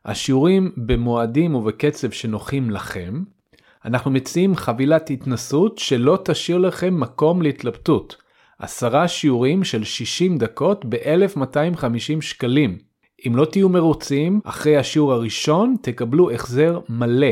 [0.06, 3.24] השיעורים במועדים ובקצב שנוחים לכם,
[3.86, 8.16] אנחנו מציעים חבילת התנסות שלא תשאיר לכם מקום להתלבטות.
[8.60, 12.78] עשרה שיעורים של 60 דקות ב-1250 שקלים.
[13.28, 17.32] אם לא תהיו מרוצים, אחרי השיעור הראשון תקבלו החזר מלא.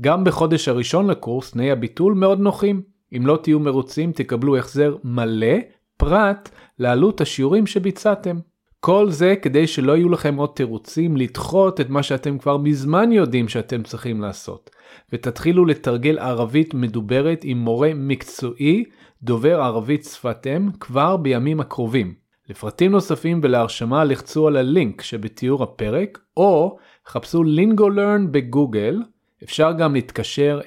[0.00, 2.82] גם בחודש הראשון לקורס תנאי הביטול מאוד נוחים.
[3.16, 5.56] אם לא תהיו מרוצים תקבלו החזר מלא,
[5.96, 8.38] פרט לעלות השיעורים שביצעתם.
[8.80, 13.48] כל זה כדי שלא יהיו לכם עוד תירוצים לדחות את מה שאתם כבר מזמן יודעים
[13.48, 14.70] שאתם צריכים לעשות.
[15.12, 18.84] ותתחילו לתרגל ערבית מדוברת עם מורה מקצועי
[19.22, 22.23] דובר ערבית שפת אם כבר בימים הקרובים.
[22.48, 29.02] לפרטים נוספים ולהרשמה לחצו על הלינק שבתיאור הפרק, או חפשו לינגולרן בגוגל,
[29.44, 30.60] אפשר גם להתקשר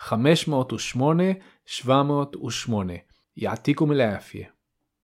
[0.00, 1.88] 1-700-508-708.
[3.36, 4.55] יעתיקו מלאפיה.